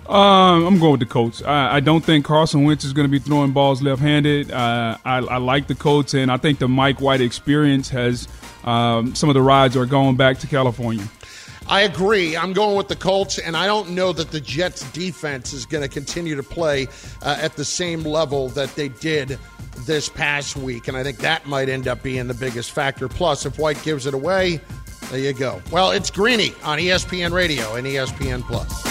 Um, 0.08 0.66
I'm 0.66 0.80
going 0.80 0.92
with 0.92 1.00
the 1.00 1.06
Colts. 1.06 1.42
I, 1.42 1.76
I, 1.76 1.80
don't 1.80 2.04
think 2.04 2.26
Carson 2.26 2.66
Wentz 2.66 2.84
is 2.84 2.92
going 2.92 3.06
to 3.06 3.12
be 3.12 3.20
throwing 3.20 3.52
balls 3.52 3.82
left-handed. 3.82 4.52
Uh, 4.52 4.98
I, 5.06 5.18
I 5.20 5.38
like 5.38 5.68
the 5.68 5.76
Colts, 5.76 6.14
and 6.16 6.30
I 6.30 6.36
think 6.36 6.60
the 6.60 6.68
Mike 6.68 7.00
White 7.00 7.22
experience 7.22 7.88
has– 7.90 8.28
um, 8.64 9.16
some 9.16 9.30
of 9.30 9.34
the 9.34 9.42
rides 9.42 9.76
are 9.76 9.86
going 9.86 10.16
back 10.16 10.40
to 10.40 10.48
California. 10.48 11.08
I 11.68 11.82
agree. 11.82 12.36
I'm 12.36 12.54
going 12.54 12.76
with 12.76 12.88
the 12.88 12.96
Colts, 12.96 13.38
and 13.38 13.56
I 13.56 13.66
don't 13.66 13.92
know 13.92 14.12
that 14.14 14.32
the 14.32 14.42
Jets' 14.42 14.90
defense 14.92 15.54
is 15.54 15.66
going 15.66 15.84
to 15.84 15.88
continue 15.88 16.36
to 16.36 16.44
play 16.44 16.88
uh, 17.22 17.38
at 17.40 17.56
the 17.56 17.64
same 17.64 18.04
level 18.04 18.50
that 18.50 18.76
they 18.76 18.90
did 18.90 19.40
this 19.86 20.10
past 20.10 20.58
week. 20.58 20.88
And 20.88 20.98
I 20.98 21.04
think 21.04 21.20
that 21.20 21.48
might 21.48 21.70
end 21.70 21.88
up 21.88 22.04
being 22.04 22.28
the 22.28 22.34
biggest 22.34 22.72
factor. 22.72 23.08
Plus, 23.08 23.46
if 23.46 23.58
White 23.58 23.82
gives 23.84 24.06
it 24.06 24.14
away, 24.14 24.60
there 25.12 25.20
you 25.20 25.34
go. 25.34 25.62
Well, 25.72 25.92
it's 25.92 26.10
Greeny 26.10 26.54
on 26.64 26.78
ESPN 26.78 27.32
Radio 27.32 27.76
and 27.76 27.88
ESPN 27.88 28.42
Plus. 28.42 28.91